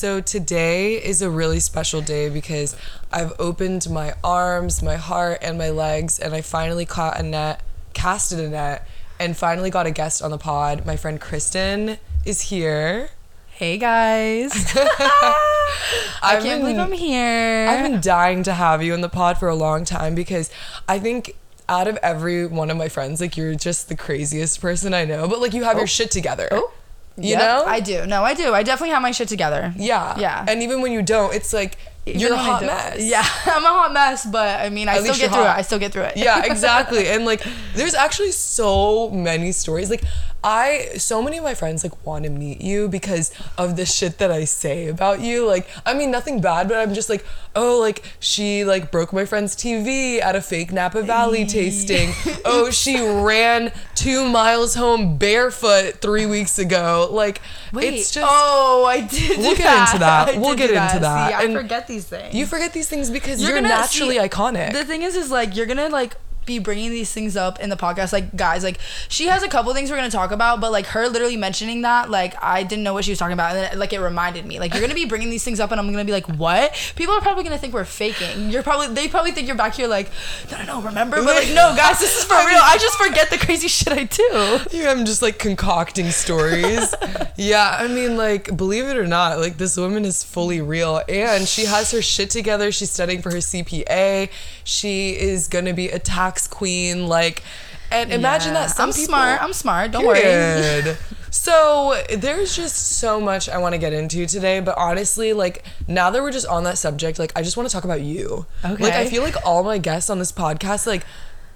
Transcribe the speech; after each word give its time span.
So 0.00 0.22
today 0.22 0.94
is 0.94 1.20
a 1.20 1.28
really 1.28 1.60
special 1.60 2.00
day 2.00 2.30
because 2.30 2.74
I've 3.12 3.34
opened 3.38 3.90
my 3.90 4.14
arms, 4.24 4.82
my 4.82 4.96
heart, 4.96 5.40
and 5.42 5.58
my 5.58 5.68
legs, 5.68 6.18
and 6.18 6.32
I 6.32 6.40
finally 6.40 6.86
caught 6.86 7.20
a 7.20 7.22
net, 7.22 7.60
casted 7.92 8.40
a 8.40 8.48
net, 8.48 8.88
and 9.18 9.36
finally 9.36 9.68
got 9.68 9.84
a 9.84 9.90
guest 9.90 10.22
on 10.22 10.30
the 10.30 10.38
pod. 10.38 10.86
My 10.86 10.96
friend 10.96 11.20
Kristen 11.20 11.98
is 12.24 12.40
here. 12.40 13.10
Hey 13.50 13.76
guys. 13.76 14.72
I 14.74 16.38
can't 16.40 16.44
been- 16.44 16.60
believe 16.60 16.78
I'm 16.78 16.92
here. 16.92 17.68
I've 17.68 17.82
been 17.82 18.00
dying 18.00 18.42
to 18.44 18.54
have 18.54 18.82
you 18.82 18.94
in 18.94 19.02
the 19.02 19.10
pod 19.10 19.36
for 19.36 19.48
a 19.48 19.54
long 19.54 19.84
time 19.84 20.14
because 20.14 20.50
I 20.88 20.98
think 20.98 21.36
out 21.68 21.88
of 21.88 21.98
every 21.98 22.46
one 22.46 22.70
of 22.70 22.78
my 22.78 22.88
friends, 22.88 23.20
like 23.20 23.36
you're 23.36 23.54
just 23.54 23.90
the 23.90 23.96
craziest 23.96 24.62
person 24.62 24.94
I 24.94 25.04
know. 25.04 25.28
But 25.28 25.42
like 25.42 25.52
you 25.52 25.64
have 25.64 25.76
your 25.76 25.82
oh. 25.82 25.86
shit 25.86 26.10
together. 26.10 26.48
Oh. 26.50 26.72
You 27.16 27.30
Yep, 27.30 27.38
know? 27.40 27.64
I 27.66 27.80
do. 27.80 28.06
No, 28.06 28.22
I 28.24 28.34
do. 28.34 28.54
I 28.54 28.62
definitely 28.62 28.90
have 28.94 29.02
my 29.02 29.10
shit 29.10 29.28
together. 29.28 29.72
yeah. 29.76 30.18
Yeah. 30.18 30.44
And 30.48 30.62
even 30.62 30.80
when 30.80 30.92
you 30.92 31.02
don't, 31.02 31.34
it's 31.34 31.52
like 31.52 31.76
Even 32.06 32.20
you're 32.20 32.32
a 32.32 32.36
hot 32.38 32.62
mess. 32.62 33.02
Yeah, 33.02 33.18
I'm 33.46 33.64
a 33.64 33.68
hot 33.68 33.92
mess, 33.92 34.24
but 34.26 34.60
I 34.60 34.70
mean, 34.70 34.88
I 34.88 34.96
At 34.96 35.02
still 35.02 35.14
get 35.16 35.30
through 35.30 35.42
hot. 35.44 35.56
it. 35.56 35.58
I 35.58 35.62
still 35.62 35.78
get 35.78 35.92
through 35.92 36.04
it. 36.04 36.16
yeah, 36.16 36.44
exactly. 36.50 37.08
And 37.08 37.24
like, 37.26 37.42
there's 37.74 37.94
actually 37.94 38.32
so 38.32 39.10
many 39.10 39.52
stories. 39.52 39.90
Like, 39.90 40.02
I, 40.42 40.92
so 40.96 41.22
many 41.22 41.38
of 41.38 41.44
my 41.44 41.54
friends 41.54 41.84
like 41.84 42.06
want 42.06 42.24
to 42.24 42.30
meet 42.30 42.60
you 42.60 42.88
because 42.88 43.32
of 43.58 43.76
the 43.76 43.84
shit 43.84 44.18
that 44.18 44.30
I 44.30 44.44
say 44.44 44.88
about 44.88 45.20
you. 45.20 45.46
Like, 45.46 45.68
I 45.84 45.92
mean, 45.94 46.10
nothing 46.10 46.40
bad, 46.40 46.68
but 46.68 46.78
I'm 46.78 46.94
just 46.94 47.10
like, 47.10 47.24
oh, 47.54 47.78
like 47.78 48.02
she 48.20 48.64
like 48.64 48.90
broke 48.90 49.12
my 49.12 49.24
friend's 49.24 49.54
TV 49.54 50.20
at 50.20 50.34
a 50.34 50.40
fake 50.40 50.72
Napa 50.72 51.02
Valley 51.02 51.44
tasting. 51.44 52.10
oh, 52.44 52.70
she 52.70 53.00
ran 53.00 53.72
two 53.94 54.26
miles 54.28 54.74
home 54.74 55.18
barefoot 55.18 56.00
three 56.00 56.26
weeks 56.26 56.58
ago. 56.58 57.08
Like, 57.10 57.40
Wait. 57.72 57.94
it's 57.94 58.10
just. 58.10 58.26
oh, 58.28 58.86
I 58.86 59.02
did. 59.02 59.38
We'll 59.38 59.56
get 59.56 59.64
that. 59.64 59.88
into 59.88 59.98
that. 60.00 60.28
I 60.28 60.38
We'll 60.38 60.54
get 60.56 60.68
do 60.68 60.74
into 60.74 60.98
that. 61.00 61.28
See, 61.28 61.34
I 61.34 61.42
And 61.42 61.52
forget 61.54 61.86
these 61.86 62.04
things. 62.06 62.34
You 62.34 62.46
forget 62.46 62.72
these 62.72 62.88
things 62.88 63.10
because 63.10 63.42
you're, 63.42 63.54
gonna- 63.54 63.68
naturally 63.68 64.16
see, 64.16 64.20
iconic. 64.28 64.72
The 64.72 64.84
thing 64.84 65.02
is, 65.02 65.16
is 65.16 65.30
like 65.30 65.54
you're 65.54 65.66
gonna 65.66 65.88
like 65.88 66.16
be 66.46 66.58
bringing 66.58 66.90
these 66.90 67.12
things 67.12 67.36
up 67.36 67.60
in 67.60 67.70
the 67.70 67.76
podcast. 67.76 68.12
Like 68.12 68.36
guys, 68.36 68.64
like 68.64 68.78
she 69.08 69.26
has 69.26 69.42
a 69.42 69.48
couple 69.48 69.72
things 69.74 69.90
we're 69.90 69.96
gonna 69.96 70.10
talk 70.10 70.30
about, 70.30 70.60
but 70.60 70.72
like 70.72 70.86
her 70.86 71.08
literally 71.08 71.36
mentioning 71.36 71.82
that, 71.82 72.10
like 72.10 72.34
I 72.42 72.62
didn't 72.62 72.82
know 72.82 72.94
what 72.94 73.04
she 73.04 73.12
was 73.12 73.18
talking 73.18 73.34
about, 73.34 73.54
and 73.54 73.64
then 73.64 73.78
like 73.78 73.92
it 73.92 74.00
reminded 74.00 74.46
me. 74.46 74.58
Like 74.58 74.72
you're 74.72 74.82
gonna 74.82 74.94
be 74.94 75.04
bringing 75.04 75.30
these 75.30 75.44
things 75.44 75.60
up, 75.60 75.70
and 75.70 75.80
I'm 75.80 75.90
gonna 75.90 76.04
be 76.04 76.12
like, 76.12 76.26
what? 76.26 76.72
People 76.96 77.14
are 77.14 77.20
probably 77.20 77.44
gonna 77.44 77.58
think 77.58 77.74
we're 77.74 77.84
faking. 77.84 78.50
You're 78.50 78.62
probably 78.62 78.88
they 78.88 79.08
probably 79.08 79.32
think 79.32 79.46
you're 79.46 79.56
back 79.56 79.74
here 79.74 79.88
like, 79.88 80.10
no, 80.50 80.58
no, 80.58 80.64
no, 80.64 80.82
remember? 80.82 81.16
But 81.16 81.36
like, 81.36 81.48
no, 81.48 81.74
guys, 81.76 82.00
this 82.00 82.18
is 82.18 82.24
for 82.24 82.34
real. 82.46 82.60
I 82.62 82.78
just 82.78 82.96
forget 82.96 83.30
the 83.30 83.38
crazy 83.38 83.68
shit 83.68 83.92
I 83.92 84.04
do. 84.04 84.58
Yeah, 84.72 84.90
I'm 84.90 85.04
just 85.04 85.22
like 85.22 85.38
concocting 85.38 86.10
stories. 86.10 86.94
yeah, 87.36 87.76
I 87.78 87.88
mean, 87.88 88.16
like, 88.16 88.56
believe 88.56 88.86
it 88.86 88.96
or 88.96 89.06
not, 89.06 89.38
like, 89.38 89.56
this 89.56 89.76
woman 89.76 90.04
is 90.04 90.22
fully 90.22 90.60
real 90.60 91.02
and 91.08 91.46
she 91.46 91.64
has 91.64 91.90
her 91.90 92.02
shit 92.02 92.30
together. 92.30 92.72
She's 92.72 92.90
studying 92.90 93.22
for 93.22 93.30
her 93.30 93.38
CPA. 93.38 94.30
She 94.64 95.10
is 95.10 95.48
gonna 95.48 95.74
be 95.74 95.88
a 95.88 95.98
tax 95.98 96.29
queen. 96.38 97.06
Like, 97.06 97.42
and 97.90 98.12
imagine 98.12 98.52
Yeah. 98.54 98.66
that 98.66 98.70
some 98.76 98.90
I'm 98.90 98.94
people, 98.94 99.06
smart. 99.06 99.42
I'm 99.42 99.52
smart. 99.52 99.90
Don't 99.92 100.06
worry. 100.06 100.94
So 101.32 102.02
there's 102.12 102.56
just 102.56 102.74
so 102.98 103.20
much 103.20 103.48
I 103.48 103.58
want 103.58 103.74
to 103.74 103.78
get 103.78 103.92
into 103.92 104.26
today, 104.26 104.58
but 104.58 104.76
honestly, 104.76 105.32
like 105.32 105.64
now 105.86 106.10
that 106.10 106.20
we're 106.20 106.32
just 106.32 106.46
on 106.48 106.64
that 106.64 106.76
subject, 106.76 107.20
like 107.20 107.32
I 107.36 107.42
just 107.42 107.56
want 107.56 107.68
to 107.68 107.72
talk 107.72 107.84
about 107.84 108.00
you. 108.00 108.46
Okay. 108.64 108.82
Like 108.82 108.94
I 108.94 109.08
feel 109.08 109.22
like 109.22 109.36
all 109.46 109.62
my 109.62 109.78
guests 109.78 110.10
on 110.10 110.18
this 110.18 110.32
podcast, 110.32 110.88
like 110.88 111.04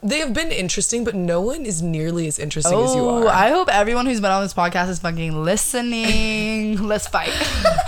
they 0.00 0.20
have 0.20 0.32
been 0.32 0.52
interesting, 0.52 1.02
but 1.02 1.16
no 1.16 1.40
one 1.40 1.66
is 1.66 1.82
nearly 1.82 2.28
as 2.28 2.38
interesting 2.38 2.78
as 2.78 2.94
you 2.94 3.00
Oh, 3.00 3.26
are. 3.26 3.28
I 3.28 3.48
hope 3.50 3.68
everyone 3.68 4.06
who's 4.06 4.20
been 4.20 4.30
on 4.30 4.42
this 4.44 4.54
podcast 4.54 4.90
is 4.90 5.00
fucking 5.00 5.42
listening. 5.42 6.80
Let's 6.86 7.08
fight. 7.08 7.30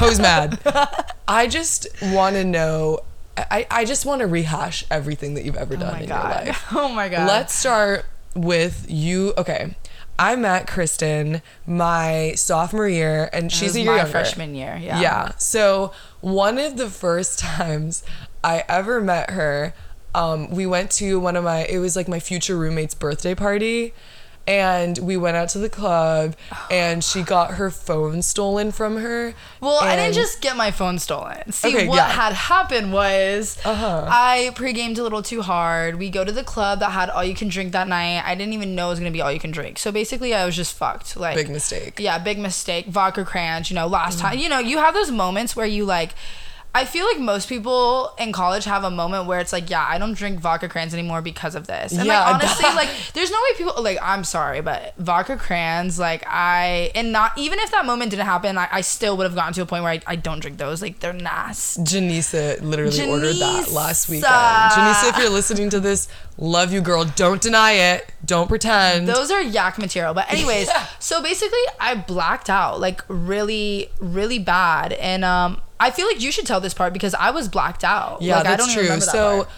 Who's 0.01 0.19
mad? 0.19 0.59
I 1.29 1.47
just 1.47 1.87
want 2.03 2.35
to 2.35 2.43
know. 2.45 3.01
I, 3.37 3.67
I 3.71 3.85
just 3.85 4.07
want 4.07 4.21
to 4.21 4.27
rehash 4.27 4.85
everything 4.91 5.35
that 5.35 5.45
you've 5.45 5.57
ever 5.57 5.75
Oh 5.75 5.79
done 5.81 5.93
my 5.93 6.01
in 6.01 6.09
god. 6.09 6.45
your 6.45 6.47
life. 6.53 6.65
Oh 6.73 6.89
my 6.89 7.09
god. 7.09 7.27
Let's 7.29 7.55
start 7.55 8.05
with 8.35 8.87
you. 8.89 9.35
Okay. 9.37 9.77
I 10.19 10.35
met 10.37 10.67
Kristen 10.67 11.43
my 11.67 12.33
sophomore 12.37 12.89
year, 12.89 13.29
and 13.35 13.53
she's 13.53 13.77
a 13.77 13.81
year 13.81 13.91
my 13.91 13.97
younger. 13.99 14.11
freshman 14.13 14.55
year. 14.55 14.79
Yeah. 14.81 15.01
Yeah. 15.01 15.33
So 15.37 15.93
one 16.23 16.57
of 16.59 16.79
the 16.79 16.89
first 16.89 17.39
times 17.59 18.03
I 18.43 18.65
ever 18.69 19.01
met 19.03 19.31
her, 19.31 19.75
um, 20.15 20.51
we 20.51 20.65
went 20.65 20.91
to 20.93 21.21
one 21.21 21.37
of 21.37 21.45
my. 21.45 21.67
It 21.67 21.79
was 21.79 21.97
like 21.97 22.09
my 22.09 22.21
future 22.21 22.57
roommate's 22.57 22.95
birthday 22.95 23.35
party. 23.35 23.93
And 24.49 24.97
we 24.99 25.17
went 25.17 25.37
out 25.37 25.49
to 25.51 25.59
the 25.59 25.69
club, 25.69 26.37
and 26.71 27.03
she 27.03 27.23
got 27.23 27.55
her 27.55 27.71
phone 27.71 28.23
stolen 28.23 28.71
from 28.71 28.97
her. 28.99 29.35
Well, 29.61 29.79
I 29.81 29.97
didn't 29.97 30.15
just 30.15 30.41
get 30.41 30.57
my 30.57 30.71
phone 30.71 30.99
stolen. 31.01 31.51
See, 31.51 31.69
Okay, 31.69 31.89
what 31.89 31.97
yeah. 31.97 32.09
had 32.09 32.33
happened 32.33 32.93
was 32.93 33.59
Uh-huh. 33.65 34.07
I 34.09 34.53
pre-gamed 34.55 34.99
a 34.99 35.03
little 35.03 35.23
too 35.23 35.43
hard. 35.43 35.99
We 35.99 36.11
go 36.11 36.25
to 36.25 36.31
the 36.31 36.45
club 36.45 36.79
that 36.79 36.93
had 36.93 37.11
all 37.11 37.25
you 37.25 37.35
can 37.35 37.49
drink 37.49 37.73
that 37.73 37.89
night. 37.89 38.23
I 38.25 38.35
didn't 38.37 38.53
even 38.55 38.75
know 38.77 38.87
it 38.87 38.91
was 38.91 38.99
gonna 39.01 39.11
be 39.11 39.21
all 39.21 39.33
you 39.33 39.41
can 39.41 39.51
drink. 39.51 39.79
So 39.79 39.91
basically, 39.91 40.33
I 40.35 40.45
was 40.47 40.55
just 40.55 40.77
fucked. 40.77 41.17
Like 41.17 41.35
Big 41.35 41.51
mistake. 41.51 41.99
Yeah, 41.99 42.19
big 42.19 42.39
mistake. 42.39 42.87
Vodka 42.87 43.25
crunch. 43.25 43.71
You 43.71 43.75
know, 43.75 43.89
Mm. 43.89 43.93
last 43.93 44.19
time. 44.21 44.39
You 44.39 44.49
know, 44.49 44.61
you 44.61 44.79
have 44.79 44.95
those 44.95 45.11
moments 45.11 45.57
where 45.57 45.67
you 45.67 45.85
like. 45.85 46.11
I 46.77 46.85
feel 46.85 47.07
like 47.07 47.19
most 47.19 47.49
people 47.49 48.13
in 48.19 48.33
college 48.33 48.65
have 48.67 48.85
a 48.85 48.91
moment 48.91 49.27
where 49.27 49.41
it's 49.41 49.53
like, 49.53 49.71
yeah, 49.71 49.87
I 49.89 49.97
don't 49.99 50.13
drink 50.13 50.41
vodka 50.41 50.69
crayons 50.69 50.93
anymore 50.93 51.23
because 51.23 51.55
of 51.55 51.67
this. 51.67 51.93
And 51.93 52.05
Yeah, 52.07 52.21
like 52.25 52.35
honestly, 52.35 52.63
that- 52.65 52.77
like 52.77 52.91
there's 53.15 53.31
no 53.31 53.39
way 53.39 53.57
people 53.57 53.83
like 53.83 53.99
I'm 54.03 54.25
sorry, 54.25 54.61
but 54.61 54.95
vodka 54.99 55.37
crayons, 55.39 55.99
like 55.99 56.23
I 56.27 56.91
and 56.95 57.13
not 57.13 57.37
even 57.39 57.59
if 57.61 57.71
that 57.71 57.87
moment 57.87 58.11
didn't 58.11 58.27
happen, 58.27 58.59
I, 58.59 58.69
I 58.71 58.81
still 58.83 59.17
would 59.17 59.25
have 59.25 59.35
gotten 59.35 59.55
to 59.55 59.63
a 59.63 59.67
point 59.67 59.85
where 59.85 59.93
I, 59.93 60.01
I 60.07 60.17
don't 60.17 60.41
drink 60.41 60.59
those. 60.59 60.83
Like 60.83 61.01
they're 61.01 61.15
nasty. 61.15 61.83
Janisa 61.83 62.61
literally 62.61 63.09
ordered 63.09 63.37
that 63.37 63.71
last 63.73 64.09
weekend. 64.11 64.27
Janisa, 64.33 65.11
if 65.11 65.19
you're 65.19 65.31
listening 65.31 65.71
to 65.71 65.81
this, 65.81 66.09
love 66.37 66.73
you, 66.75 66.83
girl. 66.83 67.05
Don't 67.05 67.41
deny 67.41 67.73
it. 67.73 68.13
Don't 68.25 68.49
pretend. 68.49 69.09
Those 69.09 69.31
are 69.31 69.41
yak 69.41 69.79
material. 69.79 70.13
But 70.13 70.31
anyways, 70.31 70.67
Yeah. 70.77 70.87
so 70.99 71.23
basically 71.23 71.59
I 71.81 71.95
blacked 71.95 72.51
out 72.51 72.81
like 72.81 73.03
really, 73.09 73.91
really 73.99 74.39
bad. 74.39 74.93
And 74.93 75.25
um 75.25 75.63
I 75.79 75.91
feel 75.91 76.07
like 76.07 76.21
you 76.23 76.31
should 76.33 76.47
tell 76.47 76.61
this 76.61 76.75
part 76.75 76.93
because 76.93 77.15
I 77.15 77.31
was 77.31 77.49
blacked 77.49 77.85
out. 77.85 78.23
Yeah, 78.23 78.39
like, 78.39 78.47
I 78.47 78.57
that's 78.57 78.73
true. 78.73 78.83
remember 78.83 79.05
that 79.05 79.13
So 79.13 79.37
part. 79.45 79.49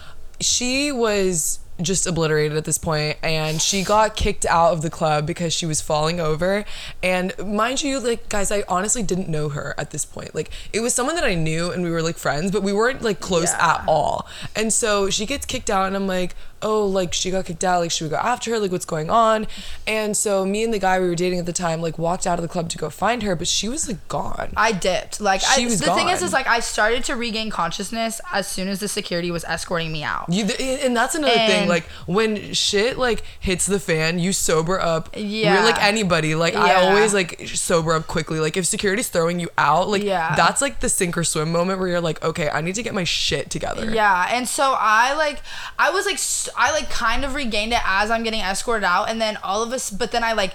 she 0.41 0.91
was 0.91 1.59
just 1.81 2.05
obliterated 2.05 2.57
at 2.57 2.65
this 2.65 2.77
point 2.77 3.17
and 3.23 3.61
she 3.61 3.83
got 3.83 4.13
kicked 4.13 4.45
out 4.47 4.73
of 4.73 4.81
the 4.81 4.89
club 4.89 5.25
because 5.25 5.53
she 5.53 5.65
was 5.65 5.79
falling 5.79 6.19
over 6.19 6.65
and 7.01 7.31
mind 7.41 7.81
you 7.81 8.01
like 8.01 8.27
guys 8.27 8.51
i 8.51 8.61
honestly 8.67 9.01
didn't 9.01 9.29
know 9.29 9.47
her 9.47 9.73
at 9.77 9.91
this 9.91 10.03
point 10.03 10.35
like 10.35 10.49
it 10.73 10.81
was 10.81 10.93
someone 10.93 11.15
that 11.15 11.23
i 11.23 11.33
knew 11.35 11.71
and 11.71 11.81
we 11.81 11.89
were 11.89 12.01
like 12.01 12.17
friends 12.17 12.51
but 12.51 12.63
we 12.63 12.73
weren't 12.73 13.01
like 13.01 13.21
close 13.21 13.53
Yeah. 13.53 13.75
at 13.77 13.87
all 13.87 14.27
and 14.57 14.73
so 14.73 15.09
she 15.09 15.25
gets 15.25 15.45
kicked 15.45 15.69
out 15.69 15.87
and 15.87 15.95
i'm 15.95 16.05
like 16.05 16.35
oh 16.61 16.85
like 16.85 17.13
she 17.13 17.31
got 17.31 17.45
kicked 17.45 17.63
out 17.63 17.79
like 17.79 17.91
should 17.91 18.05
we 18.05 18.09
go 18.09 18.17
after 18.17 18.51
her 18.51 18.59
like 18.59 18.71
what's 18.71 18.85
going 18.85 19.09
on 19.09 19.47
and 19.87 20.15
so 20.15 20.45
me 20.45 20.63
and 20.63 20.73
the 20.73 20.79
guy 20.79 20.99
we 20.99 21.07
were 21.07 21.15
dating 21.15 21.39
at 21.39 21.45
the 21.45 21.53
time 21.53 21.81
like 21.81 21.97
walked 21.97 22.25
out 22.27 22.37
of 22.37 22.41
the 22.41 22.47
club 22.47 22.69
to 22.69 22.77
go 22.77 22.89
find 22.89 23.23
her 23.23 23.35
but 23.35 23.47
she 23.47 23.69
was 23.69 23.87
like 23.87 24.07
gone 24.07 24.51
I 24.57 24.71
dipped. 24.73 25.21
Like 25.21 25.41
I, 25.43 25.55
She 25.55 25.65
was 25.65 25.79
the 25.79 25.93
thing 25.93 26.09
is, 26.09 26.21
is 26.21 26.33
like 26.33 26.47
I 26.47 26.59
started 26.59 27.03
to 27.05 27.15
regain 27.15 27.49
consciousness 27.49 28.19
as 28.33 28.47
soon 28.47 28.67
as 28.67 28.79
the 28.79 28.87
security 28.87 29.31
was 29.31 29.43
escorting 29.45 29.91
me 29.91 30.03
out. 30.03 30.25
You 30.29 30.45
and 30.45 30.95
that's 30.95 31.15
another 31.15 31.33
thing. 31.33 31.67
Like 31.69 31.83
when 32.05 32.53
shit 32.53 32.97
like 32.97 33.23
hits 33.39 33.65
the 33.65 33.79
fan, 33.79 34.19
you 34.19 34.33
sober 34.33 34.79
up. 34.79 35.09
Yeah. 35.15 35.55
We're 35.59 35.65
like 35.65 35.81
anybody. 35.83 36.35
Like 36.35 36.55
I 36.55 36.75
always 36.75 37.13
like 37.13 37.41
sober 37.47 37.93
up 37.93 38.07
quickly. 38.07 38.39
Like 38.39 38.57
if 38.57 38.65
security's 38.65 39.07
throwing 39.07 39.39
you 39.39 39.49
out, 39.57 39.87
like 39.89 40.03
Yeah. 40.03 40.35
that's 40.35 40.61
like 40.61 40.79
the 40.81 40.89
sink 40.89 41.17
or 41.17 41.23
swim 41.23 41.51
moment 41.51 41.79
where 41.79 41.87
you're 41.87 42.01
like, 42.01 42.23
okay, 42.23 42.49
I 42.49 42.61
need 42.61 42.75
to 42.75 42.83
get 42.83 42.93
my 42.93 43.03
shit 43.03 43.49
together. 43.49 43.89
Yeah, 43.89 44.27
and 44.31 44.47
so 44.47 44.75
I 44.77 45.13
like, 45.13 45.41
I 45.77 45.89
was 45.91 46.05
like, 46.05 46.17
I 46.57 46.71
like 46.71 46.89
kind 46.89 47.23
of 47.25 47.33
regained 47.35 47.73
it 47.73 47.81
as 47.85 48.09
I'm 48.11 48.23
getting 48.23 48.41
escorted 48.41 48.83
out, 48.83 49.09
and 49.09 49.21
then 49.21 49.37
all 49.43 49.63
of 49.63 49.71
us, 49.73 49.89
but 49.91 50.11
then 50.11 50.23
I 50.23 50.33
like, 50.33 50.53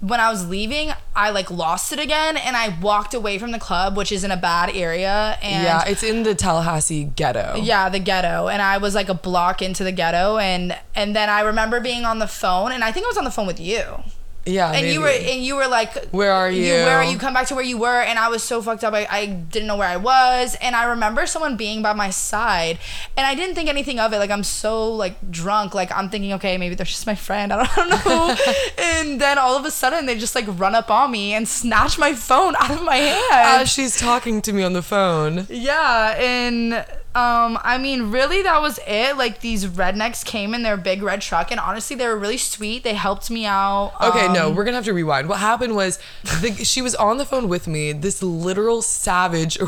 when 0.00 0.20
I 0.20 0.30
was 0.30 0.48
leaving, 0.48 0.92
I 1.16 1.30
like 1.30 1.50
lost 1.50 1.92
it 1.92 1.98
again, 1.98 2.36
and 2.36 2.56
I 2.56 2.78
walked 2.80 3.14
away 3.14 3.36
from 3.38 3.50
the 3.50 3.58
club, 3.58 3.96
which 3.96 4.12
is 4.12 4.22
in 4.22 4.30
a 4.30 4.36
bad 4.36 4.70
area, 4.74 5.36
and 5.42 5.64
Yeah, 5.64 5.82
it's 5.86 6.04
in 6.04 6.22
the 6.22 6.34
Tallahassee 6.36 7.04
ghetto. 7.04 7.56
yeah 7.60 7.88
the 7.88 7.98
ghetto 7.98 8.46
and 8.48 8.62
i 8.62 8.78
was 8.78 8.94
like 8.94 9.08
a 9.08 9.14
block 9.14 9.60
into 9.60 9.82
the 9.82 9.90
ghetto 9.92 10.38
and 10.38 10.76
and 10.94 11.16
then 11.16 11.28
i 11.28 11.40
remember 11.40 11.80
being 11.80 12.04
on 12.04 12.18
the 12.20 12.26
phone 12.28 12.70
and 12.72 12.84
i 12.84 12.92
think 12.92 13.04
i 13.04 13.08
was 13.08 13.16
on 13.18 13.24
the 13.24 13.30
phone 13.30 13.46
with 13.46 13.58
you 13.58 13.82
Yeah. 14.48 14.72
and 14.72 14.86
you 14.86 15.00
were 15.00 15.08
and 15.08 15.44
you 15.44 15.54
were 15.56 15.68
like 15.68 16.08
Where 16.10 16.32
are 16.32 16.50
you? 16.50 16.72
where 16.72 16.96
are 16.98 17.04
you 17.04 17.18
come 17.18 17.34
back 17.34 17.46
to 17.48 17.54
where 17.54 17.64
you 17.64 17.78
were 17.78 18.00
and 18.00 18.18
i 18.18 18.28
was 18.28 18.42
so 18.42 18.62
fucked 18.62 18.82
up 18.84 18.94
I, 18.94 19.06
I 19.10 19.26
didn't 19.26 19.66
know 19.68 19.76
where 19.76 19.88
i 19.88 19.96
was 19.96 20.56
and 20.60 20.74
i 20.74 20.84
remember 20.84 21.26
someone 21.26 21.56
being 21.56 21.82
by 21.82 21.92
my 21.92 22.10
side 22.10 22.78
and 23.16 23.26
i 23.26 23.34
didn't 23.34 23.54
think 23.54 23.68
anything 23.68 23.98
of 24.00 24.12
it 24.12 24.18
like 24.18 24.30
i'm 24.30 24.44
so 24.44 24.92
like 24.94 25.16
drunk 25.30 25.74
like 25.74 25.90
i'm 25.92 26.08
thinking 26.10 26.32
okay 26.34 26.56
maybe 26.58 26.74
they're 26.74 26.86
just 26.86 27.06
my 27.06 27.14
friend 27.14 27.52
i 27.52 27.56
don't, 27.76 27.78
I 27.78 28.02
don't 28.02 28.06
know 28.06 28.36
and 28.78 29.20
then 29.20 29.36
all 29.38 29.56
of 29.56 29.64
a 29.64 29.70
sudden 29.70 30.06
they 30.06 30.16
just 30.18 30.34
like 30.34 30.46
run 30.58 30.74
up 30.74 30.90
on 30.90 31.10
me 31.10 31.34
and 31.34 31.46
snatch 31.46 31.98
my 31.98 32.14
phone 32.14 32.54
out 32.58 32.70
of 32.70 32.82
my 32.82 32.96
hand 32.96 33.62
As 33.62 33.70
she's 33.70 33.98
talking 33.98 34.40
to 34.42 34.52
me 34.52 34.62
on 34.62 34.72
the 34.72 34.82
phone. 34.82 35.46
yeah, 35.50 36.16
and 36.18 36.84
Um, 37.18 37.58
I 37.64 37.78
mean, 37.78 38.10
really, 38.10 38.42
that 38.42 38.60
was 38.60 38.78
it. 38.86 39.16
Like 39.16 39.40
these 39.40 39.66
rednecks 39.66 40.24
came 40.24 40.54
in 40.54 40.62
their 40.62 40.76
big 40.76 41.02
red 41.02 41.20
truck, 41.20 41.50
and 41.50 41.58
honestly, 41.58 41.96
they 41.96 42.06
were 42.06 42.16
really 42.16 42.38
sweet. 42.38 42.84
They 42.84 42.94
helped 42.94 43.30
me 43.30 43.44
out. 43.44 43.92
Okay, 44.00 44.32
no, 44.32 44.48
Um, 44.48 44.54
we're 44.54 44.64
gonna 44.64 44.76
have 44.76 44.84
to 44.84 44.92
rewind. 44.92 45.28
What 45.28 45.40
happened 45.40 45.74
was, 45.74 45.98
the, 46.42 46.52
she 46.64 46.80
was 46.82 46.94
on 46.94 47.18
the 47.18 47.24
phone 47.24 47.48
with 47.48 47.66
me. 47.66 47.92
This 47.92 48.22
literal 48.22 48.82
savage 48.82 49.58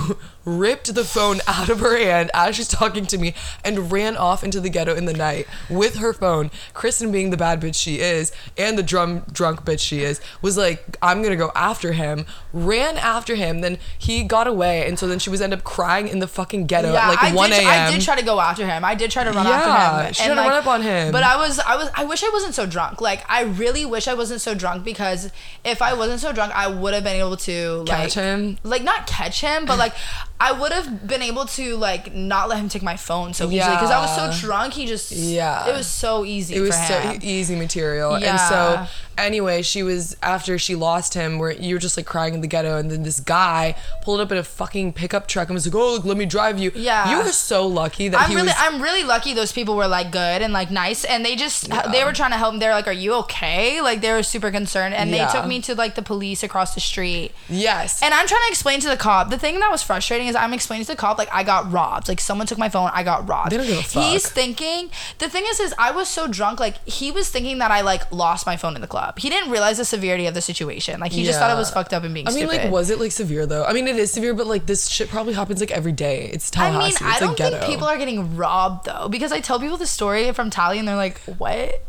ripped 0.45 0.95
the 0.95 1.05
phone 1.05 1.41
out 1.47 1.69
of 1.69 1.81
her 1.81 1.99
hand 1.99 2.31
as 2.35 2.57
she's 2.57 2.69
talking 2.69 3.07
to 3.07 3.19
me 3.19 3.35
and 3.65 3.93
ran 3.93 4.17
off 4.17 4.43
into 4.43 4.61
the 4.61 4.71
ghetto 4.71 4.95
in 4.95 5.05
the 5.05 5.13
night 5.13 5.47
with 5.69 5.97
her 5.97 6.13
phone. 6.13 6.51
Kristen, 6.75 7.13
being 7.13 7.31
the 7.31 7.37
bad 7.37 7.61
bitch 7.61 7.75
she 7.75 8.01
is, 8.01 8.33
and 8.57 8.79
the 8.79 8.83
drum 8.83 9.21
drunk 9.33 9.65
bitch 9.65 9.81
she 9.81 10.01
is, 10.01 10.21
was 10.43 10.57
like, 10.57 10.97
"I'm 11.03 11.23
gonna 11.23 11.37
go 11.37 11.51
after 11.55 11.93
him." 11.93 12.27
Ran 12.53 12.97
after 12.97 13.35
him. 13.37 13.61
Then 13.61 13.79
he 13.99 14.23
got 14.25 14.47
away, 14.47 14.87
and 14.89 14.99
so 14.99 15.07
then 15.07 15.19
she 15.19 15.31
was 15.31 15.41
end 15.41 15.53
up 15.55 15.63
crying 15.63 16.09
in 16.09 16.19
the 16.19 16.27
fucking 16.27 16.67
ghetto 16.67 16.93
Yeah, 16.93 17.05
at 17.05 17.09
like 17.09 17.23
I 17.23 17.33
1 17.35 17.51
did, 17.51 17.59
a.m. 17.61 17.69
I 17.69 17.91
did 17.93 18.01
try 18.03 18.17
to 18.17 18.25
go 18.25 18.41
after 18.41 18.67
him. 18.67 18.85
I 18.85 18.95
did 18.95 19.11
try 19.11 19.25
to 19.25 19.31
run 19.31 19.47
Yeah, 19.47 19.53
after 19.53 20.07
him. 20.07 20.13
she 20.15 20.25
tried 20.25 20.35
to 20.35 20.41
run 20.41 20.53
up 20.53 20.67
on 20.67 20.83
him. 20.83 21.13
But 21.13 21.23
I 21.23 21.37
was, 21.37 21.59
I 21.61 21.77
was, 21.77 21.89
I 21.95 22.05
wish 22.05 22.25
I 22.25 22.31
wasn't 22.33 22.55
so 22.55 22.67
drunk. 22.67 23.01
Like, 23.01 23.23
I 23.29 23.43
really 23.43 23.85
wish 23.85 24.09
I 24.09 24.15
wasn't 24.15 24.41
so 24.41 24.55
drunk 24.55 24.85
because 24.85 25.31
if 25.65 25.81
I 25.83 25.95
wasn't 25.95 26.21
so 26.21 26.33
drunk, 26.33 26.53
I 26.55 26.67
would 26.67 26.95
have 26.95 27.05
been 27.05 27.17
able 27.17 27.37
to 27.39 27.79
like, 27.79 27.87
Catch 27.87 28.15
him? 28.15 28.59
Like, 28.65 28.83
not 28.83 29.07
catch 29.07 29.41
him, 29.41 29.65
but 29.67 29.79
like, 29.79 29.95
I 30.43 30.53
would 30.53 30.73
have 30.73 31.07
been 31.07 31.21
able 31.21 31.45
to 31.45 31.77
like 31.77 32.15
not 32.15 32.49
let 32.49 32.59
him 32.59 32.69
take 32.71 32.83
my 32.83 32.97
phone 32.97 33.35
so 33.35 33.45
easily 33.51 33.75
because 33.77 33.91
I 33.91 34.01
was 34.01 34.41
so 34.41 34.47
drunk. 34.47 34.73
He 34.73 34.87
just, 34.87 35.13
Yeah. 35.13 35.69
it 35.69 35.73
was 35.77 35.87
so 35.87 36.25
easy. 36.25 36.55
it 36.55 36.61
was 36.61 36.75
so 36.75 37.19
easy 37.21 37.57
material 37.57 38.15
and 38.15 38.41
so 38.41 38.87
anyway 39.21 39.63
she 39.63 39.83
was 39.83 40.17
after 40.23 40.59
she 40.59 40.75
lost 40.75 41.15
him 41.15 41.39
where 41.39 41.53
you 41.53 41.75
were 41.75 41.79
just 41.81 41.97
like 41.97 42.07
crying 42.07 42.35
in 42.35 42.41
the 42.41 42.47
ghetto 42.47 42.79
and 42.79 42.91
then 42.91 43.03
this 43.03 43.21
guy 43.21 43.75
pulled 44.03 44.21
up 44.21 44.31
in 44.33 44.39
a 44.39 44.43
fucking 44.43 44.93
pickup 44.93 45.27
truck 45.27 45.49
and 45.49 45.55
was 45.55 45.67
like 45.67 45.75
oh 45.75 45.95
look, 45.95 46.05
let 46.05 46.17
me 46.17 46.27
drive 46.27 46.59
you 46.59 46.71
Yeah. 46.75 47.11
you 47.11 47.25
were 47.25 47.33
so 47.33 47.67
lucky 47.67 48.09
that 48.09 48.21
I'm 48.21 48.31
he 48.31 48.37
really, 48.37 48.47
was 48.49 48.57
I'm 48.59 48.81
really 48.83 49.05
lucky. 49.05 49.35
Those 49.35 49.53
people 49.53 49.77
were 49.77 49.89
like 49.89 50.11
good 50.11 50.43
and 50.43 50.53
like 50.53 50.71
nice, 50.71 51.05
and 51.05 51.25
they 51.25 51.37
just 51.37 51.69
they 51.93 52.05
were 52.05 52.13
trying 52.13 52.31
to 52.33 52.37
help. 52.37 52.59
They're 52.61 52.73
like, 52.73 52.87
"Are 52.89 52.93
you 52.93 53.15
okay?" 53.25 53.81
Like 53.81 54.01
they 54.01 54.11
were 54.13 54.23
super 54.23 54.51
concerned, 54.51 54.95
and 54.95 55.11
Yeah. 55.11 55.27
they 55.27 55.33
took 55.33 55.47
me 55.47 55.61
to 55.63 55.75
like 55.75 55.95
the 55.95 56.03
police 56.03 56.43
across 56.43 56.75
the 56.75 56.81
street. 56.81 57.33
yes 57.49 58.03
And 58.03 58.13
I'm 58.15 58.27
trying 58.27 58.43
to 58.47 58.49
explain 58.51 58.81
to 58.81 58.89
the 58.89 58.97
cop. 58.97 59.31
The 59.31 59.39
thing 59.39 59.61
that 59.61 59.71
was 59.71 59.83
frustrating 59.83 60.27
is 60.29 60.35
I'm 60.37 60.53
explaining 60.53 60.85
to 60.87 60.93
the 60.93 60.97
cop 60.97 61.19
like 61.19 61.29
I 61.33 61.43
got 61.45 61.71
robbed. 61.73 62.09
Like 62.09 62.21
someone 62.21 62.47
took 62.47 62.59
my 62.59 62.69
phone. 62.69 62.91
I 62.93 63.03
got 63.03 63.29
robbed. 63.29 63.53
They 63.53 63.57
don't 63.59 63.67
give 63.67 63.79
a 63.79 63.83
fuck. 63.83 64.03
He's 64.05 64.29
thinking. 64.29 64.91
The 65.19 65.29
thing 65.29 65.45
is, 65.49 65.61
is 65.61 65.75
I 65.79 65.91
was 65.91 66.09
so 66.09 66.27
drunk. 66.29 66.61
Like 66.61 66.77
he 66.89 67.11
was 67.13 67.29
thinking 67.29 67.59
that 67.59 67.71
I 67.71 67.81
like 67.83 68.11
lost 68.13 68.47
my 68.47 68.57
phone 68.57 68.75
in 68.75 68.81
the 68.81 68.89
club. 68.89 69.10
He 69.19 69.29
didn't 69.31 69.51
realize 69.51 69.79
the 69.79 69.85
severity 69.85 70.27
of 70.27 70.35
the 70.35 70.41
situation. 70.41 71.01
Like 71.01 71.13
he 71.13 71.25
just 71.25 71.39
thought 71.39 71.51
it 71.51 71.59
was 71.59 71.71
fucked 71.71 71.93
up 71.93 72.05
and 72.05 72.13
being 72.15 72.27
I 72.29 72.31
mean, 72.31 72.47
stupid. 72.47 72.65
like, 72.65 72.73
was 72.73 72.91
it 72.91 72.99
like 73.01 73.13
severe 73.13 73.47
though? 73.47 73.65
I 73.65 73.73
mean, 73.73 73.89
it 73.89 73.97
is 73.97 74.11
severe, 74.13 74.35
but 74.35 74.47
like 74.47 74.67
this 74.67 74.89
shit 74.89 75.09
probably 75.09 75.35
happens 75.35 75.61
like 75.61 75.71
every 75.71 75.93
day. 75.93 76.31
It's 76.33 76.51
I 76.57 76.71
Tallahassee. 76.71 77.05
mean, 77.05 77.13
I 77.13 77.19
don't 77.21 77.29
like 77.31 77.37
ghetto. 77.39 77.59
think 77.59 77.71
people 77.71 77.87
are 77.87 77.99
getting 77.99 78.37
robbed 78.37 78.87
though, 78.87 79.09
because 79.09 79.33
I 79.33 79.41
tell 79.41 79.59
people 79.61 79.77
the 79.77 79.87
story 79.87 80.31
from 80.33 80.51
Tally 80.51 80.79
and 80.79 80.87
they're 80.89 80.97
like, 80.97 81.19
"What?" 81.39 81.83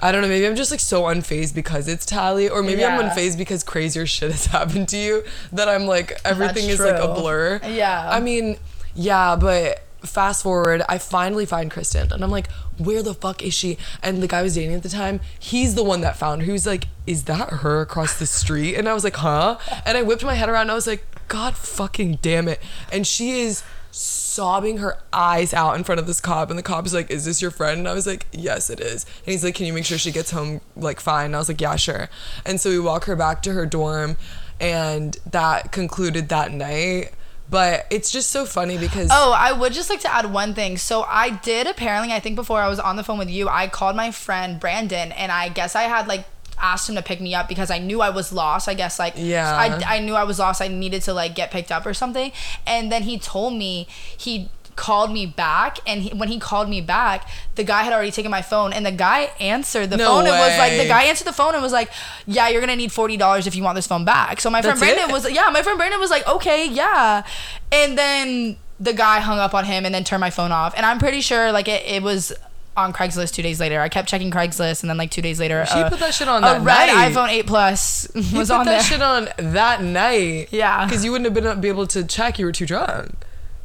I 0.00 0.12
don't 0.12 0.22
know. 0.22 0.28
Maybe 0.28 0.46
I'm 0.46 0.56
just 0.56 0.70
like 0.70 0.80
so 0.80 1.02
unfazed 1.04 1.54
because 1.54 1.88
it's 1.88 2.04
Tally, 2.04 2.48
or 2.48 2.62
maybe 2.62 2.84
I'm 2.84 3.00
unfazed 3.00 3.38
because 3.38 3.62
crazier 3.62 4.06
shit 4.06 4.32
has 4.32 4.46
happened 4.58 4.88
to 4.88 4.96
you 4.96 5.22
that 5.52 5.68
I'm 5.68 5.86
like 5.86 6.18
everything 6.24 6.66
That's 6.68 6.80
is 6.80 6.80
like 6.80 7.00
a 7.02 7.14
blur. 7.14 7.60
Yeah. 7.64 8.08
I 8.10 8.20
mean, 8.20 8.56
yeah, 8.94 9.36
but 9.36 9.83
fast 10.04 10.42
forward, 10.42 10.82
I 10.88 10.98
finally 10.98 11.46
find 11.46 11.70
Kristen, 11.70 12.12
and 12.12 12.22
I'm 12.22 12.30
like, 12.30 12.50
where 12.78 13.02
the 13.02 13.14
fuck 13.14 13.42
is 13.42 13.54
she? 13.54 13.78
And 14.02 14.22
the 14.22 14.28
guy 14.28 14.40
I 14.40 14.42
was 14.42 14.54
dating 14.54 14.74
at 14.74 14.82
the 14.82 14.88
time, 14.88 15.20
he's 15.38 15.74
the 15.74 15.84
one 15.84 16.00
that 16.02 16.16
found 16.16 16.42
her. 16.42 16.46
He 16.46 16.52
was 16.52 16.66
like, 16.66 16.88
is 17.06 17.24
that 17.24 17.50
her 17.50 17.80
across 17.80 18.18
the 18.18 18.26
street? 18.26 18.76
And 18.76 18.88
I 18.88 18.94
was 18.94 19.04
like, 19.04 19.16
huh? 19.16 19.58
And 19.84 19.96
I 19.96 20.02
whipped 20.02 20.24
my 20.24 20.34
head 20.34 20.48
around. 20.48 20.62
And 20.62 20.72
I 20.72 20.74
was 20.74 20.86
like, 20.86 21.04
God 21.28 21.56
fucking 21.56 22.18
damn 22.20 22.48
it! 22.48 22.60
And 22.92 23.06
she 23.06 23.40
is 23.40 23.62
sobbing 23.90 24.78
her 24.78 24.98
eyes 25.12 25.54
out 25.54 25.76
in 25.76 25.84
front 25.84 26.00
of 26.00 26.06
this 26.08 26.20
cop 26.20 26.50
and 26.50 26.58
the 26.58 26.62
cop 26.64 26.84
is 26.84 26.92
like 26.92 27.08
is 27.12 27.24
this 27.24 27.40
your 27.40 27.52
friend 27.52 27.78
and 27.78 27.88
i 27.88 27.94
was 27.94 28.08
like 28.08 28.26
yes 28.32 28.68
it 28.68 28.80
is 28.80 29.04
and 29.04 29.32
he's 29.32 29.44
like 29.44 29.54
can 29.54 29.66
you 29.66 29.72
make 29.72 29.84
sure 29.84 29.96
she 29.96 30.10
gets 30.10 30.32
home 30.32 30.60
like 30.74 30.98
fine 30.98 31.26
and 31.26 31.36
i 31.36 31.38
was 31.38 31.48
like 31.48 31.60
yeah 31.60 31.76
sure 31.76 32.08
and 32.44 32.60
so 32.60 32.70
we 32.70 32.80
walk 32.80 33.04
her 33.04 33.14
back 33.14 33.40
to 33.40 33.52
her 33.52 33.64
dorm 33.64 34.16
and 34.58 35.18
that 35.30 35.70
concluded 35.70 36.28
that 36.28 36.50
night 36.50 37.12
but 37.54 37.86
it's 37.88 38.10
just 38.10 38.30
so 38.30 38.44
funny 38.44 38.76
because 38.76 39.08
Oh, 39.12 39.32
I 39.32 39.52
would 39.52 39.72
just 39.72 39.88
like 39.88 40.00
to 40.00 40.12
add 40.12 40.32
one 40.32 40.54
thing. 40.54 40.76
So 40.76 41.04
I 41.08 41.30
did 41.30 41.66
apparently, 41.68 42.12
I 42.12 42.20
think 42.20 42.34
before 42.36 42.60
I 42.60 42.68
was 42.68 42.80
on 42.80 42.96
the 42.96 43.04
phone 43.04 43.16
with 43.18 43.30
you, 43.30 43.48
I 43.48 43.68
called 43.68 43.94
my 43.96 44.10
friend 44.10 44.58
Brandon, 44.58 45.12
and 45.12 45.30
I 45.30 45.48
guess 45.48 45.76
I 45.76 45.84
had 45.84 46.08
like 46.08 46.26
asked 46.60 46.88
him 46.88 46.94
to 46.96 47.02
pick 47.02 47.20
me 47.20 47.34
up 47.34 47.48
because 47.48 47.70
I 47.70 47.78
knew 47.78 48.00
I 48.00 48.10
was 48.10 48.32
lost. 48.32 48.68
I 48.68 48.74
guess 48.74 48.98
like 48.98 49.14
Yeah. 49.16 49.48
I, 49.56 49.96
I 49.96 49.98
knew 50.00 50.14
I 50.14 50.24
was 50.24 50.38
lost. 50.38 50.60
I 50.60 50.68
needed 50.68 51.02
to 51.02 51.12
like 51.12 51.34
get 51.34 51.50
picked 51.50 51.70
up 51.72 51.86
or 51.86 51.94
something. 51.94 52.32
And 52.66 52.90
then 52.92 53.02
he 53.04 53.18
told 53.18 53.54
me 53.54 53.86
he 54.16 54.48
called 54.76 55.12
me 55.12 55.24
back 55.26 55.78
and 55.86 56.02
he, 56.02 56.10
when 56.16 56.28
he 56.28 56.38
called 56.38 56.68
me 56.68 56.80
back 56.80 57.28
the 57.54 57.64
guy 57.64 57.82
had 57.82 57.92
already 57.92 58.10
taken 58.10 58.30
my 58.30 58.42
phone 58.42 58.72
and 58.72 58.84
the 58.84 58.90
guy 58.92 59.30
answered 59.40 59.88
the 59.90 59.96
No 59.96 60.06
phone 60.06 60.26
and 60.26 60.30
was 60.38 60.58
like 60.58 60.72
the 60.78 60.88
guy 60.88 61.04
answered 61.04 61.26
the 61.26 61.32
phone 61.32 61.54
and 61.54 61.62
was 61.62 61.72
like 61.72 61.90
yeah 62.26 62.48
you're 62.48 62.60
gonna 62.60 62.76
need 62.76 62.90
$40 62.90 63.46
if 63.46 63.54
you 63.54 63.62
want 63.62 63.76
this 63.76 63.86
phone 63.86 64.04
back. 64.04 64.40
So 64.40 64.50
my 64.50 64.62
friend 64.62 64.78
That's 64.80 64.86
brandon 64.94 65.10
it? 65.10 65.12
was 65.12 65.30
yeah 65.30 65.48
my 65.52 65.62
friend 65.62 65.78
brandon 65.78 66.00
was 66.00 66.10
like 66.10 66.26
okay 66.26 66.66
yeah. 66.68 67.24
And 67.72 67.96
then 67.98 68.56
the 68.80 68.92
guy 68.92 69.20
hung 69.20 69.38
up 69.38 69.54
on 69.54 69.64
him 69.64 69.84
and 69.86 69.94
then 69.94 70.02
turned 70.04 70.20
my 70.20 70.30
phone 70.30 70.50
off 70.50 70.74
and 70.76 70.84
i'm 70.84 70.98
pretty 70.98 71.20
sure 71.20 71.52
like 71.52 71.68
it, 71.68 71.86
it 71.86 72.02
was 72.02 72.32
on 72.76 72.92
craigslist 72.92 73.32
two 73.34 73.42
days 73.42 73.60
later. 73.60 73.80
I 73.80 73.88
kept 73.88 74.08
checking 74.08 74.32
craigslist 74.32 74.82
and 74.82 74.90
then 74.90 74.96
like 74.96 75.12
two 75.12 75.22
days 75.22 75.38
later 75.38 75.64
She 75.66 75.74
uh, 75.78 75.88
put 75.88 76.00
that 76.00 76.12
shit 76.12 76.26
on 76.26 76.42
that 76.42 76.60
red 76.62 76.92
night. 76.92 77.12
iphone 77.12 77.28
8 77.28 77.46
plus 77.46 78.08
was 78.34 78.50
on 78.50 78.64
that 78.66 78.72
there. 78.72 78.82
shit 78.82 79.00
on 79.00 79.28
that 79.38 79.80
night. 79.80 80.48
Yeah. 80.50 80.84
because 80.84 81.04
you 81.04 81.12
wouldn't 81.12 81.32
have 81.32 81.34
been 81.40 81.60
be 81.60 81.68
able 81.68 81.86
to 81.86 82.02
check 82.02 82.36
you 82.36 82.46
were 82.46 82.50
too 82.50 82.66
drunk 82.66 83.14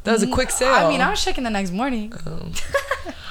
that 0.04 0.12
was 0.12 0.22
a 0.22 0.26
mm, 0.26 0.32
quick 0.32 0.50
sale 0.50 0.72
i 0.72 0.88
mean 0.88 1.00
i 1.00 1.10
was 1.10 1.22
checking 1.22 1.44
the 1.44 1.50
next 1.50 1.70
morning 1.72 2.12
um, 2.26 2.52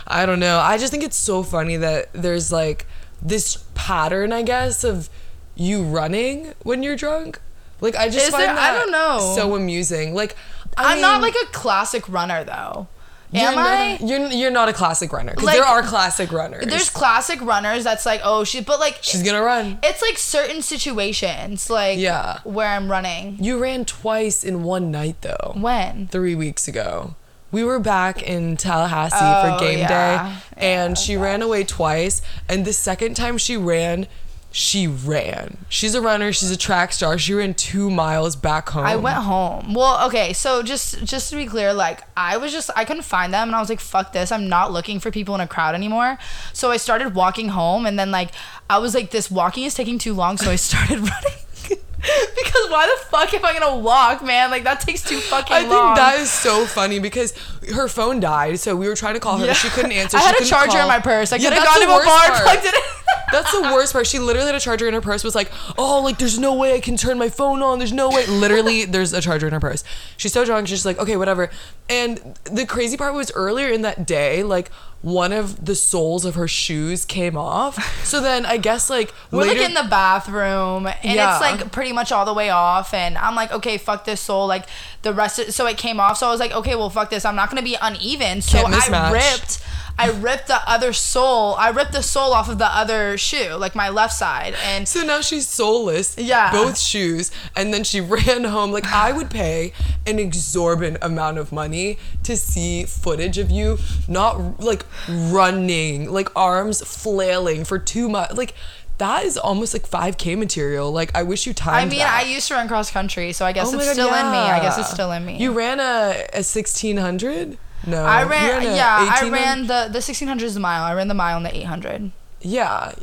I 0.10 0.26
don't 0.26 0.40
know. 0.40 0.58
I 0.58 0.80
just 0.80 0.92
think 0.92 1.04
it's 1.04 1.16
so 1.16 1.44
funny 1.44 1.78
that 1.78 2.12
there's 2.14 2.52
like 2.52 2.88
this 3.22 3.64
pattern, 3.76 4.34
I 4.34 4.42
guess, 4.42 4.84
of 4.84 5.08
you 5.56 5.84
running 5.84 6.54
when 6.64 6.82
you're 6.82 6.96
drunk. 6.96 7.40
Like 7.80 7.96
I 7.96 8.10
just 8.10 8.26
Is 8.26 8.32
find 8.32 8.44
there? 8.44 8.52
I 8.52 8.56
that 8.56 8.80
don't 8.80 8.92
know. 8.92 9.34
so 9.36 9.56
amusing. 9.56 10.16
Like 10.16 10.36
I 10.78 10.94
i'm 10.96 11.02
not 11.02 11.22
like 11.22 11.36
a 11.44 11.46
classic 11.48 12.08
runner 12.10 12.44
though 12.44 12.88
you're 13.32 13.44
am 13.50 13.56
not, 13.56 13.68
i 13.68 13.98
You're 14.02 14.28
you're 14.30 14.52
not 14.52 14.70
a 14.70 14.74
classic 14.74 15.14
runner 15.14 15.32
because 15.32 15.46
Like, 15.46 15.56
there 15.58 15.66
are 15.66 15.84
classic 15.84 16.32
runners. 16.32 16.66
there's 16.66 16.90
classic 16.90 17.40
runners 17.42 17.84
that's 17.84 18.06
like 18.06 18.22
oh 18.24 18.44
she 18.44 18.62
but 18.62 18.80
like 18.80 18.98
She's 19.02 19.24
gonna 19.24 19.42
run. 19.44 19.80
it's 19.84 20.02
like 20.02 20.18
certain 20.18 20.62
situations 20.62 21.70
like 21.70 22.00
Yeah. 22.00 22.40
where 22.44 22.68
i'm 22.70 22.90
running 22.90 23.38
You 23.40 23.60
ran 23.60 23.86
twice 23.86 24.44
in 24.44 24.64
one 24.64 24.92
night 24.92 25.18
though. 25.22 25.54
when 25.56 26.08
Three 26.08 26.36
weeks 26.36 26.68
ago. 26.68 27.16
We 27.52 27.64
were 27.64 27.80
back 27.80 28.22
in 28.22 28.58
Tallahassee 28.58 29.16
Oh, 29.20 29.58
for 29.58 29.66
game 29.66 29.80
yeah. 29.80 29.88
day, 30.30 30.36
and 30.58 30.96
she 30.96 31.18
ran 31.18 31.42
away 31.42 31.64
twice. 31.64 32.22
And 32.48 32.64
the 32.64 32.74
second 32.74 33.16
time 33.16 33.40
she 33.40 33.58
ran, 33.58 34.06
she 34.52 34.88
ran. 34.88 35.58
She's 35.70 35.94
a 35.94 36.02
runner. 36.02 36.34
She's 36.34 36.50
a 36.50 36.58
track 36.58 36.92
star. 36.92 37.18
She 37.20 37.34
ran 37.36 37.54
two 37.54 37.90
miles 37.92 38.36
back 38.36 38.70
home. 38.70 38.86
I 38.86 38.96
went 38.96 39.18
home. 39.18 39.74
Well, 39.76 40.08
okay, 40.08 40.34
so 40.34 40.64
just 40.64 41.04
just 41.06 41.30
to 41.30 41.36
be 41.36 41.46
clear, 41.46 41.72
like 41.74 42.02
I 42.18 42.38
was 42.38 42.52
just 42.52 42.70
I 42.76 42.84
couldn't 42.86 43.04
find 43.04 43.32
them 43.34 43.50
and 43.50 43.56
I 43.56 43.60
was 43.60 43.70
like, 43.70 43.80
fuck 43.80 44.12
this. 44.12 44.32
I'm 44.32 44.50
not 44.50 44.72
looking 44.72 45.00
for 45.00 45.12
people 45.12 45.36
in 45.36 45.42
a 45.42 45.48
crowd 45.48 45.76
anymore. 45.76 46.18
So 46.54 46.72
I 46.72 46.78
started 46.78 47.14
walking 47.14 47.50
home 47.50 47.86
and 47.86 48.00
then 48.00 48.10
like 48.12 48.32
I 48.70 48.80
was 48.80 48.96
like, 48.96 49.12
this 49.12 49.30
walking 49.30 49.66
is 49.66 49.76
taking 49.76 50.00
too 50.00 50.14
long, 50.14 50.38
so 50.38 50.50
I 50.50 50.56
started 50.70 50.98
running. 51.00 51.34
because 52.00 52.72
why 52.72 52.88
the 52.88 53.06
fuck 53.08 53.34
am 53.34 53.44
I 53.46 53.54
gonna 53.60 53.78
walk, 53.78 54.24
man? 54.24 54.50
Like 54.50 54.64
that 54.64 54.80
takes 54.80 55.04
too 55.04 55.20
fucking 55.20 55.54
long. 55.54 55.66
I 55.66 55.68
think 55.68 55.72
long. 55.74 55.96
that 55.96 56.18
is 56.20 56.32
so 56.32 56.66
funny 56.66 56.98
because 57.00 57.34
her 57.76 57.88
phone 57.88 58.20
died, 58.20 58.60
so 58.60 58.76
we 58.76 58.88
were 58.88 58.96
trying 58.96 59.14
to 59.16 59.20
call 59.20 59.38
her. 59.38 59.46
Yeah. 59.46 59.54
She 59.54 59.70
couldn't 59.70 59.92
answer. 59.92 60.18
I 60.18 60.22
She 60.22 60.26
had 60.28 60.36
a 60.42 60.46
charger 60.46 60.72
call. 60.72 60.82
in 60.82 60.88
my 60.88 61.00
purse. 61.00 61.32
I 61.34 61.36
Yeah, 61.36 61.50
could 61.50 61.58
have 61.60 61.64
that's 61.66 61.78
gone 61.80 61.88
to 61.88 61.94
a 61.94 62.06
bar 62.06 62.28
part. 62.30 62.44
plugged 62.44 62.66
it 62.66 62.74
in. 62.74 62.82
That's 63.32 63.52
the 63.52 63.62
worst 63.62 63.94
part. 63.94 64.08
She 64.08 64.20
literally 64.20 64.48
had 64.48 64.56
a 64.56 64.60
charger 64.60 64.88
in 64.88 64.94
her 64.94 65.02
purse. 65.02 65.24
Was 65.24 65.36
like, 65.36 65.52
oh, 65.78 66.02
like 66.02 66.18
there's 66.18 66.40
no 66.40 66.54
way 66.54 66.76
I 66.76 66.80
can 66.80 66.98
turn 66.98 67.18
my 67.18 67.30
phone 67.30 67.62
on. 67.62 67.80
There's 67.80 67.94
no 67.94 68.10
way. 68.10 68.26
Literally, 68.28 68.86
there's 68.94 69.14
a 69.14 69.22
charger 69.22 69.48
in 69.48 69.54
her 69.54 69.60
purse. 69.60 69.84
She's 70.18 70.34
so 70.34 70.46
drunk. 70.46 70.68
She's 70.68 70.80
just 70.80 70.86
like, 70.86 71.00
okay, 71.00 71.18
whatever. 71.18 71.50
And 71.90 72.38
the 72.46 72.66
crazy 72.66 72.98
part 72.98 73.14
was 73.14 73.32
earlier 73.36 73.70
in 73.70 73.82
that 73.82 74.06
day, 74.06 74.44
like 74.44 74.72
one 75.02 75.32
of 75.32 75.64
the 75.66 75.76
soles 75.76 76.26
of 76.26 76.36
her 76.36 76.48
shoes 76.48 77.06
came 77.06 77.38
off. 77.38 78.04
So 78.06 78.20
then 78.22 78.46
I 78.46 78.58
guess 78.58 78.90
like 78.90 79.14
We're 79.32 79.42
later, 79.44 79.60
like 79.62 79.70
in 79.70 79.74
the 79.74 79.88
bathroom 79.90 80.88
and 80.88 80.98
Yeah. 81.04 81.34
it's 81.34 81.42
like 81.42 81.72
pretty 81.72 81.94
much 81.94 82.12
all 82.12 82.26
the 82.26 82.34
way 82.34 82.50
off 82.50 82.94
and 82.94 83.18
I'm 83.18 83.36
like, 83.36 83.52
okay, 83.54 83.78
fuck 83.78 84.04
this 84.06 84.20
sole. 84.20 84.46
Like 84.48 84.66
the 85.04 85.14
rest 85.14 85.40
of, 85.40 85.54
so 85.54 85.66
it 85.68 85.78
came 85.78 86.00
off. 86.02 86.18
So 86.18 86.28
I 86.28 86.32
was 86.32 86.40
like, 86.42 86.52
okay, 86.52 86.76
well 86.76 86.90
fuck 86.90 87.10
this. 87.10 87.24
I'm 87.24 87.36
not 87.36 87.50
gonna 87.50 87.62
be 87.62 87.78
uneven. 87.82 88.42
So 88.42 88.60
I 88.66 89.12
ripped 89.14 89.64
I 90.02 90.12
ripped 90.12 90.48
the 90.48 90.62
other 90.66 90.94
sole. 90.94 91.56
I 91.56 91.72
ripped 91.72 91.92
the 91.92 92.02
sole 92.02 92.32
off 92.32 92.48
of 92.50 92.58
the 92.58 92.66
other 92.74 93.18
shoe, 93.18 93.56
like 93.56 93.76
my 93.76 93.90
left 93.90 94.14
side. 94.14 94.56
And 94.64 94.88
So 94.88 95.02
now 95.02 95.20
she's 95.20 95.46
soleless. 95.46 96.18
Yeah. 96.18 96.54
Both 96.54 96.80
shoes. 96.80 97.32
And 97.54 97.74
then 97.74 97.84
she 97.84 98.00
ran 98.16 98.46
home. 98.46 98.72
Like, 98.72 98.86
I 98.86 99.12
would 99.12 99.30
pay 99.30 99.74
an 100.08 100.18
exorbitant 100.18 101.00
amount 101.02 101.38
of 101.38 101.52
money 101.52 101.98
to 102.24 102.38
see 102.38 102.86
footage 102.86 103.38
of 103.38 103.52
you 103.52 103.78
not 104.08 104.62
like 104.62 104.86
running, 105.08 106.10
like 106.10 106.30
arms 106.36 106.82
flailing 106.82 107.64
for 107.66 107.80
two 107.80 108.10
months. 108.10 108.36
Like, 108.36 108.54
that 108.98 109.24
is 109.24 109.38
almost 109.38 109.74
like 109.74 109.88
5K 109.88 110.38
material. 110.38 110.92
Like, 110.92 111.16
I 111.16 111.24
wish 111.24 111.48
you 111.48 111.54
timed 111.54 111.88
I 111.88 111.90
mean, 111.90 112.00
that. 112.00 112.24
I 112.26 112.28
used 112.28 112.48
to 112.50 112.56
run 112.56 112.68
cross 112.68 112.92
country, 112.92 113.32
so 113.32 113.46
I 113.46 113.54
guess 113.54 113.74
Oh 113.74 113.76
it's 113.76 113.86
God, 113.86 113.94
still 113.94 114.14
in 114.14 114.32
me. 114.32 114.38
I 114.38 114.60
guess 114.60 114.78
it's 114.78 114.92
still 114.92 115.12
in 115.12 115.26
me. 115.26 115.38
You 115.38 115.52
ran 115.54 115.80
a, 115.80 116.28
a 116.34 116.44
1600? 116.44 117.58
No, 117.88 118.04
I 118.04 118.24
ran. 118.24 118.64
Yeah, 118.64 119.10
I 119.10 119.30
ran 119.30 119.68
the 119.68 119.88
the 119.90 120.02
sixteen 120.02 120.28
hundred 120.28 120.48
is 120.48 120.58
a 120.58 120.60
mile. 120.60 120.84
I 120.84 120.94
ran 120.94 121.08
the 121.08 121.14
mile 121.14 121.38
and 121.38 121.46
the 121.46 121.56
eight 121.56 121.64
hundred. 121.64 122.12
Yeah, 122.42 122.94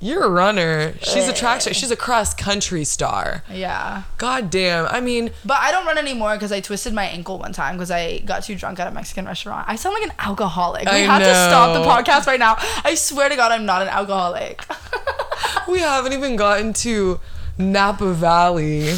you're 0.00 0.24
a 0.24 0.30
runner. 0.30 0.94
She's 1.02 1.28
a 1.28 1.32
track 1.32 1.60
star. 1.60 1.74
She's 1.74 1.90
a 1.90 1.96
cross 1.96 2.32
country 2.34 2.84
star. 2.84 3.44
Yeah, 3.50 4.04
God 4.18 4.50
damn. 4.50 4.86
I 4.86 5.00
mean, 5.00 5.30
but 5.44 5.58
I 5.60 5.70
don't 5.70 5.84
run 5.84 5.98
anymore 5.98 6.34
because 6.34 6.52
I 6.52 6.60
twisted 6.60 6.94
my 6.94 7.04
ankle 7.04 7.38
one 7.38 7.52
time 7.52 7.76
because 7.76 7.90
I 7.90 8.18
got 8.20 8.42
too 8.44 8.54
drunk 8.54 8.80
at 8.80 8.86
a 8.88 8.90
Mexican 8.90 9.26
restaurant. 9.26 9.66
I 9.68 9.76
sound 9.76 9.94
like 9.94 10.04
an 10.04 10.12
alcoholic. 10.18 10.84
We 10.86 10.90
I 10.90 10.98
have 10.98 11.20
to 11.22 11.28
stop 11.28 11.74
the 11.74 11.82
know. 11.84 11.88
podcast 11.88 12.26
right 12.26 12.40
now. 12.40 12.56
I 12.84 12.94
swear 12.94 13.28
to 13.28 13.36
God, 13.36 13.52
I'm 13.52 13.66
not 13.66 13.82
an 13.82 13.88
alcoholic. 13.88 14.64
we 15.68 15.80
haven't 15.80 16.12
even 16.14 16.36
gotten 16.36 16.72
to 16.74 17.20
Napa 17.58 18.12
Valley. 18.14 18.88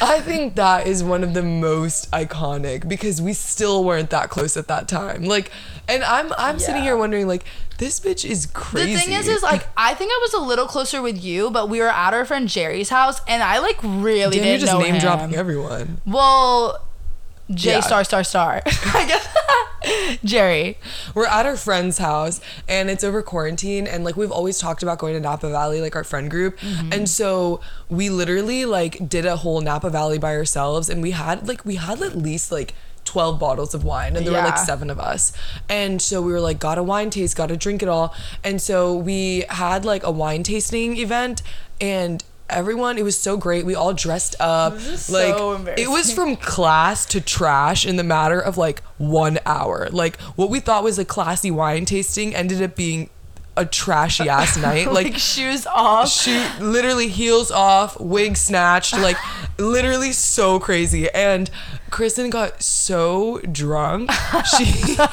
I 0.00 0.20
think 0.20 0.54
that 0.54 0.86
is 0.86 1.02
one 1.02 1.24
of 1.24 1.34
the 1.34 1.42
most 1.42 2.08
iconic 2.12 2.88
because 2.88 3.20
we 3.20 3.32
still 3.32 3.82
weren't 3.82 4.10
that 4.10 4.30
close 4.30 4.56
at 4.56 4.68
that 4.68 4.86
time. 4.86 5.24
Like, 5.24 5.50
and 5.88 6.04
I'm 6.04 6.32
I'm 6.38 6.60
sitting 6.60 6.76
Yeah. 6.76 6.82
here 6.90 6.96
wondering 6.96 7.26
like 7.26 7.44
this 7.78 8.00
bitch 8.00 8.28
is 8.28 8.46
crazy. 8.46 8.92
The 8.94 8.98
thing 9.00 9.12
is, 9.12 9.28
is 9.28 9.42
like 9.42 9.66
I 9.76 9.94
think 9.94 10.10
I 10.12 10.18
was 10.22 10.34
a 10.34 10.40
little 10.40 10.66
closer 10.66 11.02
with 11.02 11.22
you, 11.22 11.50
but 11.50 11.68
we 11.68 11.80
were 11.80 11.88
at 11.88 12.14
our 12.14 12.24
friend 12.24 12.48
Jerry's 12.48 12.90
house, 12.90 13.20
and 13.28 13.42
I 13.42 13.58
like 13.58 13.78
really 13.82 14.36
Damn, 14.36 14.44
didn't 14.44 14.60
just 14.60 14.72
know 14.72 14.80
name 14.80 14.94
him. 14.94 15.00
dropping 15.00 15.34
everyone. 15.34 16.00
Well, 16.06 16.84
J 17.50 17.70
Yeah. 17.72 17.80
star 17.80 18.04
star 18.04 18.24
star. 18.24 18.62
I 18.66 19.04
guess 19.06 20.18
Jerry. 20.24 20.78
We're 21.14 21.26
at 21.26 21.44
our 21.44 21.56
friend's 21.56 21.98
house 21.98 22.40
and 22.68 22.88
it's 22.88 23.02
over 23.02 23.20
quarantine 23.20 23.86
and 23.86 24.04
like 24.04 24.16
we've 24.16 24.30
always 24.30 24.58
talked 24.58 24.82
about 24.82 24.98
going 24.98 25.14
to 25.14 25.20
Napa 25.20 25.50
Valley, 25.50 25.80
like 25.80 25.96
our 25.96 26.04
friend 26.04 26.30
group. 26.30 26.58
Mm-hmm. 26.60 26.92
And 26.92 27.08
so 27.08 27.60
we 27.90 28.08
literally 28.08 28.64
like 28.64 29.08
did 29.08 29.26
a 29.26 29.36
whole 29.36 29.60
Napa 29.60 29.90
Valley 29.90 30.18
by 30.18 30.36
ourselves 30.36 30.88
and 30.88 31.02
we 31.02 31.10
had 31.10 31.48
like 31.48 31.64
we 31.64 31.74
had 31.76 32.00
at 32.00 32.16
least 32.16 32.52
like 32.52 32.74
12 33.04 33.38
bottles 33.38 33.74
of 33.74 33.84
wine 33.84 34.16
and 34.16 34.26
there 34.26 34.32
were 34.32 34.38
like 34.38 34.58
seven 34.58 34.90
of 34.90 34.98
us. 34.98 35.32
And 35.68 36.00
so 36.00 36.22
we 36.22 36.32
were 36.32 36.40
like, 36.40 36.58
got 36.58 36.78
a 36.78 36.82
wine 36.82 37.10
taste, 37.10 37.36
got 37.36 37.48
to 37.48 37.56
drink 37.56 37.82
it 37.82 37.88
all. 37.88 38.14
And 38.44 38.60
so 38.60 38.94
we 38.94 39.44
had 39.48 39.84
like 39.84 40.04
a 40.04 40.10
wine 40.10 40.42
tasting 40.42 40.96
event 40.96 41.42
and 41.80 42.24
everyone 42.50 42.98
it 42.98 43.02
was 43.02 43.18
so 43.18 43.38
great 43.38 43.64
we 43.64 43.74
all 43.74 43.94
dressed 43.94 44.34
up 44.38 44.74
like 44.74 45.34
so 45.34 45.64
it 45.78 45.88
was 45.88 46.12
from 46.12 46.36
class 46.36 47.06
to 47.06 47.18
trash 47.18 47.86
in 47.86 47.96
the 47.96 48.04
matter 48.04 48.38
of 48.38 48.58
like 48.58 48.82
one 48.98 49.38
hour. 49.46 49.88
Like 49.90 50.20
what 50.36 50.50
we 50.50 50.60
thought 50.60 50.84
was 50.84 50.98
a 50.98 51.04
classy 51.04 51.50
wine 51.50 51.86
tasting 51.86 52.34
ended 52.34 52.62
up 52.62 52.76
being 52.76 53.08
a 53.56 53.66
trashy 53.66 54.28
ass 54.28 54.56
night. 54.58 54.86
Like, 54.86 55.12
Like 55.12 55.18
shoes 55.18 55.66
off. 55.66 56.26
literally 56.60 57.08
heels 57.08 57.50
off, 57.50 57.98
wig 58.00 58.36
snatched, 58.36 58.94
like 58.94 59.16
literally 59.58 60.12
so 60.12 60.58
crazy. 60.58 61.10
And 61.10 61.50
Kristen 61.90 62.30
got 62.30 62.62
so 62.62 63.38
drunk. 63.40 64.10
She 64.56 64.96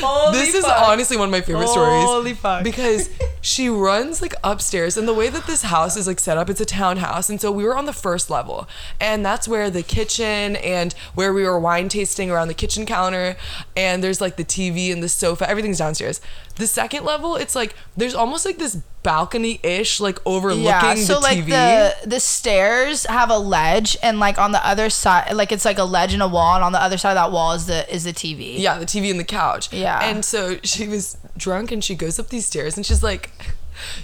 Holy 0.00 0.38
this 0.38 0.54
is 0.54 0.64
honestly 0.64 1.16
one 1.18 1.28
of 1.28 1.30
my 1.30 1.42
favorite 1.42 1.68
stories. 1.68 2.04
Holy 2.04 2.32
fuck. 2.32 2.64
Because 2.64 3.10
she 3.42 3.68
runs 3.68 4.22
like 4.22 4.34
upstairs, 4.42 4.96
and 4.96 5.06
the 5.06 5.12
way 5.12 5.28
that 5.28 5.46
this 5.46 5.62
house 5.62 5.96
is 5.96 6.06
like 6.06 6.20
set 6.20 6.38
up, 6.38 6.48
it's 6.48 6.60
a 6.60 6.64
townhouse, 6.64 7.28
and 7.28 7.38
so 7.40 7.52
we 7.52 7.64
were 7.64 7.76
on 7.76 7.84
the 7.84 7.92
first 7.92 8.30
level, 8.30 8.66
and 9.00 9.26
that's 9.26 9.46
where 9.46 9.68
the 9.68 9.82
kitchen 9.82 10.56
and 10.56 10.94
where 11.14 11.34
we 11.34 11.42
were 11.44 11.58
wine 11.58 11.88
tasting 11.90 12.30
around 12.30 12.48
the 12.48 12.54
kitchen 12.54 12.86
counter, 12.86 13.36
and 13.76 14.02
there's 14.02 14.20
like 14.22 14.36
the 14.36 14.44
TV 14.44 14.90
and 14.90 15.02
the 15.02 15.08
sofa, 15.08 15.48
everything's 15.50 15.78
downstairs. 15.78 16.20
The 16.58 16.66
second 16.66 17.04
level, 17.04 17.36
it's 17.36 17.54
like 17.54 17.74
there's 17.96 18.14
almost 18.14 18.44
like 18.44 18.58
this 18.58 18.76
balcony 19.02 19.60
ish, 19.62 20.00
like 20.00 20.18
overlooking 20.26 20.64
yeah, 20.64 20.94
so 20.96 21.14
the 21.14 21.20
like 21.20 21.38
TV. 21.38 21.46
the 21.46 22.08
the 22.08 22.20
stairs 22.20 23.06
have 23.06 23.30
a 23.30 23.38
ledge, 23.38 23.96
and 24.02 24.18
like 24.18 24.38
on 24.38 24.52
the 24.52 24.66
other 24.66 24.90
side, 24.90 25.32
like 25.34 25.52
it's 25.52 25.64
like 25.64 25.78
a 25.78 25.84
ledge 25.84 26.12
and 26.12 26.22
a 26.22 26.28
wall, 26.28 26.56
and 26.56 26.64
on 26.64 26.72
the 26.72 26.82
other 26.82 26.98
side 26.98 27.12
of 27.12 27.16
that 27.16 27.32
wall 27.32 27.52
is 27.52 27.66
the 27.66 27.92
is 27.94 28.04
the 28.04 28.12
TV. 28.12 28.58
Yeah, 28.58 28.78
the 28.78 28.86
TV 28.86 29.10
and 29.10 29.20
the 29.20 29.24
couch. 29.24 29.72
Yeah. 29.72 30.02
And 30.02 30.24
so 30.24 30.58
she 30.62 30.88
was 30.88 31.16
drunk 31.36 31.70
and 31.72 31.82
she 31.82 31.94
goes 31.94 32.18
up 32.18 32.28
these 32.28 32.46
stairs 32.46 32.76
and 32.76 32.84
she's 32.84 33.02
like, 33.02 33.30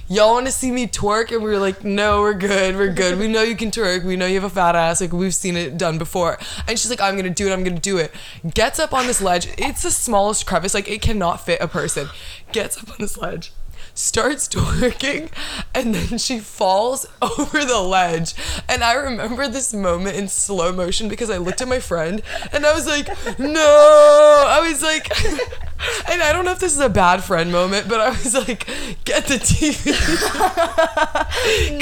Y'all 0.08 0.32
want 0.34 0.46
to 0.46 0.52
see 0.52 0.70
me 0.70 0.86
twerk? 0.86 1.30
And 1.32 1.42
we 1.42 1.50
were 1.50 1.58
like, 1.58 1.84
No, 1.84 2.20
we're 2.20 2.34
good. 2.34 2.76
We're 2.76 2.92
good. 2.92 3.18
We 3.18 3.28
know 3.28 3.42
you 3.42 3.56
can 3.56 3.70
twerk. 3.70 4.04
We 4.04 4.16
know 4.16 4.26
you 4.26 4.34
have 4.34 4.44
a 4.44 4.54
fat 4.54 4.76
ass. 4.76 5.00
Like, 5.00 5.12
we've 5.12 5.34
seen 5.34 5.56
it 5.56 5.78
done 5.78 5.98
before. 5.98 6.38
And 6.66 6.78
she's 6.78 6.90
like, 6.90 7.00
I'm 7.00 7.14
going 7.14 7.24
to 7.24 7.30
do 7.30 7.48
it. 7.48 7.52
I'm 7.52 7.64
going 7.64 7.76
to 7.76 7.82
do 7.82 7.98
it. 7.98 8.12
Gets 8.54 8.78
up 8.78 8.92
on 8.92 9.06
this 9.06 9.20
ledge. 9.20 9.48
It's 9.58 9.82
the 9.82 9.90
smallest 9.90 10.46
crevice. 10.46 10.74
Like, 10.74 10.88
it 10.88 11.02
cannot 11.02 11.44
fit 11.44 11.60
a 11.60 11.68
person. 11.68 12.08
Gets 12.52 12.78
up 12.82 12.90
on 12.90 12.96
this 12.98 13.16
ledge. 13.16 13.52
Starts 13.96 14.48
twerking 14.48 15.30
and 15.72 15.94
then 15.94 16.18
she 16.18 16.40
falls 16.40 17.06
over 17.22 17.64
the 17.64 17.80
ledge. 17.80 18.34
And 18.68 18.82
I 18.82 18.94
remember 18.94 19.46
this 19.48 19.72
moment 19.72 20.16
in 20.16 20.28
slow 20.28 20.72
motion 20.72 21.08
because 21.08 21.30
I 21.30 21.36
looked 21.36 21.60
at 21.60 21.68
my 21.68 21.78
friend 21.78 22.22
and 22.52 22.66
I 22.66 22.74
was 22.74 22.86
like, 22.86 23.08
no. 23.38 24.44
I 24.48 24.68
was 24.68 24.82
like, 24.82 25.08
and 26.10 26.22
I 26.22 26.32
don't 26.32 26.44
know 26.44 26.52
if 26.52 26.60
this 26.60 26.72
is 26.72 26.80
a 26.80 26.88
bad 26.88 27.22
friend 27.24 27.50
moment, 27.50 27.88
but 27.88 28.00
I 28.00 28.10
was 28.10 28.34
like, 28.34 28.66
get 29.04 29.26
the 29.26 29.34
TV. 29.34 29.92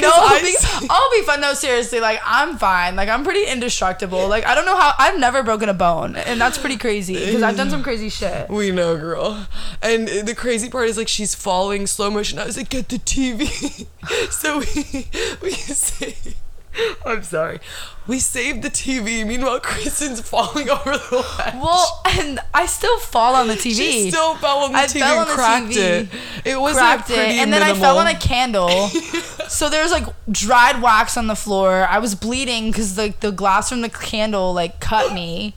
No, 0.03 0.09
I 0.09 0.87
I'll 0.89 1.11
be 1.11 1.21
fun. 1.25 1.39
No, 1.39 1.53
seriously, 1.53 1.99
like 1.99 2.19
I'm 2.25 2.57
fine. 2.57 2.95
Like 2.95 3.07
I'm 3.07 3.23
pretty 3.23 3.45
indestructible. 3.45 4.27
Like 4.27 4.45
I 4.45 4.55
don't 4.55 4.65
know 4.65 4.75
how 4.75 4.93
I've 4.97 5.17
never 5.19 5.43
broken 5.43 5.69
a 5.69 5.73
bone, 5.73 6.15
and 6.15 6.39
that's 6.41 6.57
pretty 6.57 6.77
crazy 6.77 7.13
because 7.13 7.43
I've 7.43 7.55
done 7.55 7.69
some 7.69 7.83
crazy 7.83 8.09
shit. 8.09 8.49
We 8.49 8.71
know, 8.71 8.97
girl. 8.97 9.47
And 9.81 10.07
the 10.07 10.35
crazy 10.35 10.69
part 10.69 10.89
is 10.89 10.97
like 10.97 11.07
she's 11.07 11.33
following 11.35 11.87
slow 11.87 12.09
motion. 12.09 12.39
I 12.39 12.45
was 12.45 12.57
like, 12.57 12.69
get 12.69 12.89
the 12.89 12.97
TV. 12.97 13.85
so 14.31 14.59
we 14.59 15.07
we 15.41 15.51
saved. 15.51 16.35
I'm 17.05 17.23
sorry. 17.23 17.59
We 18.07 18.19
saved 18.19 18.63
the 18.63 18.69
TV. 18.69 19.25
Meanwhile, 19.25 19.61
Kristen's 19.61 20.19
falling 20.21 20.69
over 20.69 20.97
the 20.97 21.25
ledge. 21.37 21.53
Well, 21.55 22.01
and 22.05 22.39
I 22.53 22.65
still 22.65 22.99
fall 22.99 23.35
on 23.35 23.47
the 23.47 23.53
TV. 23.53 23.75
She 23.75 24.11
still 24.11 24.35
fell 24.35 24.59
on 24.59 24.71
the 24.73 24.79
I 24.79 24.85
TV 24.85 24.99
fell 24.99 25.11
and 25.11 25.21
on 25.21 25.27
the 25.27 25.33
cracked 25.33 25.67
TV, 25.67 25.77
it. 25.77 26.09
It 26.45 26.59
was 26.59 26.75
cracked 26.75 27.09
like 27.09 27.17
it, 27.17 27.21
pretty 27.21 27.39
and 27.39 27.53
then 27.53 27.61
minimal. 27.61 27.83
I 27.83 27.87
fell 27.87 27.97
on 27.99 28.07
a 28.07 28.17
candle. 28.17 28.87
so 29.47 29.69
there 29.69 29.83
was 29.83 29.91
like 29.91 30.07
dried 30.31 30.81
wax 30.81 31.17
on 31.17 31.27
the 31.27 31.35
floor. 31.35 31.87
I 31.89 31.99
was 31.99 32.15
bleeding 32.15 32.71
because 32.71 32.95
the 32.95 33.13
the 33.19 33.31
glass 33.31 33.69
from 33.69 33.81
the 33.81 33.89
candle 33.89 34.53
like 34.53 34.79
cut 34.79 35.13
me. 35.13 35.55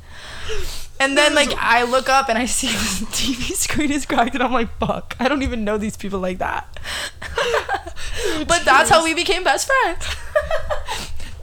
And 0.98 1.16
then 1.16 1.34
like 1.34 1.50
I 1.56 1.84
look 1.84 2.08
up 2.08 2.28
and 2.28 2.38
I 2.38 2.46
see 2.46 2.68
the 2.68 3.06
TV 3.06 3.54
screen 3.54 3.92
is 3.92 4.06
cracked 4.06 4.34
and 4.34 4.42
I'm 4.42 4.52
like, 4.52 4.76
fuck, 4.78 5.14
I 5.20 5.28
don't 5.28 5.42
even 5.42 5.64
know 5.64 5.78
these 5.78 5.96
people 5.96 6.20
like 6.20 6.38
that. 6.38 6.66
but 8.48 8.64
that's 8.64 8.90
how 8.90 9.04
we 9.04 9.14
became 9.14 9.44
best 9.44 9.68
friends. 9.68 10.06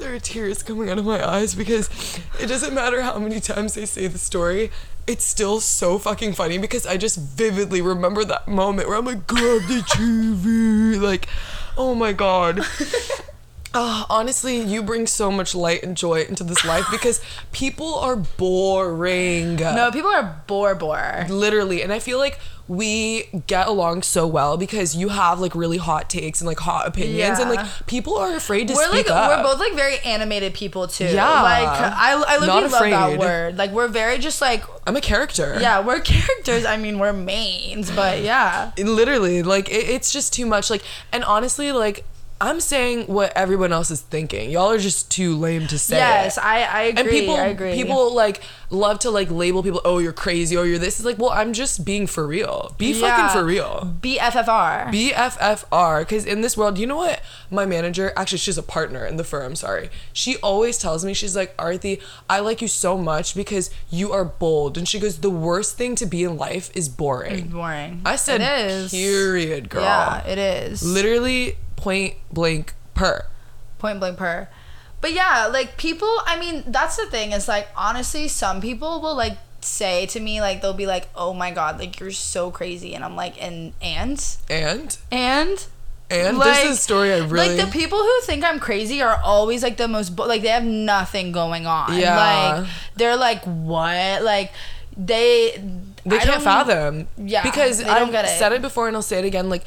There 0.04 0.14
are 0.14 0.20
tears 0.20 0.64
coming 0.64 0.90
out 0.90 0.98
of 0.98 1.06
my 1.06 1.26
eyes 1.26 1.56
because 1.56 1.90
it 2.38 2.48
doesn't 2.48 2.74
matter 2.74 3.02
how 3.04 3.18
many 3.20 3.40
times 3.40 3.76
they 3.76 3.86
say 3.86 4.08
the 4.08 4.18
story. 4.18 4.70
It's 5.08 5.24
still 5.24 5.62
so 5.62 5.98
fucking 5.98 6.34
funny 6.34 6.58
because 6.58 6.86
I 6.86 6.98
just 6.98 7.18
vividly 7.18 7.82
remember 7.82 8.26
that 8.26 8.46
moment 8.46 8.90
where 8.90 8.98
I'm 8.98 9.06
like, 9.06 9.26
grab 9.26 9.62
the 9.62 9.82
TV. 9.88 11.00
Like, 11.02 11.30
oh 11.78 11.96
my 11.96 12.12
God. 12.12 12.66
Ah, 13.74 14.06
honestly, 14.10 14.60
you 14.60 14.84
bring 14.84 15.08
so 15.08 15.32
much 15.32 15.56
light 15.56 15.84
and 15.84 15.98
joy 15.98 16.22
into 16.22 16.44
this 16.44 16.64
life 16.64 16.86
because 16.92 17.22
people 17.52 17.96
are 17.96 18.16
boring. 18.16 19.56
No, 19.56 19.90
people 19.92 20.12
are 20.12 20.44
bore 20.48 20.76
bore. 20.76 21.26
literally 21.30 21.82
and 21.82 21.92
i 21.92 22.00
feel 22.00 22.18
like 22.18 22.40
we 22.68 23.24
get 23.48 23.68
along 23.68 24.02
so 24.02 24.26
well 24.26 24.56
because 24.56 24.96
you 24.96 25.10
have 25.10 25.40
like 25.40 25.54
really 25.54 25.78
hot 25.78 26.10
takes 26.10 26.40
and 26.40 26.48
like 26.48 26.60
hot 26.60 26.88
opinions 26.88 27.38
and 27.38 27.50
like 27.50 27.66
people 27.88 28.16
are 28.18 28.36
afraid 28.36 28.70
to 28.70 28.74
We're 28.74 28.90
like 28.90 29.10
up 29.10 29.30
we're 29.30 29.44
both 29.44 29.60
like 29.60 29.74
very 29.74 30.00
animated 30.00 30.54
people 30.54 30.88
too. 30.88 31.06
Yeah. 31.06 31.42
Like 31.42 31.68
I 31.68 32.24
I 32.26 32.38
literally 32.38 32.70
love 32.70 32.72
that 32.72 33.20
word. 33.20 33.58
Like 33.58 33.72
we're 33.72 33.90
very 33.90 34.18
just 34.18 34.40
like 34.42 34.64
i'm 34.88 34.96
a 34.96 35.02
character 35.02 35.58
yeah, 35.60 35.82
we're 35.82 36.00
characters. 36.14 36.66
I 36.66 36.78
mean, 36.78 37.00
we're 37.00 37.14
mains, 37.14 37.92
but 37.92 38.22
yeah. 38.22 38.72
literally 38.78 39.44
like 39.44 39.70
it, 39.70 39.90
it's 39.90 40.12
just 40.12 40.32
too 40.34 40.46
much 40.46 40.70
like 40.70 40.84
and 41.12 41.24
honestly 41.26 41.72
like 41.72 42.06
i'm 42.42 42.60
saying 42.60 43.06
what 43.08 43.32
everyone 43.36 43.72
else 43.72 43.90
is 43.92 44.02
thinking 44.02 44.50
y'all 44.50 44.70
are 44.72 44.78
just 44.78 45.10
too 45.12 45.36
lame 45.36 45.66
to 45.68 45.78
say 45.80 45.96
Yes, 45.98 46.38
it. 46.38 46.44
I 46.44 46.64
I 46.64 46.82
agree. 46.84 47.02
and 47.02 47.10
people 47.10 47.36
I 47.36 47.46
agree. 47.48 47.74
people 47.74 48.14
like 48.14 48.42
love 48.70 49.00
to 49.00 49.12
like 49.12 49.30
label 49.32 49.64
people 49.64 49.82
oh 49.86 50.00
you're 50.00 50.12
crazy 50.14 50.58
Oh, 50.58 50.64
you're 50.64 50.78
this 50.80 51.00
is 51.00 51.06
like 51.06 51.18
well 51.20 51.30
i'm 51.30 51.54
just 51.54 51.86
being 51.86 52.06
for 52.08 52.26
real 52.28 52.74
be 52.78 52.92
Yeah. 52.94 53.08
fucking 53.08 53.40
for 53.40 53.46
real 53.46 53.96
BFFR. 54.02 54.92
BFFR. 54.92 56.00
Because 56.00 56.26
in 56.26 56.42
this 56.42 56.58
world, 56.58 56.78
you 56.78 56.86
know 56.88 56.98
what? 56.98 57.22
My 57.50 57.66
manager, 57.66 58.12
actually, 58.16 58.40
she's 58.40 58.58
a 58.58 58.64
partner 58.64 59.06
in 59.06 59.18
the 59.18 59.24
firm, 59.24 59.56
sorry. 59.56 59.90
She 60.12 60.38
always 60.38 60.78
tells 60.78 61.06
me, 61.06 61.14
she's 61.14 61.36
like, 61.36 61.56
Arathi, 61.58 62.02
I 62.30 62.40
like 62.40 62.62
you 62.62 62.68
so 62.68 62.98
much 62.98 63.36
because 63.36 63.70
you 63.90 64.12
are 64.12 64.26
bold. 64.26 64.78
And 64.78 64.88
she 64.88 65.00
goes, 65.00 65.20
the 65.20 65.30
worst 65.30 65.78
thing 65.78 65.96
to 65.96 66.06
be 66.06 66.24
in 66.24 66.38
life 66.38 66.70
is 66.76 66.90
boring. 66.90 67.48
boring. 67.48 68.02
I 68.06 68.16
said, 68.18 68.42
it 68.42 68.72
is. 68.72 68.92
period, 68.92 69.70
girl. 69.70 69.84
Yeah, 69.84 70.26
it 70.28 70.38
is. 70.38 70.84
Literally, 70.84 71.56
point 71.84 72.16
blank, 72.32 72.74
per. 72.94 73.26
Point 73.80 74.00
blank 74.00 74.18
per. 74.18 74.48
But 75.02 75.14
yeah, 75.14 75.50
like 75.52 75.78
people, 75.78 76.20
I 76.26 76.40
mean, 76.40 76.64
that's 76.68 76.96
the 76.96 77.06
thing 77.06 77.34
is 77.34 77.48
like 77.48 77.68
honestly, 77.76 78.28
some 78.28 78.62
people 78.62 79.02
will 79.02 79.16
like 79.16 79.38
say 79.60 80.06
to 80.08 80.20
me 80.20 80.40
like 80.42 80.62
they'll 80.62 80.74
be 80.74 80.88
like, 80.88 81.08
"Oh 81.16 81.34
my 81.34 81.52
god, 81.52 81.80
like 81.80 82.00
you're 82.00 82.12
so 82.12 82.52
crazy." 82.52 82.96
And 82.96 83.04
I'm 83.04 83.16
like, 83.16 83.42
"And 83.42 83.74
and 83.82 84.24
And, 84.50 84.98
and 85.12 85.68
and 86.10 86.38
like, 86.38 86.48
this 86.48 86.66
is 86.66 86.78
a 86.78 86.82
story 86.82 87.12
I 87.14 87.18
really. 87.20 87.56
like 87.56 87.66
the 87.66 87.72
people 87.72 87.98
who 87.98 88.22
think 88.22 88.44
I'm 88.44 88.60
crazy 88.60 89.02
are 89.02 89.20
always 89.24 89.64
like 89.64 89.78
the 89.78 89.88
most 89.88 90.18
like 90.18 90.42
they 90.42 90.50
have 90.50 90.64
nothing 90.64 91.32
going 91.32 91.66
on. 91.66 91.98
Yeah. 91.98 92.60
Like 92.62 92.68
they're 92.96 93.18
like 93.18 93.44
what? 93.44 94.24
Like 94.24 94.52
they 94.96 95.62
they 96.06 96.18
I 96.18 96.20
can't 96.20 96.44
fathom. 96.44 97.08
Yeah, 97.18 97.44
because 97.44 97.80
they 97.80 97.86
don't 97.86 98.08
I've 98.08 98.12
get 98.12 98.26
it. 98.26 98.38
said 98.38 98.52
it 98.54 98.62
before 98.62 98.88
and 98.88 98.96
I'll 98.96 99.02
say 99.02 99.20
it 99.20 99.26
again. 99.26 99.50
Like 99.50 99.64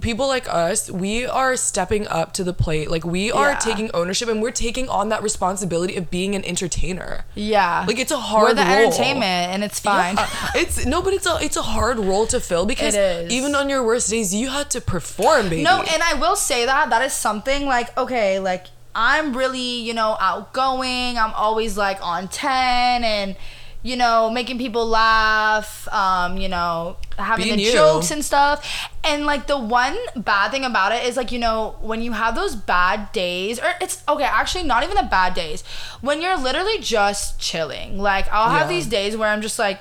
people 0.00 0.26
like 0.28 0.46
us, 0.52 0.90
we 0.90 1.26
are 1.26 1.56
stepping 1.56 2.06
up 2.08 2.32
to 2.34 2.44
the 2.44 2.52
plate. 2.52 2.90
Like 2.90 3.04
we 3.04 3.32
are 3.32 3.50
Yeah. 3.50 3.58
taking 3.58 3.90
ownership 3.94 4.28
and 4.28 4.42
we're 4.42 4.50
taking 4.50 4.88
on 4.88 5.08
that 5.08 5.22
responsibility 5.22 5.96
of 5.96 6.10
being 6.10 6.34
an 6.34 6.44
entertainer. 6.44 7.24
Yeah, 7.34 7.84
Like 7.88 7.98
it's 7.98 8.12
a 8.12 8.18
hard 8.18 8.48
we're 8.48 8.54
the 8.54 8.62
role. 8.62 8.70
entertainment, 8.88 9.52
and 9.52 9.64
it's 9.64 9.80
fine. 9.80 10.16
Yeah. 10.16 10.28
it's 10.54 10.84
no, 10.86 11.00
but 11.02 11.14
it's 11.14 11.26
a 11.26 11.38
it's 11.40 11.56
a 11.56 11.62
hard 11.62 11.98
role 11.98 12.26
to 12.28 12.40
fill 12.40 12.66
because 12.66 12.94
even 13.30 13.54
on 13.54 13.68
your 13.70 13.82
worst 13.84 14.10
days, 14.10 14.34
you 14.34 14.48
had 14.50 14.70
to 14.70 14.80
perform, 14.80 15.48
baby. 15.48 15.62
No, 15.62 15.82
and 15.82 16.02
I 16.02 16.14
will 16.14 16.36
say 16.36 16.66
that 16.66 16.90
that 16.90 17.02
is 17.02 17.12
something 17.12 17.66
like 17.66 17.96
okay, 17.96 18.38
like 18.38 18.66
I'm 18.94 19.36
really 19.36 19.80
you 19.80 19.94
know 19.94 20.16
outgoing. 20.20 21.18
I'm 21.18 21.32
always 21.34 21.76
like 21.76 21.98
on 22.04 22.28
ten 22.28 23.04
and 23.04 23.36
you 23.86 23.96
know 23.96 24.30
making 24.30 24.58
people 24.58 24.84
laugh. 24.86 25.86
Um, 25.92 26.38
you 26.38 26.48
know 26.48 26.96
having 27.18 27.44
Being 27.46 27.56
the 27.56 27.62
you. 27.62 27.72
jokes 27.72 28.10
and 28.10 28.22
stuff. 28.24 28.56
And 29.04 29.24
like 29.24 29.46
the 29.46 29.58
one 29.58 29.96
bad 30.16 30.50
thing 30.50 30.64
about 30.64 30.92
it 30.92 31.04
is 31.08 31.16
like 31.16 31.30
you 31.32 31.38
know 31.38 31.76
when 31.80 32.02
you 32.02 32.12
have 32.12 32.34
those 32.34 32.54
bad 32.56 33.10
days 33.12 33.58
or 33.58 33.70
it's 33.80 34.02
okay 34.08 34.24
actually 34.24 34.64
not 34.64 34.82
even 34.82 34.96
the 34.96 35.08
bad 35.18 35.32
days 35.34 35.62
when 36.00 36.20
you're 36.20 36.36
literally 36.48 36.78
just 36.78 37.38
chilling. 37.40 37.98
Like 37.98 38.26
I'll 38.32 38.50
have 38.50 38.68
Yeah. 38.70 38.76
these 38.76 38.86
days 38.86 39.16
where 39.16 39.28
I'm 39.30 39.40
just 39.40 39.58
like 39.58 39.80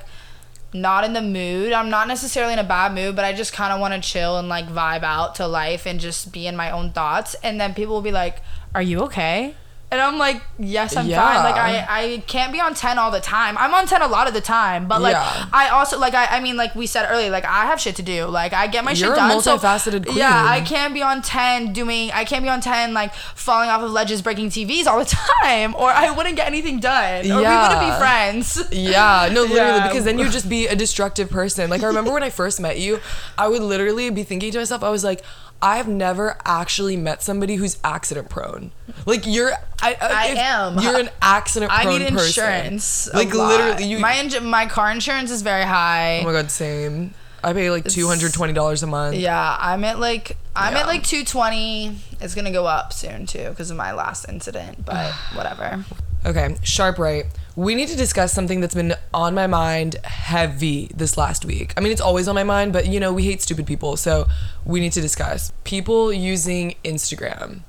not 0.74 1.04
in 1.06 1.14
the 1.14 1.22
mood. 1.22 1.72
I'm 1.72 1.90
not 1.90 2.08
necessarily 2.08 2.52
in 2.54 2.60
a 2.60 2.64
bad 2.78 2.94
mood, 2.94 3.16
but 3.16 3.24
I 3.26 3.32
just 3.34 3.54
kind 3.54 3.72
of 3.74 3.80
want 3.80 3.94
to 3.94 4.02
chill 4.12 4.38
and 4.38 4.50
like 4.50 4.68
vibe 4.68 5.04
out 5.04 5.36
to 5.36 5.48
life 5.48 5.86
and 5.86 6.00
just 6.02 6.32
be 6.34 6.48
in 6.48 6.56
my 6.56 6.70
own 6.70 6.92
thoughts. 6.92 7.34
And 7.44 7.60
then 7.62 7.74
people 7.74 7.94
will 7.96 8.02
be 8.02 8.12
like, 8.12 8.42
"Are 8.74 8.82
you 8.82 9.00
okay?" 9.08 9.56
And 9.96 10.02
I'm 10.02 10.18
like, 10.18 10.42
"Yes, 10.60 10.96
I'm 10.96 11.08
Yeah. 11.08 11.22
fine." 11.22 11.44
Like 11.44 11.56
I 11.56 11.86
I 12.02 12.24
can't 12.28 12.52
be 12.52 12.60
on 12.60 12.74
10 12.74 13.00
all 13.00 13.12
the 13.12 13.20
time. 13.22 13.58
I'm 13.58 13.74
on 13.74 13.88
10 13.88 14.02
a 14.02 14.08
lot 14.08 14.28
of 14.28 14.34
the 14.34 14.42
time, 14.42 14.88
but 14.88 15.02
like 15.02 15.14
Yeah. 15.14 15.46
I 15.54 15.70
also 15.70 15.98
like 15.98 16.14
I 16.14 16.26
I 16.38 16.40
mean 16.42 16.58
like 16.58 16.76
we 16.76 16.86
said 16.88 17.08
earlier, 17.10 17.30
like 17.32 17.46
I 17.46 17.66
have 17.66 17.80
shit 17.80 17.96
to 17.98 18.04
do. 18.04 18.26
Like 18.26 18.54
I 18.54 18.68
get 18.68 18.84
my 18.84 18.92
You're 18.92 19.10
shit 19.10 19.14
a 19.14 19.16
done. 19.16 19.42
so- 19.42 19.58
multifaceted 19.58 20.06
queen. 20.06 20.18
Yeah, 20.18 20.46
I 20.58 20.62
can't 20.62 20.94
be 20.94 21.02
on 21.02 21.22
10 21.22 21.74
doing 21.74 22.12
I 22.14 22.26
can't 22.26 22.44
be 22.44 22.50
on 22.50 22.62
10 22.62 22.94
like 22.94 23.14
falling 23.36 23.70
off 23.70 23.82
of 23.82 23.92
ledges 23.92 24.22
breaking 24.22 24.50
TVs 24.50 24.86
all 24.88 25.00
the 25.00 25.06
time 25.42 25.74
or 25.76 25.90
I 25.90 26.12
wouldn't 26.12 26.36
get 26.36 26.48
anything 26.48 26.80
done. 26.80 27.26
Or 27.32 27.38
we 27.38 27.44
wouldn't 27.44 27.80
be 27.80 27.92
friends. 27.98 28.62
Yeah, 28.72 29.30
no, 29.32 29.42
literally, 29.50 29.56
Yeah. 29.80 29.88
because 29.88 30.04
then 30.04 30.20
you'd 30.20 30.32
just 30.32 30.50
be 30.50 30.68
a 30.68 30.76
destructive 30.76 31.30
person. 31.30 31.70
Like 31.70 31.84
I 31.84 31.88
remember 31.88 32.12
when 32.12 32.24
I 32.24 32.30
first 32.30 32.60
met 32.60 32.78
you, 32.80 33.00
I 33.38 33.48
would 33.48 33.62
literally 33.62 34.10
be 34.10 34.24
thinking 34.24 34.52
to 34.52 34.58
myself, 34.60 34.84
I 34.84 34.90
was 34.90 35.04
like, 35.04 35.22
I 35.66 35.78
have 35.78 35.88
never 35.88 36.38
actually 36.46 36.96
met 36.96 37.24
somebody 37.24 37.56
who's 37.56 37.78
accident 37.84 38.30
prone. 38.30 38.72
Like 39.08 39.26
you're, 39.26 39.52
I, 39.82 39.94
uh, 39.96 39.98
I 40.12 40.26
am. 40.38 40.80
You're 40.80 41.00
an 41.00 41.10
accident 41.24 41.72
prone. 41.82 41.86
Person. 41.86 42.02
I 42.02 42.10
need 42.10 42.20
insurance. 42.20 43.12
Like 43.14 43.34
literally, 43.34 43.86
you. 43.86 43.98
my 44.00 44.14
inj- 44.14 44.44
my 44.46 44.68
car 44.68 44.92
insurance 44.92 45.32
is 45.32 45.42
very 45.42 45.64
high. 45.64 46.20
oh 46.22 46.26
my 46.26 46.32
god, 46.34 46.52
same. 46.52 47.16
I 47.44 47.54
pay 47.54 47.70
like 47.72 47.86
two 47.86 48.08
hundred 48.08 48.34
twenty 48.34 48.54
dollars 48.54 48.84
a 48.84 48.88
month. 48.88 49.16
yeah, 49.18 49.58
I'm 49.60 49.84
at 49.84 50.00
like 50.00 50.38
I'm 50.56 50.74
Yeah. 50.74 50.82
at 50.82 50.88
like 50.88 51.04
220. 51.04 51.98
It's 52.22 52.34
gonna 52.36 52.52
go 52.52 52.66
up 52.66 52.94
soon 52.94 53.26
too 53.26 53.50
because 53.50 53.72
of 53.72 53.78
my 53.78 53.92
last 53.94 54.30
incident, 54.30 54.86
but 54.86 55.12
whatever. 55.34 55.84
Okay, 56.26 56.56
sharp 56.64 56.98
right. 57.00 57.26
We 57.56 57.74
need 57.74 57.88
to 57.88 57.96
discuss 57.96 58.34
something 58.34 58.60
that's 58.60 58.76
been 58.76 58.96
on 59.14 59.34
my 59.34 59.48
mind 59.48 59.96
heavy 60.04 60.92
this 60.94 61.18
last 61.18 61.46
week. 61.46 61.74
I 61.78 61.80
mean, 61.82 61.92
it's 61.94 62.02
always 62.02 62.28
on 62.28 62.36
my 62.36 62.44
mind, 62.44 62.74
but 62.74 62.88
you 62.88 63.00
know, 63.00 63.14
we 63.14 63.24
hate 63.24 63.42
stupid 63.42 63.66
people, 63.66 63.96
so 63.96 64.28
we 64.66 64.80
need 64.82 64.92
to 64.94 65.02
discuss 65.02 65.54
people 65.64 66.12
using 66.12 66.76
Instagram. 66.84 67.62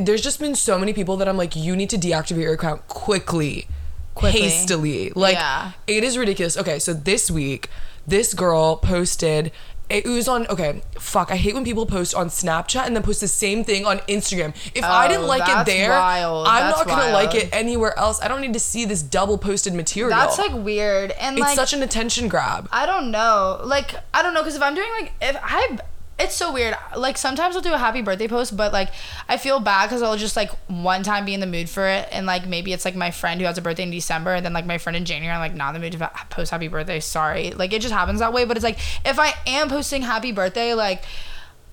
There's 0.00 0.20
just 0.22 0.40
been 0.40 0.54
so 0.54 0.78
many 0.78 0.92
people 0.92 1.16
that 1.18 1.28
I'm 1.28 1.36
like, 1.36 1.56
you 1.56 1.74
need 1.76 1.90
to 1.90 1.96
deactivate 1.96 2.42
your 2.42 2.54
account 2.54 2.86
quickly, 2.88 3.66
Quickly. 4.14 4.40
hastily. 4.42 5.10
Like, 5.14 5.34
Yeah. 5.36 5.72
it 5.86 6.04
is 6.04 6.18
ridiculous. 6.18 6.56
Okay, 6.56 6.78
so 6.78 6.92
this 6.92 7.30
week, 7.30 7.70
this 8.06 8.34
girl 8.34 8.76
posted. 8.76 9.52
It 9.88 10.04
was 10.04 10.26
on 10.26 10.48
okay. 10.48 10.82
Fuck, 10.98 11.30
I 11.30 11.36
hate 11.36 11.54
when 11.54 11.64
people 11.64 11.86
post 11.86 12.14
on 12.14 12.26
Snapchat 12.28 12.86
and 12.86 12.96
then 12.96 13.04
post 13.04 13.20
the 13.20 13.28
same 13.28 13.62
thing 13.62 13.86
on 13.86 13.98
Instagram. 14.00 14.52
If 14.74 14.82
I 14.84 15.06
didn't 15.06 15.24
Oh, 15.24 15.28
like 15.28 15.48
it 15.48 15.64
there, 15.64 15.90
wild. 15.90 16.48
I'm 16.48 16.66
That's 16.70 16.78
not 16.78 16.88
gonna 16.88 17.12
like 17.12 17.34
it 17.36 17.48
anywhere 17.52 17.96
else. 17.96 18.20
I 18.20 18.26
don't 18.26 18.40
need 18.40 18.52
to 18.54 18.58
see 18.60 18.84
this 18.84 19.00
double 19.02 19.38
posted 19.38 19.74
material. 19.74 20.10
That's 20.16 20.38
like 20.38 20.52
weird 20.52 21.12
and 21.12 21.36
it's 21.38 21.46
like 21.46 21.56
such 21.56 21.72
an 21.72 21.82
attention 21.84 22.26
grab. 22.26 22.68
I 22.72 22.84
don't 22.86 23.12
know. 23.12 23.60
Like 23.64 23.94
I 24.12 24.22
don't 24.22 24.34
know 24.34 24.40
because 24.40 24.56
if 24.56 24.62
I'm 24.62 24.74
doing 24.74 24.90
like 25.00 25.12
if 25.22 25.36
I 25.40 25.78
it's 26.18 26.34
so 26.34 26.52
weird. 26.52 26.76
Like 26.96 27.18
sometimes 27.18 27.56
I'll 27.56 27.62
do 27.62 27.74
a 27.74 27.78
happy 27.78 28.00
birthday 28.00 28.28
post, 28.28 28.56
but 28.56 28.72
like 28.72 28.90
I 29.28 29.36
feel 29.36 29.60
bad 29.60 29.86
because 29.86 30.02
I'll 30.02 30.16
just 30.16 30.36
like 30.36 30.50
one 30.68 31.02
time 31.02 31.24
be 31.24 31.34
in 31.34 31.40
the 31.40 31.46
mood 31.46 31.68
for 31.68 31.86
it, 31.86 32.08
and 32.10 32.26
like 32.26 32.46
maybe 32.46 32.72
it's 32.72 32.84
like 32.84 32.96
my 32.96 33.10
friend 33.10 33.40
who 33.40 33.46
has 33.46 33.58
a 33.58 33.62
birthday 33.62 33.82
in 33.82 33.90
December, 33.90 34.34
and 34.34 34.44
then 34.44 34.52
like 34.52 34.66
my 34.66 34.78
friend 34.78 34.96
in 34.96 35.04
January, 35.04 35.34
I'm 35.34 35.40
like 35.40 35.54
not 35.54 35.74
in 35.74 35.80
the 35.80 35.86
mood 35.86 35.98
to 35.98 36.10
post 36.30 36.50
happy 36.50 36.68
birthday. 36.68 37.00
Sorry, 37.00 37.50
like 37.50 37.72
it 37.72 37.82
just 37.82 37.92
happens 37.92 38.20
that 38.20 38.32
way. 38.32 38.44
But 38.44 38.56
it's 38.56 38.64
like 38.64 38.78
if 39.04 39.18
I 39.18 39.34
am 39.46 39.68
posting 39.68 40.02
happy 40.02 40.32
birthday, 40.32 40.74
like. 40.74 41.02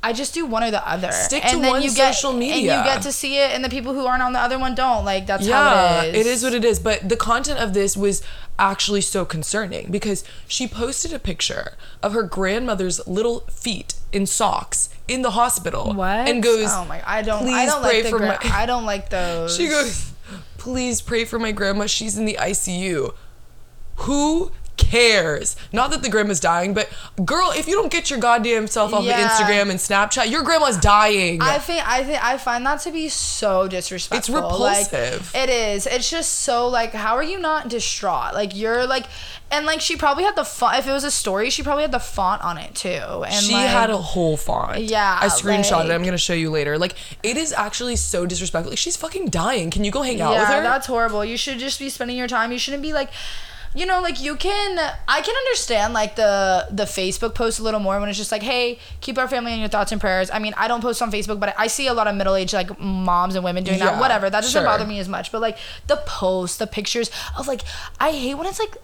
I 0.03 0.11
just 0.11 0.33
do 0.33 0.45
one 0.45 0.63
or 0.63 0.69
the 0.69 0.85
other. 0.87 1.11
Stick 1.13 1.45
and 1.45 1.53
to 1.53 1.59
then 1.61 1.71
one 1.71 1.81
you 1.81 1.93
get, 1.93 2.13
social 2.13 2.31
And 2.31 2.43
you 2.43 2.67
get 2.67 3.01
to 3.03 3.11
see 3.13 3.37
it, 3.37 3.51
and 3.51 3.63
the 3.63 3.69
people 3.69 3.93
who 3.93 4.05
aren't 4.05 4.21
on 4.21 4.33
the 4.33 4.39
other 4.39 4.59
one 4.59 4.75
don't. 4.75 5.05
Like 5.05 5.25
that's 5.25 5.47
yeah, 5.47 5.99
how 5.99 6.05
it 6.05 6.13
is. 6.13 6.25
it 6.25 6.29
is 6.29 6.43
what 6.43 6.53
it 6.53 6.65
is. 6.65 6.79
But 6.79 7.07
the 7.07 7.15
content 7.15 7.59
of 7.59 7.73
this 7.73 7.95
was 7.95 8.21
actually 8.59 9.01
so 9.01 9.23
concerning 9.23 9.89
because 9.89 10.25
she 10.47 10.67
posted 10.67 11.13
a 11.13 11.19
picture 11.19 11.73
of 12.03 12.11
her 12.13 12.23
grandmother's 12.23 13.05
little 13.07 13.41
feet 13.41 13.95
in 14.11 14.25
socks 14.25 14.89
in 15.07 15.21
the 15.21 15.31
hospital. 15.31 15.93
What? 15.93 16.27
And 16.27 16.43
goes, 16.43 16.67
Oh 16.69 16.85
my! 16.85 17.01
I 17.05 17.21
don't. 17.21 17.47
I 17.47 17.65
don't 17.65 17.81
pray 17.81 17.95
like 17.95 18.03
the. 18.03 18.09
for 18.09 18.17
gra- 18.17 18.27
my-" 18.27 18.39
I 18.43 18.65
don't 18.65 18.85
like 18.85 19.09
those. 19.09 19.55
She 19.55 19.69
goes, 19.69 20.13
please 20.57 21.01
pray 21.01 21.25
for 21.25 21.39
my 21.39 21.51
grandma. 21.51 21.85
She's 21.85 22.17
in 22.17 22.25
the 22.25 22.37
ICU. 22.39 23.13
Who 23.97 24.51
cares? 24.93 25.55
Not 25.71 25.91
that 25.91 26.03
the 26.03 26.09
grandma's 26.09 26.39
dying, 26.39 26.73
but 26.73 26.89
girl, 27.25 27.51
if 27.55 27.67
you 27.67 27.73
don't 27.75 27.91
get 27.91 28.09
your 28.09 28.19
goddamn 28.19 28.67
self 28.67 28.93
off 28.93 29.03
Yeah. 29.03 29.25
of 29.25 29.31
Instagram 29.31 29.69
and 29.69 29.79
Snapchat, 29.79 30.29
your 30.29 30.43
grandma's 30.43 30.77
dying. 30.77 31.41
I 31.41 31.57
think 31.57 31.87
I 31.87 32.03
think 32.03 32.23
I 32.23 32.37
find 32.37 32.65
that 32.65 32.81
to 32.81 32.91
be 32.91 33.09
so 33.09 33.67
disrespectful. 33.67 34.35
It's 34.35 34.43
repulsive. 34.43 35.33
Like, 35.33 35.43
it 35.43 35.49
is. 35.49 35.87
It's 35.87 36.09
just 36.09 36.41
so 36.41 36.67
like, 36.67 36.93
how 36.93 37.15
are 37.15 37.23
you 37.23 37.39
not 37.39 37.69
distraught? 37.69 38.33
Like 38.33 38.55
you're 38.55 38.85
like, 38.85 39.05
and 39.49 39.65
like 39.65 39.81
she 39.81 39.95
probably 39.95 40.23
had 40.23 40.35
the 40.35 40.43
font. 40.45 40.77
If 40.77 40.87
it 40.87 40.91
was 40.91 41.03
a 41.03 41.11
story, 41.11 41.49
she 41.49 41.63
probably 41.63 41.83
had 41.83 41.91
the 41.91 41.99
font 41.99 42.43
on 42.43 42.57
it 42.57 42.75
too. 42.75 42.89
And 42.89 43.33
she 43.33 43.53
like, 43.53 43.67
had 43.67 43.89
a 43.89 43.97
whole 43.97 44.37
font. 44.37 44.81
Yeah, 44.83 45.17
I 45.21 45.27
screenshotted 45.27 45.85
it. 45.85 45.91
I'm 45.91 46.03
gonna 46.03 46.17
show 46.17 46.33
you 46.33 46.51
later. 46.51 46.77
Like, 46.77 46.93
it 47.23 47.37
is 47.37 47.51
actually 47.51 47.95
so 47.95 48.25
disrespectful. 48.25 48.71
Like, 48.71 48.79
she's 48.79 48.97
fucking 48.97 49.29
dying. 49.29 49.71
Can 49.71 49.83
you 49.83 49.91
go 49.91 50.01
hang 50.03 50.21
out 50.21 50.33
yeah, 50.33 50.39
with 50.41 50.49
her? 50.49 50.61
that's 50.61 50.87
horrible. 50.87 51.25
You 51.25 51.37
should 51.37 51.57
just 51.59 51.79
be 51.79 51.89
spending 51.89 52.17
your 52.17 52.27
time. 52.27 52.51
You 52.51 52.59
shouldn't 52.59 52.83
be 52.83 52.93
like. 52.93 53.09
You 53.75 53.85
know, 53.85 54.01
like 54.01 54.21
you 54.21 54.35
can, 54.35 54.77
I 55.07 55.21
can 55.21 55.35
understand 55.35 55.93
like 55.93 56.15
the 56.15 56.67
the 56.69 56.83
Facebook 56.83 57.33
post 57.33 57.59
a 57.59 57.63
little 57.63 57.79
more 57.79 57.99
when 57.99 58.07
it's 58.09 58.17
just 58.17 58.31
like, 58.31 58.43
hey, 58.43 58.79
keep 59.01 59.17
our 59.17 59.27
family 59.27 59.53
in 59.53 59.59
your 59.59 59.67
thoughts 59.69 59.91
and 59.91 59.99
prayers. 59.99 60.29
I 60.31 60.39
mean, 60.39 60.53
I 60.57 60.67
don't 60.67 60.81
post 60.81 61.01
on 61.01 61.11
Facebook, 61.11 61.39
but 61.39 61.55
I 61.57 61.67
see 61.67 61.87
a 61.87 61.93
lot 61.93 62.07
of 62.07 62.15
middle 62.15 62.35
aged 62.35 62.53
like 62.53 62.79
moms 62.79 63.35
and 63.35 63.43
women 63.43 63.63
doing 63.63 63.79
Yeah, 63.79 63.91
that. 63.91 63.99
Whatever, 63.99 64.29
that 64.29 64.41
doesn't 64.41 64.51
sure. 64.59 64.63
bother 64.63 64.85
me 64.85 64.99
as 64.99 65.09
much. 65.09 65.31
But 65.31 65.41
like 65.41 65.57
the 65.87 65.97
posts, 66.05 66.57
the 66.57 66.67
pictures 66.67 67.09
of 67.37 67.47
like, 67.47 67.61
I 67.99 68.11
hate 68.11 68.35
when 68.35 68.45
it's 68.47 68.59
like 68.59 68.77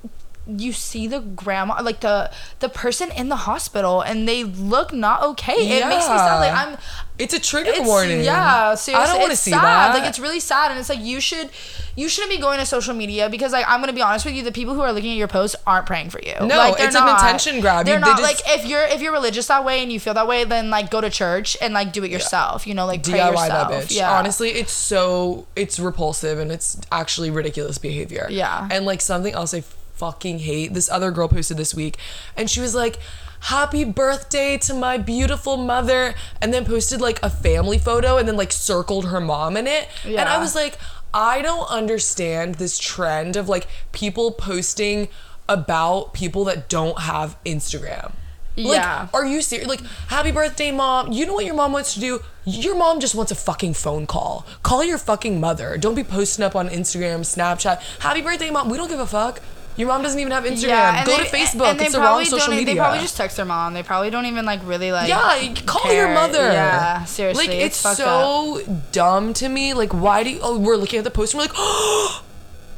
you 0.47 0.73
see 0.73 1.05
the 1.07 1.19
grandma, 1.19 1.79
like 1.83 1.99
the 1.99 2.31
the 2.59 2.69
person 2.69 3.11
in 3.11 3.29
the 3.29 3.35
hospital, 3.35 4.01
and 4.01 4.27
they 4.27 4.43
look 4.43 4.91
not 4.91 5.21
okay. 5.21 5.77
It 5.77 5.87
makes 5.87 6.09
me 6.09 6.17
sound 6.17 6.39
like 6.41 6.53
I'm 6.53 6.77
it's 7.19 7.33
a 7.33 7.39
trigger 7.39 7.71
it's, 7.73 7.87
warning. 7.87 8.23
Yeah, 8.23 8.73
seriously. 8.75 8.93
I 9.03 9.07
don't 9.11 9.19
want 9.19 9.31
to 9.31 9.37
see 9.37 9.51
sad. 9.51 9.61
that. 9.61 9.93
Like 9.93 10.07
it's 10.09 10.19
really 10.19 10.39
sad, 10.39 10.71
and 10.71 10.79
it's 10.79 10.89
like 10.89 11.01
you 11.01 11.19
should, 11.19 11.49
you 11.95 12.07
shouldn't 12.07 12.31
be 12.31 12.37
going 12.39 12.59
to 12.59 12.65
social 12.65 12.93
media 12.93 13.29
because 13.29 13.51
like 13.51 13.65
I'm 13.67 13.81
gonna 13.81 13.93
be 13.93 14.01
honest 14.01 14.25
with 14.25 14.33
you, 14.35 14.43
the 14.43 14.51
people 14.51 14.73
who 14.73 14.81
are 14.81 14.93
looking 14.93 15.11
at 15.11 15.17
your 15.17 15.27
posts 15.27 15.55
aren't 15.67 15.85
praying 15.85 16.09
for 16.11 16.21
you. 16.21 16.33
No, 16.39 16.57
like, 16.57 16.75
it's 16.79 16.95
an 16.95 17.03
not. 17.03 17.19
attention 17.19 17.59
grab. 17.59 17.85
They're 17.85 17.95
You- 17.99 18.05
they 18.05 18.09
not 18.11 18.19
just- 18.19 18.45
like 18.47 18.57
if 18.59 18.65
you're 18.65 18.83
if 18.83 19.01
you're 19.01 19.11
religious 19.11 19.47
that 19.47 19.65
way 19.65 19.83
and 19.83 19.91
you 19.91 19.99
feel 19.99 20.13
that 20.13 20.27
way, 20.27 20.45
then 20.45 20.69
like 20.69 20.89
go 20.89 21.01
to 21.01 21.09
church 21.09 21.57
and 21.61 21.73
like 21.73 21.91
do 21.91 22.03
it 22.03 22.11
yourself. 22.11 22.65
You 22.65 22.73
know, 22.73 22.85
like 22.85 23.03
pray 23.03 23.19
DIY 23.19 23.31
yourself. 23.31 23.69
that 23.69 23.83
bitch. 23.83 23.95
Yeah, 23.95 24.17
Honestly, 24.17 24.49
it's 24.51 24.71
so 24.71 25.45
it's 25.55 25.77
repulsive 25.79 26.39
and 26.39 26.51
it's 26.51 26.79
actually 26.91 27.31
ridiculous 27.31 27.77
behavior. 27.77 28.27
Yeah. 28.29 28.67
And 28.71 28.85
like 28.85 29.01
something 29.01 29.33
else 29.33 29.53
I 29.53 29.63
fucking 29.95 30.39
hate. 30.39 30.73
This 30.73 30.89
other 30.89 31.11
girl 31.11 31.27
posted 31.27 31.57
this 31.57 31.75
week 31.75 31.97
and 32.37 32.49
she 32.49 32.61
was 32.61 32.73
like, 32.73 32.97
Happy 33.41 33.83
birthday 33.83 34.57
to 34.59 34.73
my 34.73 34.97
beautiful 34.97 35.57
mother 35.57 36.13
and 36.41 36.53
then 36.53 36.65
posted 36.65 36.99
like 37.01 37.21
a 37.23 37.29
family 37.29 37.77
photo 37.77 38.17
and 38.17 38.27
then 38.27 38.35
like 38.35 38.51
circled 38.51 39.05
her 39.07 39.21
mom 39.21 39.55
in 39.57 39.65
it. 39.67 39.87
Yeah. 40.05 40.19
And 40.21 40.29
I 40.29 40.39
was 40.39 40.55
like, 40.55 40.77
I 41.13 41.41
don't 41.41 41.69
understand 41.71 42.55
this 42.55 42.77
trend 42.77 43.35
of 43.35 43.47
like 43.49 43.67
people 43.91 44.31
posting 44.31 45.07
about 45.47 46.13
people 46.13 46.43
that 46.45 46.69
don't 46.69 46.99
have 46.99 47.41
Instagram. 47.43 48.11
Like, 48.57 48.75
Yeah. 48.75 49.07
are 49.13 49.25
you 49.25 49.41
serious? 49.41 49.67
Like, 49.69 49.81
happy 50.09 50.31
birthday, 50.31 50.69
mom. 50.71 51.11
You 51.13 51.25
know 51.25 51.33
what 51.33 51.45
your 51.45 51.55
mom 51.55 51.71
wants 51.71 51.93
to 51.93 51.99
do? 52.01 52.21
Your 52.45 52.75
mom 52.75 52.99
just 52.99 53.15
wants 53.15 53.31
a 53.31 53.35
fucking 53.35 53.73
phone 53.73 54.05
call. 54.05 54.45
Call 54.63 54.83
your 54.83 54.97
fucking 54.97 55.39
mother. 55.39 55.77
Don't 55.77 55.95
be 55.95 56.03
posting 56.03 56.43
up 56.43 56.55
on 56.57 56.67
Instagram, 56.67 57.21
Snapchat. 57.21 57.79
Happy 58.01 58.21
birthday, 58.21 58.51
mom. 58.51 58.69
We 58.69 58.77
don't 58.77 58.89
give 58.89 58.99
a 58.99 59.07
fuck. 59.07 59.39
Your 59.79 59.87
mom 59.87 60.01
doesn't 60.01 60.19
even 60.19 60.33
have 60.33 60.43
Instagram. 60.43 60.67
Yeah, 60.67 61.05
Go 61.05 61.15
they- 61.17 61.23
to 61.23 61.29
Facebook. 61.29 61.79
It's 61.81 61.93
the 61.93 62.01
wrong 62.01 62.25
social 62.25 62.51
media. 62.53 62.65
They 62.65 62.75
probably 62.75 62.99
just 62.99 63.15
text 63.15 63.37
their 63.37 63.45
mom. 63.45 63.73
They 63.73 63.81
probably 63.81 64.09
don't 64.09 64.25
even 64.25 64.45
like 64.45 64.59
really 64.65 64.91
like. 64.91 65.07
yeah, 65.07 65.53
call 65.65 65.91
your 65.93 66.09
mother. 66.13 66.51
Yeah, 66.51 67.05
seriously, 67.05 67.47
Like, 67.47 67.55
it's 67.55 67.85
it's, 67.85 67.97
so 67.97 68.59
dumb 68.91 69.33
to 69.35 69.47
me. 69.47 69.73
Like, 69.73 69.93
why 69.93 70.23
do 70.23 70.31
you, 70.31 70.39
oh, 70.43 70.59
we're 70.59 70.75
looking 70.75 70.97
at 70.99 71.05
the 71.05 71.11
post 71.11 71.33
and 71.33 71.39
we're 71.39 71.45
like, 71.45 71.53
oh, 71.57 72.23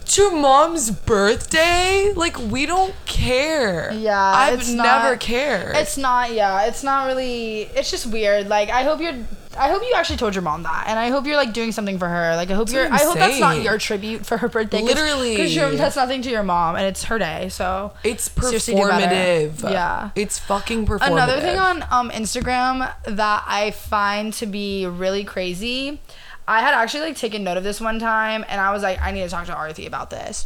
to 0.06 0.30
mom's 0.32 0.92
birthday, 0.92 2.12
like 2.16 2.38
we 2.38 2.68
don't 2.68 2.94
care. 3.08 3.92
Yeah, 3.94 4.20
I've 4.22 4.60
it's 4.60 4.70
never 4.70 5.12
not- 5.12 5.20
cared. 5.20 5.76
It's 5.76 5.98
not. 5.98 6.32
Yeah, 6.34 6.66
it's 6.66 6.84
not 6.84 7.08
really. 7.08 7.62
It's 7.76 7.90
just 7.90 8.06
weird. 8.06 8.48
Like 8.48 8.70
I 8.70 8.84
hope 8.84 9.02
you're. 9.02 9.18
I 9.58 9.70
hope 9.70 9.82
you 9.84 9.94
actually 9.96 10.18
told 10.18 10.34
your 10.34 10.42
mom 10.42 10.64
that, 10.64 10.86
and 10.88 10.98
I 10.98 11.10
hope 11.10 11.26
you're 11.26 11.36
like 11.36 11.54
doing 11.54 11.72
something 11.72 12.00
for 12.00 12.08
her. 12.08 12.36
Like 12.36 12.50
I 12.50 12.54
hope 12.54 12.68
That's 12.68 12.74
you're. 12.74 12.94
I 12.94 13.04
hope 13.04 13.16
that's 13.16 13.40
not 13.40 13.62
your 13.62 13.78
tribute 13.78 14.26
for 14.26 14.38
her 14.38 14.48
birthday. 14.48 14.82
Literally. 14.82 15.36
because 15.36 15.78
that's 15.78 15.96
nothing 15.96 16.22
to 16.24 16.30
your 16.30 16.44
mom, 16.44 16.76
and 16.76 16.86
it's 16.86 17.06
her 17.06 17.20
day. 17.20 17.50
So 17.50 17.94
It's 18.04 18.30
performative. 18.30 19.62
Yeah. 19.64 20.12
It's 20.16 20.40
fucking 20.40 20.86
performative. 20.86 21.12
Another 21.12 21.40
thing 21.42 21.58
on 21.58 21.84
um, 21.92 22.10
Instagram 22.12 22.94
that 23.06 23.44
I 23.48 23.72
find 23.72 24.34
to 24.34 24.46
be 24.46 24.86
really 24.86 25.24
crazy, 25.24 26.00
I 26.48 26.62
had 26.62 26.74
actually 26.74 27.02
like 27.02 27.18
taken 27.18 27.44
note 27.44 27.58
of 27.58 27.64
this 27.64 27.82
one 27.82 28.00
time, 28.00 28.46
and 28.48 28.62
I 28.62 28.72
was 28.72 28.84
like, 28.84 29.02
I 29.02 29.12
need 29.12 29.22
to 29.24 29.30
talk 29.30 29.46
to 29.48 29.54
Arathi 29.54 29.86
about 29.86 30.10
this. 30.10 30.46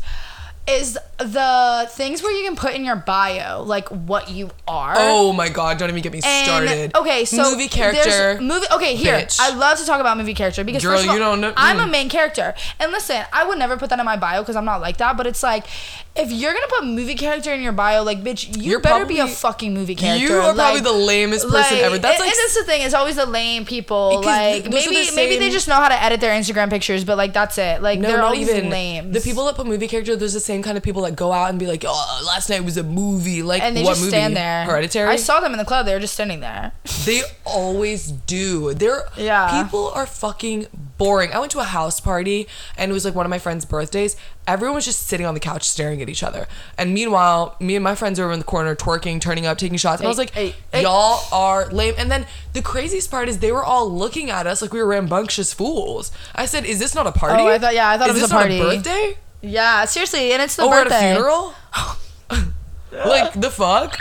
Is 0.67 0.97
the 1.19 1.88
things 1.91 2.23
where 2.23 2.36
you 2.36 2.43
can 2.43 2.56
put 2.56 2.73
in 2.73 2.84
your 2.84 2.95
bio 2.95 3.62
like 3.62 3.88
what 3.89 4.32
you 4.32 4.49
are? 4.67 4.95
Oh 4.97 5.32
my 5.32 5.47
god, 5.47 5.78
don't 5.78 5.89
even 5.89 6.01
get 6.01 6.12
me 6.12 6.21
And- 6.23 6.45
started. 6.45 6.95
Okay, 6.95 7.23
so 7.25 7.51
movie 7.51 7.67
character. 7.67 8.41
Movie. 8.41 8.65
Okay, 8.73 8.95
here 8.95 9.13
bitch. 9.19 9.39
I 9.39 9.56
love 9.56 9.78
to 9.78 9.86
talk 9.86 9.99
about 10.01 10.17
movie 10.17 10.34
character 10.34 10.63
because 10.63 10.82
Girl, 10.82 10.93
first 10.93 11.04
of 11.04 11.10
all, 11.10 11.15
you 11.15 11.21
don't 11.21 11.39
know- 11.39 11.54
I'm 11.56 11.80
a 11.80 11.84
mm. 11.84 11.91
main 11.91 12.10
character, 12.10 12.56
and 12.80 12.91
listen, 12.91 13.23
I 13.32 13.45
would 13.47 13.60
never 13.60 13.78
put 13.78 13.89
that 13.91 13.99
in 13.99 14.06
my 14.06 14.17
bio 14.17 14.41
because 14.41 14.56
I'm 14.56 14.65
not 14.65 14.82
like 14.82 14.97
that. 14.97 15.17
But 15.17 15.28
it's 15.28 15.43
like, 15.43 15.67
if 16.15 16.32
you're 16.32 16.54
gonna 16.54 16.67
put 16.67 16.86
movie 16.86 17.15
character 17.15 17.54
in 17.54 17.62
your 17.62 17.73
bio, 17.73 18.04
like, 18.04 18.23
bitch, 18.23 18.56
you 18.56 18.71
You're 18.71 18.80
better 18.80 19.06
be 19.06 19.19
a 19.19 19.28
fucking 19.28 19.73
movie 19.73 19.95
character. 19.95 20.25
You 20.25 20.39
are 20.39 20.54
probably 20.54 20.80
the 20.80 20.93
lamest 20.93 21.47
person 21.47 21.78
ever. 21.80 21.97
That's 21.97 22.19
and, 22.19 22.25
like 22.25 22.30
and 22.30 22.39
that's 22.41 22.58
the 22.58 22.63
thing. 22.63 22.82
It's 22.84 22.93
always 22.93 23.17
the 23.17 23.25
lame 23.25 23.65
people. 23.65 24.21
Like 24.23 24.65
are 24.65 24.69
maybe 24.69 25.06
the 25.08 25.12
maybe 25.15 25.38
they 25.38 25.49
just 25.49 25.67
know 25.67 25.75
how 25.75 25.89
to 25.89 26.01
edit 26.01 26.21
their 26.21 26.32
Instagram 26.32 26.69
pictures, 26.69 27.04
but 27.04 27.17
like 27.17 27.34
that's 27.34 27.58
it. 27.58 27.82
Like 27.82 27.99
No, 27.99 28.08
they're 28.08 28.17
not 28.17 28.36
even 28.38 28.69
lame. 28.69 29.12
The 29.12 29.19
people 29.19 29.45
that 29.45 29.56
put 29.56 29.67
movie 29.67 29.88
character, 29.88 30.15
there's 30.15 30.34
the 30.34 30.39
same 30.39 30.63
kind 30.63 30.78
of 30.78 30.84
people 30.84 31.01
that 31.01 31.15
go 31.17 31.34
out 31.34 31.49
and 31.49 31.60
be 31.60 31.67
like, 31.67 31.84
"Oh, 31.86 32.23
last 32.25 32.49
night 32.49 32.63
was 32.63 32.78
a 32.78 32.84
movie." 32.84 33.43
Like, 33.43 33.62
and 33.62 33.75
they 33.75 33.84
what 33.84 33.91
just 33.91 34.01
movie? 34.01 34.12
stand 34.12 34.38
there. 34.38 34.63
Hereditary. 34.65 35.10
I 35.10 35.17
saw 35.17 35.41
them 35.41 35.51
in 35.51 35.58
the 35.58 35.65
club. 35.65 35.86
They 35.86 35.93
were 35.93 35.99
just 35.99 36.13
standing 36.13 36.39
there. 36.39 36.71
They 37.06 37.23
always 37.43 38.08
do. 38.12 38.73
They're 38.73 39.04
Yeah. 39.17 39.63
People 39.63 39.89
are 39.89 40.06
fucking 40.06 40.67
boring. 40.97 41.31
I 41.31 41.39
went 41.39 41.51
to 41.53 41.60
a 41.60 41.65
house 41.65 41.99
party 41.99 42.47
and 42.77 42.91
it 42.91 42.93
was 42.93 43.05
like 43.05 43.15
one 43.15 43.25
of 43.25 43.29
my 43.29 43.39
friends' 43.39 43.65
birthdays. 43.65 44.15
Everyone 44.47 44.75
was 44.75 44.86
just 44.86 45.08
sitting 45.08 45.25
on 45.25 45.34
the 45.34 45.39
couch 45.39 45.63
staring 45.63 46.01
at 46.01 46.10
each 46.10 46.23
other. 46.23 46.47
And 46.77 46.93
meanwhile, 46.93 47.55
me 47.60 47.75
and 47.75 47.84
my 47.84 47.95
friends 47.95 48.19
were 48.19 48.31
in 48.31 48.39
the 48.39 48.45
corner 48.45 48.75
twerking, 48.75 49.19
turning 49.19 49.45
up, 49.45 49.58
taking 49.58 49.77
shots. 49.77 49.99
And 49.99 50.08
I 50.08 50.10
was 50.10 50.17
like, 50.17 50.31
hey, 50.31 50.55
hey. 50.71 50.84
y'all 50.84 51.21
are 51.31 51.67
lame. 51.71 51.95
And 51.97 52.12
then 52.12 52.25
the 52.53 52.62
craziest 52.62 53.10
part 53.10 53.27
is 53.27 53.39
they 53.39 53.51
were 53.51 53.63
all 53.63 53.89
looking 53.89 54.29
at 54.29 54.47
us 54.47 54.62
like 54.62 54.73
we 54.73 54.79
were 54.79 54.88
rambunctious 54.88 55.53
fools. 55.53 56.12
I 56.34 56.45
said, 56.45 56.65
is 56.65 56.79
this 56.79 56.95
not 56.95 57.08
a 57.08 57.12
party? 57.12 57.41
Oh, 57.41 57.47
I 57.47 57.58
thought- 57.60 57.73
yeah, 57.75 57.89
I 57.89 57.97
thought 57.97 58.10
is 58.10 58.17
it 58.17 58.21
was 58.21 58.31
a 58.31 58.34
party. 58.34 58.60
Birthday? 58.60 59.17
Yeah, 59.41 59.86
seriously, 59.86 60.31
and 60.31 60.41
it's 60.41 60.55
the 60.55 60.63
oh, 60.63 60.69
birthday. 60.69 61.12
at 61.12 61.12
a 61.12 61.15
funeral? 61.15 61.53
like 62.91 63.34
the 63.34 63.51
fuck? 63.51 63.97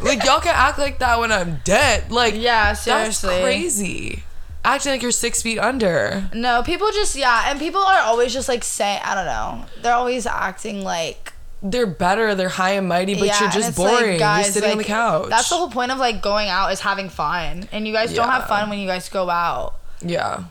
like 0.00 0.24
y'all 0.24 0.40
can 0.40 0.54
act 0.54 0.78
like 0.78 0.98
that 0.98 1.18
when 1.20 1.32
I'm 1.32 1.60
dead. 1.64 2.10
Like 2.10 2.34
Yeah, 2.36 2.72
seriously. 2.72 3.28
that's 3.28 3.42
crazy. 3.42 4.24
Acting 4.64 4.92
like 4.92 5.02
you're 5.02 5.10
six 5.10 5.42
feet 5.42 5.58
under. 5.58 6.28
No, 6.32 6.62
people 6.62 6.90
just 6.92 7.14
yeah, 7.16 7.50
and 7.50 7.58
people 7.58 7.80
are 7.82 8.00
always 8.00 8.32
just 8.32 8.48
like 8.48 8.64
saying 8.64 9.00
I 9.04 9.14
don't 9.14 9.26
know. 9.26 9.66
They're 9.82 9.92
always 9.94 10.26
acting 10.26 10.82
like 10.82 11.32
They're 11.62 11.86
better. 11.86 12.34
They're 12.34 12.48
high 12.48 12.70
and 12.72 12.88
mighty, 12.88 13.14
but 13.14 13.26
yeah, 13.26 13.40
you're 13.40 13.50
just 13.50 13.68
it's 13.70 13.78
like, 13.78 13.98
boring. 14.00 14.18
guys, 14.18 14.46
you're 14.46 14.52
sitting 14.54 14.70
on 14.72 14.78
the 14.78 14.84
couch. 14.84 15.28
That's 15.28 15.48
the 15.50 15.56
whole 15.56 15.70
point 15.70 15.92
of 15.92 15.98
like 15.98 16.22
going 16.22 16.48
out 16.48 16.72
is 16.72 16.80
having 16.80 17.08
fun, 17.10 17.68
and 17.72 17.86
you 17.86 17.92
guys 17.92 18.12
don't 18.14 18.28
have 18.28 18.46
fun 18.48 18.70
when 18.70 18.78
you 18.78 18.86
guys 18.86 19.08
go 19.08 19.28
out. 19.30 19.74
yeah. 20.00 20.44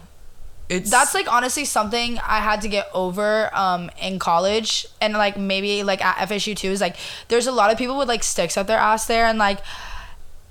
It's 0.69 0.89
That's 0.89 1.13
like 1.13 1.31
honestly 1.31 1.65
something 1.65 2.17
I 2.19 2.39
had 2.39 2.61
to 2.61 2.69
get 2.69 2.87
over 2.93 3.53
um 3.53 3.91
in 4.01 4.17
college 4.17 4.87
and 5.01 5.13
like 5.13 5.37
maybe 5.37 5.83
like 5.83 6.03
at 6.03 6.29
FSU 6.29 6.55
too 6.55 6.69
is 6.69 6.79
like 6.79 6.95
there's 7.27 7.47
a 7.47 7.51
lot 7.51 7.69
of 7.69 7.77
people 7.77 7.97
with 7.97 8.07
like 8.07 8.23
sticks 8.23 8.55
up 8.55 8.65
their 8.67 8.79
ass 8.79 9.05
there 9.05 9.25
and 9.25 9.37
like 9.37 9.59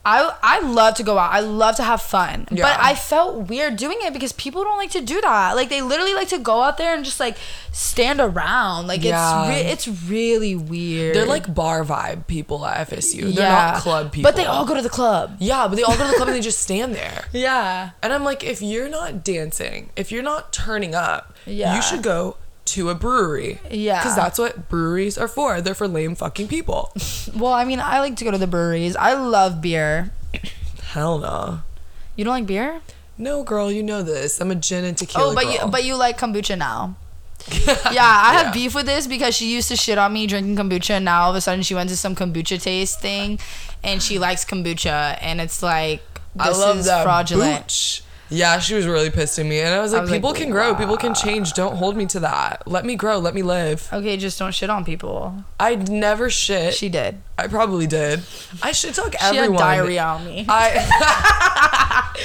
I 0.05 0.33
I 0.43 0.61
love 0.61 0.95
to 0.97 1.03
go 1.05 1.17
out. 1.17 1.31
I 1.33 1.41
love 1.41 1.77
to 1.77 1.83
have 1.85 2.03
fun. 2.03 2.49
Yeah. 2.51 2.65
But 2.65 2.81
I 2.81 2.95
felt 2.97 3.49
weird 3.49 3.77
doing 3.77 3.99
it 4.01 4.13
because 4.13 4.33
people 4.33 4.65
don't 4.65 4.77
like 4.77 4.91
to 4.93 5.01
do 5.01 5.21
that. 5.21 5.55
Like 5.55 5.69
they 5.69 5.81
literally 5.81 6.15
like 6.15 6.29
to 6.31 6.39
go 6.39 6.61
out 6.63 6.77
there 6.77 6.95
and 6.95 7.05
just 7.05 7.21
like 7.21 7.37
stand 7.71 8.21
around. 8.21 8.89
Like 8.89 9.05
Yeah. 9.05 9.47
it's 9.53 9.87
re- 9.87 9.95
it's 9.95 10.09
really 10.11 10.57
weird. 10.57 11.15
they're 11.15 11.25
like 11.27 11.55
bar 11.55 11.85
vibe 11.85 12.27
people 12.27 12.67
at 12.67 12.89
FSU. 12.91 13.33
They're 13.33 13.45
Yeah. 13.47 13.71
not 13.73 13.83
club 13.83 14.11
people. 14.13 14.29
But 14.29 14.37
they 14.37 14.45
all 14.45 14.65
go 14.65 14.75
to 14.75 14.83
the 14.83 14.89
club. 14.89 15.37
Yeah, 15.39 15.69
but 15.69 15.77
they 15.77 15.83
all 15.85 15.97
go 15.97 16.03
to 16.05 16.11
the 16.11 16.17
club 16.17 16.29
and 16.29 16.37
they 16.37 16.41
just 16.41 16.61
stand 16.69 16.95
there. 16.97 17.27
Yeah. 17.33 17.91
And 18.03 18.13
I'm 18.13 18.25
like, 18.25 18.43
if 18.43 18.61
you're 18.61 18.89
not 18.89 19.23
dancing, 19.23 19.91
if 19.95 20.11
you're 20.11 20.23
not 20.25 20.53
turning 20.53 20.97
up, 20.97 21.37
Yeah. 21.47 21.77
you 21.77 21.83
should 21.83 22.03
go 22.03 22.37
to 22.77 22.91
a 22.91 22.95
brewery. 22.95 23.61
Yeah. 23.71 23.99
Because 24.01 24.17
that's 24.17 24.39
what 24.39 24.69
breweries 24.69 25.17
are 25.19 25.29
for. 25.29 25.61
They're 25.61 25.75
for 25.75 25.89
lame 25.89 26.15
fucking 26.15 26.49
people. 26.49 26.93
Well, 27.35 27.53
I 27.53 27.65
mean, 27.65 27.81
I 27.81 28.01
like 28.01 28.17
to 28.17 28.25
go 28.25 28.31
to 28.31 28.37
the 28.39 28.47
breweries. 28.47 28.95
I 28.97 29.15
love 29.15 29.63
beer. 29.63 30.13
Hell 30.93 31.19
no. 31.19 31.63
You 32.17 32.25
don't 32.25 32.33
like 32.35 32.47
beer? 32.47 32.81
No, 33.17 33.43
girl, 33.43 33.71
you 33.73 33.83
know 33.83 34.03
this. 34.03 34.41
I'm 34.41 34.51
a 34.51 34.55
gin 34.55 34.85
and 34.85 34.97
tequila 34.99 35.31
Oh, 35.31 35.35
but 35.35 35.45
girl. 35.45 35.53
you 35.53 35.61
but 35.71 35.85
you 35.85 35.95
like 35.97 36.19
kombucha 36.19 36.59
now. 36.59 36.97
Yeah, 37.91 38.05
I 38.05 38.35
have 38.35 38.47
Yeah. 38.47 38.53
beef 38.53 38.75
with 38.75 38.87
this 38.87 39.07
because 39.07 39.35
she 39.35 39.53
used 39.53 39.69
to 39.69 39.77
shit 39.77 39.99
on 39.99 40.13
me 40.13 40.27
drinking 40.27 40.57
kombucha, 40.57 40.91
and 40.97 41.05
now 41.05 41.23
all 41.23 41.31
of 41.31 41.37
a 41.37 41.41
sudden 41.41 41.63
she 41.63 41.75
went 41.75 41.89
to 41.91 41.97
some 41.97 42.15
kombucha 42.15 42.61
taste 42.61 43.01
thing, 43.01 43.39
and 43.83 44.03
she 44.03 44.19
likes 44.19 44.45
kombucha, 44.45 45.17
and 45.21 45.41
it's 45.41 45.63
like 45.63 46.03
this 46.35 46.47
I 46.47 46.51
love 46.51 46.79
is 46.79 46.87
fraudulent. 46.87 47.65
booch. 47.67 48.03
Yeah, 48.33 48.59
she 48.61 48.75
was 48.75 48.87
really 48.87 49.11
pissed 49.11 49.39
at 49.39 49.45
me, 49.45 49.61
and 49.61 49.75
I 49.75 49.81
was 49.81 49.93
like, 49.93 50.03
was 50.03 50.11
like, 50.11 50.19
people 50.19 50.33
can 50.33 50.51
grow, 50.51 50.75
people 50.75 50.97
can 50.97 51.15
change. 51.15 51.53
Don't 51.53 51.77
hold 51.77 51.97
me 51.97 52.07
to 52.07 52.21
that. 52.21 52.67
Let 52.67 52.87
me 52.87 52.97
grow, 52.97 53.19
let 53.19 53.35
me 53.35 53.43
live. 53.43 53.89
Okay, 53.93 54.17
just 54.17 54.39
don't 54.39 54.55
shit 54.55 54.71
on 54.71 54.85
people. 54.87 55.45
I 55.61 55.75
never 55.75 56.31
shit. 56.31 56.73
She 56.75 56.89
did. 56.89 57.21
I 57.37 57.47
probably 57.49 57.87
did. 57.87 58.23
I 58.63 58.73
should 58.73 58.95
talk 58.95 59.13
She 59.13 59.19
everyone. 59.21 59.53
had 59.53 59.59
diarrhea 59.59 60.03
on 60.03 60.25
me. 60.25 60.47
I 60.49 62.17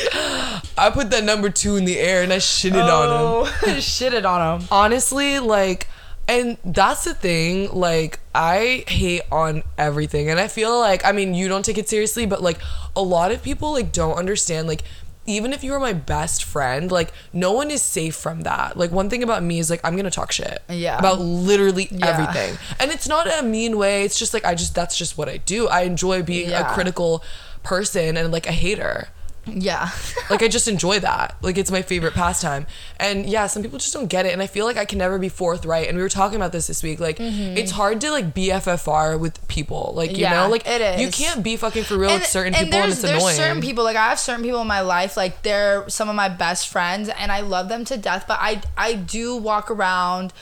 I 0.77 0.89
put 0.91 1.09
that 1.11 1.23
number 1.23 1.49
two 1.49 1.75
in 1.75 1.85
the 1.85 1.99
air 1.99 2.23
and 2.23 2.31
I 2.31 2.37
shitted 2.37 2.73
on 2.73 3.07
him. 3.09 3.21
Oh, 3.21 3.51
shitted 3.77 4.25
on 4.25 4.61
him. 4.61 4.67
honestly 4.71 5.39
like 5.39 5.87
and 6.27 6.57
that's 6.65 7.05
the 7.05 7.13
thing 7.13 7.71
like 7.71 8.19
i 8.35 8.83
hate 8.87 9.21
on 9.31 9.63
everything 9.77 10.29
and 10.29 10.39
i 10.41 10.47
feel 10.49 10.77
like 10.77 11.05
i 11.05 11.11
mean 11.13 11.33
you 11.33 11.47
don't 11.47 11.63
take 11.63 11.77
it 11.77 11.87
seriously 11.87 12.25
but 12.25 12.43
like 12.43 12.59
a 12.97 13.01
lot 13.01 13.31
of 13.31 13.41
people 13.41 13.71
like 13.71 13.93
don't 13.93 14.17
understand 14.17 14.67
like 14.67 14.83
even 15.27 15.53
if 15.53 15.63
you 15.63 15.73
are 15.73 15.79
my 15.79 15.93
best 15.93 16.43
friend 16.43 16.91
like 16.91 17.11
no 17.33 17.51
one 17.51 17.69
is 17.69 17.81
safe 17.81 18.15
from 18.15 18.41
that 18.41 18.77
like 18.77 18.91
one 18.91 19.09
thing 19.09 19.21
about 19.21 19.43
me 19.43 19.59
is 19.59 19.69
like 19.69 19.81
i'm 19.83 19.95
gonna 19.95 20.09
talk 20.09 20.31
shit 20.31 20.63
Yeah. 20.69 20.97
about 20.97 21.19
literally 21.19 21.87
Yeah. 21.91 22.07
everything 22.07 22.57
and 22.79 22.89
it's 22.91 23.07
not 23.07 23.27
a 23.27 23.43
mean 23.43 23.77
way 23.77 24.03
it's 24.03 24.17
just 24.17 24.33
like 24.33 24.45
i 24.45 24.55
just 24.55 24.73
that's 24.73 24.97
just 24.97 25.17
what 25.17 25.29
i 25.29 25.37
do 25.37 25.67
i 25.67 25.81
enjoy 25.81 26.23
being 26.23 26.49
Yeah. 26.49 26.71
a 26.71 26.73
critical 26.73 27.23
person 27.63 28.15
and 28.17 28.31
like 28.31 28.47
a 28.47 28.51
hater 28.53 29.09
Yeah. 29.47 29.89
like 30.29 30.43
I 30.43 30.47
just 30.47 30.67
enjoy 30.67 30.99
that. 30.99 31.35
Like 31.41 31.57
it's 31.57 31.71
my 31.71 31.81
favorite 31.81 32.13
pastime. 32.13 32.65
And 32.99 33.25
yeah, 33.25 33.47
some 33.47 33.63
people 33.63 33.79
just 33.79 33.93
don't 33.93 34.07
get 34.07 34.25
it. 34.25 34.33
And 34.33 34.41
I 34.41 34.47
feel 34.47 34.65
like 34.65 34.77
I 34.77 34.85
can 34.85 34.97
never 34.99 35.17
be 35.17 35.29
forthright. 35.29 35.87
And 35.87 35.97
we 35.97 36.03
were 36.03 36.09
talking 36.09 36.35
about 36.35 36.51
this 36.51 36.67
this 36.67 36.83
week. 36.83 36.99
Like 36.99 37.17
it's 37.19 37.71
hard 37.71 38.01
to 38.01 38.11
like 38.11 38.33
BFFR 38.33 39.19
with 39.19 39.45
people. 39.47 39.93
Like 39.95 40.11
you 40.11 40.17
Mm-hmm. 40.17 40.21
Yeah, 40.33 40.43
know, 40.43 40.49
like 40.49 40.67
it 40.67 40.81
is. 40.81 41.01
you 41.01 41.09
can't 41.09 41.43
be 41.43 41.55
fucking 41.57 41.83
for 41.83 41.97
real 41.97 42.09
with 42.13 42.25
certain 42.25 42.53
people, 42.53 42.73
and 42.79 42.91
it's 42.91 43.01
there's 43.01 43.15
annoying. 43.17 43.35
certain 43.35 43.61
people 43.61 43.83
like 43.83 43.95
I 43.95 44.09
have 44.09 44.19
certain 44.19 44.43
people 44.43 44.61
in 44.61 44.67
my 44.67 44.81
life 44.81 45.15
like 45.15 45.43
they're 45.43 45.87
some 45.89 46.09
of 46.09 46.15
my 46.15 46.27
best 46.29 46.67
friends 46.69 47.09
and 47.09 47.31
I 47.31 47.41
love 47.41 47.69
them 47.69 47.85
to 47.85 47.97
death 47.97 48.25
but 48.27 48.37
I 48.41 48.61
I 48.77 48.93
do 48.95 49.35
walk 49.35 49.69
around 49.71 50.33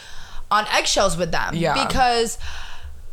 on 0.50 0.66
eggshells 0.72 1.18
with 1.18 1.32
them 1.32 1.56
Yeah. 1.56 1.74
because 1.88 2.38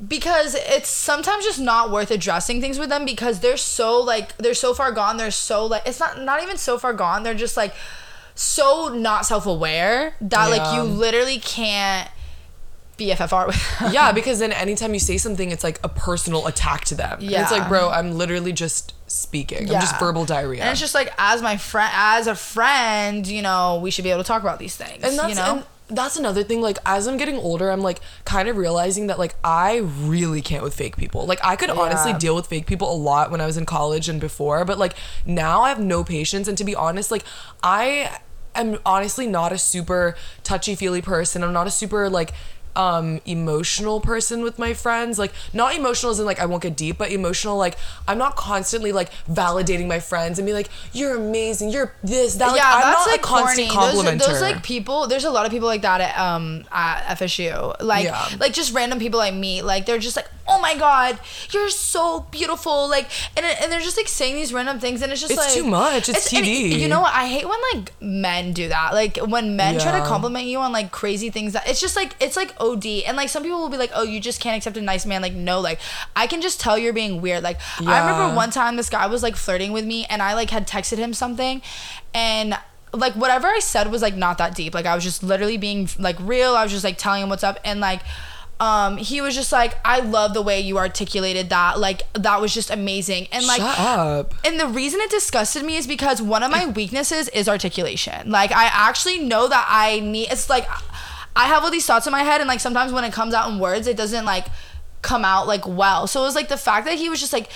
because 0.06 0.54
it's 0.54 0.88
sometimes 0.88 1.44
just 1.44 1.60
not 1.60 1.90
worth 1.90 2.10
addressing 2.10 2.60
things 2.60 2.78
with 2.78 2.88
them 2.88 3.04
because 3.04 3.40
they're 3.40 3.56
so 3.56 4.00
like 4.00 4.36
they're 4.38 4.54
so 4.54 4.74
far 4.74 4.90
gone 4.90 5.16
they're 5.16 5.30
so 5.30 5.64
like 5.66 5.82
it's 5.86 6.00
not 6.00 6.20
not 6.20 6.42
even 6.42 6.56
so 6.56 6.78
far 6.78 6.92
gone 6.92 7.22
they're 7.22 7.34
just 7.34 7.56
like 7.56 7.74
so 8.34 8.88
not 8.88 9.26
self-aware 9.26 10.14
that 10.20 10.46
like 10.50 10.74
you 10.74 10.82
literally 10.82 11.38
can't 11.38 12.10
BFFR 12.98 13.46
with 13.46 13.78
them. 13.78 13.92
yeah, 13.92 14.12
because 14.14 14.38
then 14.38 14.52
anytime 14.52 14.92
you 14.94 15.00
say 15.00 15.16
something, 15.16 15.50
it's 15.50 15.64
like 15.64 15.80
a 15.82 15.88
personal 15.88 16.46
attack 16.46 16.84
to 16.86 16.94
them. 16.94 17.20
And 17.20 17.30
it's 17.30 17.50
like, 17.50 17.68
bro, 17.68 17.90
I'm 17.90 18.12
literally 18.12 18.52
just 18.52 18.94
speaking. 19.10 19.62
I'm 19.70 19.80
just 19.80 19.98
verbal 19.98 20.24
diarrhea. 20.24 20.62
And 20.62 20.70
it's 20.70 20.80
just 20.80 20.94
like 20.94 21.12
as 21.18 21.42
my 21.42 21.56
friend, 21.56 21.90
as 21.94 22.26
a 22.26 22.34
friend, 22.34 23.26
you 23.26 23.42
know, 23.42 23.80
we 23.82 23.90
should 23.90 24.04
be 24.04 24.10
able 24.10 24.22
to 24.22 24.28
talk 24.28 24.42
about 24.42 24.58
these 24.58 24.76
things. 24.76 25.02
and 25.02 25.18
that's 25.18 25.28
you 25.30 25.34
know, 25.34 25.56
and 25.56 25.64
that's 25.88 26.16
another 26.16 26.42
thing 26.42 26.60
like 26.60 26.78
as 26.86 27.06
i'm 27.06 27.16
getting 27.16 27.36
older 27.36 27.70
i'm 27.70 27.80
like 27.80 28.00
kind 28.24 28.48
of 28.48 28.56
realizing 28.56 29.08
that 29.08 29.18
like 29.18 29.34
i 29.44 29.78
really 30.00 30.40
can't 30.40 30.62
with 30.62 30.74
fake 30.74 30.96
people. 30.96 31.26
Like 31.26 31.40
i 31.44 31.56
could 31.56 31.70
honestly 31.70 32.12
deal 32.14 32.34
with 32.34 32.46
fake 32.46 32.66
people 32.66 32.92
a 32.92 32.96
lot 32.96 33.30
when 33.30 33.40
i 33.40 33.46
was 33.46 33.56
in 33.56 33.66
college 33.66 34.08
and 34.08 34.20
before 34.20 34.64
but 34.64 34.78
like 34.78 34.94
now 35.26 35.62
i 35.62 35.68
have 35.68 35.80
no 35.80 36.02
patience 36.04 36.48
and 36.48 36.56
to 36.56 36.64
be 36.64 36.74
honest 36.74 37.10
like 37.10 37.24
i 37.62 38.10
am 38.54 38.78
honestly 38.84 39.26
not 39.26 39.52
a 39.52 39.58
super 39.58 40.16
touchy 40.42 40.74
feely 40.74 41.02
person. 41.02 41.42
I'm 41.42 41.52
not 41.52 41.66
a 41.66 41.70
super 41.70 42.08
like 42.08 42.32
um 42.76 43.20
emotional 43.26 44.00
person 44.00 44.42
with 44.42 44.58
my 44.58 44.74
friends. 44.74 45.18
Like 45.18 45.32
not 45.52 45.74
emotional 45.74 46.12
as 46.12 46.18
in 46.20 46.26
like 46.26 46.40
I 46.40 46.46
won't 46.46 46.62
get 46.62 46.76
deep, 46.76 46.98
but 46.98 47.10
emotional 47.12 47.56
like 47.56 47.76
I'm 48.08 48.18
not 48.18 48.36
constantly 48.36 48.92
like 48.92 49.10
validating 49.30 49.86
my 49.88 50.00
friends 50.00 50.38
and 50.38 50.46
be 50.46 50.52
like, 50.52 50.68
You're 50.92 51.16
amazing, 51.16 51.70
you're 51.70 51.94
this, 52.02 52.34
that 52.36 52.48
like 52.48 52.56
yeah, 52.56 52.72
I'm 52.74 52.80
that's 52.82 53.06
not 53.06 53.10
like 53.12 53.20
a 53.20 53.22
constant 53.24 53.70
corny. 53.70 54.18
Those, 54.18 54.26
those 54.26 54.40
like 54.40 54.62
people. 54.62 55.06
There's 55.06 55.24
a 55.24 55.30
lot 55.30 55.46
of 55.46 55.52
people 55.52 55.68
like 55.68 55.82
that 55.82 56.00
at 56.00 56.18
um 56.18 56.64
at 56.72 57.18
FSU. 57.18 57.74
Like 57.80 58.04
Yeah. 58.04 58.28
like 58.40 58.52
just 58.52 58.72
random 58.74 58.98
people 58.98 59.20
I 59.20 59.30
meet. 59.30 59.62
Like 59.62 59.86
they're 59.86 59.98
just 59.98 60.16
like, 60.16 60.28
oh 60.48 60.60
my 60.60 60.76
god, 60.76 61.18
you're 61.50 61.70
so 61.70 62.26
beautiful. 62.30 62.88
Like 62.88 63.08
and 63.36 63.44
and 63.44 63.70
they're 63.70 63.80
just 63.80 63.96
like 63.96 64.08
saying 64.08 64.34
these 64.34 64.52
random 64.52 64.80
things, 64.80 65.02
and 65.02 65.12
it's 65.12 65.20
just 65.20 65.32
It's 65.32 65.40
like 65.40 65.52
too 65.52 65.64
much. 65.64 66.08
It's 66.08 66.32
and 66.32 66.44
TD. 66.44 66.78
you 66.78 66.88
know 66.88 67.00
what? 67.00 67.14
I 67.14 67.26
hate 67.26 67.48
when 67.48 67.58
like 67.74 67.92
men 68.00 68.52
do 68.52 68.68
that. 68.68 68.92
Like 68.92 69.18
when 69.18 69.56
men 69.56 69.78
try 69.78 69.98
to 69.98 70.06
compliment 70.06 70.46
you 70.46 70.58
on 70.58 70.72
like 70.72 70.90
crazy 70.90 71.30
things 71.30 71.52
that 71.52 71.68
it's 71.68 71.80
just 71.80 71.96
like 71.96 72.16
it's 72.20 72.36
like 72.36 72.54
OD. 72.60 72.86
And 73.06 73.16
like 73.16 73.28
some 73.28 73.42
people 73.42 73.60
will 73.60 73.68
be 73.68 73.76
like, 73.76 73.92
oh, 73.94 74.02
you 74.02 74.20
just 74.20 74.40
can't 74.40 74.56
accept 74.56 74.76
a 74.76 74.82
nice 74.82 75.06
man. 75.06 75.22
Like 75.22 75.34
no, 75.34 75.60
like 75.60 75.78
I 76.16 76.26
can 76.26 76.40
just 76.40 76.60
tell 76.60 76.76
you're 76.76 76.92
being 76.92 77.20
weird. 77.20 77.42
Like 77.42 77.60
I 77.80 78.00
remember 78.00 78.34
one 78.34 78.50
time 78.50 78.76
this 78.76 78.90
guy 78.90 79.06
was 79.06 79.22
like 79.22 79.36
flirting 79.36 79.72
with 79.72 79.84
me, 79.84 80.04
and 80.06 80.22
I 80.22 80.34
like 80.34 80.50
had 80.50 80.66
texted 80.66 80.98
him 80.98 81.14
something, 81.14 81.62
and 82.14 82.58
like 82.94 83.14
whatever 83.14 83.46
I 83.46 83.60
said 83.60 83.90
was 83.90 84.02
like 84.02 84.16
not 84.16 84.38
that 84.38 84.54
deep. 84.54 84.74
Like 84.74 84.86
I 84.86 84.94
was 84.94 85.04
just 85.04 85.22
literally 85.22 85.56
being 85.56 85.88
like 85.98 86.16
real. 86.20 86.54
I 86.54 86.62
was 86.62 86.72
just 86.72 86.84
like 86.84 86.98
telling 86.98 87.22
him 87.22 87.28
what's 87.28 87.44
up 87.44 87.58
and 87.64 87.80
like 87.80 88.02
um 88.62 88.96
he 88.96 89.20
was 89.20 89.34
just 89.34 89.50
like 89.50 89.74
I 89.84 89.98
love 90.00 90.34
the 90.34 90.42
way 90.42 90.60
you 90.60 90.78
articulated 90.78 91.50
that. 91.50 91.80
Like 91.80 92.02
that 92.12 92.40
was 92.40 92.54
just 92.54 92.70
amazing. 92.70 93.26
And 93.32 93.44
like 93.44 93.60
Shut 93.60 93.78
up. 93.80 94.34
and 94.44 94.60
the 94.60 94.68
reason 94.68 95.00
it 95.00 95.10
disgusted 95.10 95.64
me 95.64 95.76
is 95.76 95.88
because 95.88 96.22
one 96.22 96.44
of 96.44 96.50
my 96.52 96.66
weaknesses 96.80 97.28
is 97.30 97.48
articulation. 97.48 98.30
Like 98.30 98.52
I 98.52 98.66
actually 98.66 99.18
know 99.18 99.48
that 99.48 99.66
I 99.68 99.98
need 99.98 100.28
it's 100.30 100.48
like 100.48 100.66
I 101.34 101.46
have 101.46 101.64
all 101.64 101.70
these 101.72 101.86
thoughts 101.86 102.06
in 102.06 102.12
my 102.12 102.22
head 102.22 102.40
and 102.40 102.46
like 102.46 102.60
sometimes 102.60 102.92
when 102.92 103.02
it 103.02 103.12
comes 103.12 103.34
out 103.34 103.50
in 103.50 103.58
words 103.58 103.88
it 103.88 103.96
doesn't 103.96 104.24
like 104.24 104.46
come 105.02 105.24
out 105.24 105.48
like 105.48 105.66
well. 105.66 106.06
So 106.06 106.20
it 106.20 106.24
was 106.24 106.36
like 106.36 106.48
the 106.48 106.56
fact 106.56 106.86
that 106.86 106.98
he 106.98 107.08
was 107.08 107.18
just 107.18 107.32
like 107.32 107.48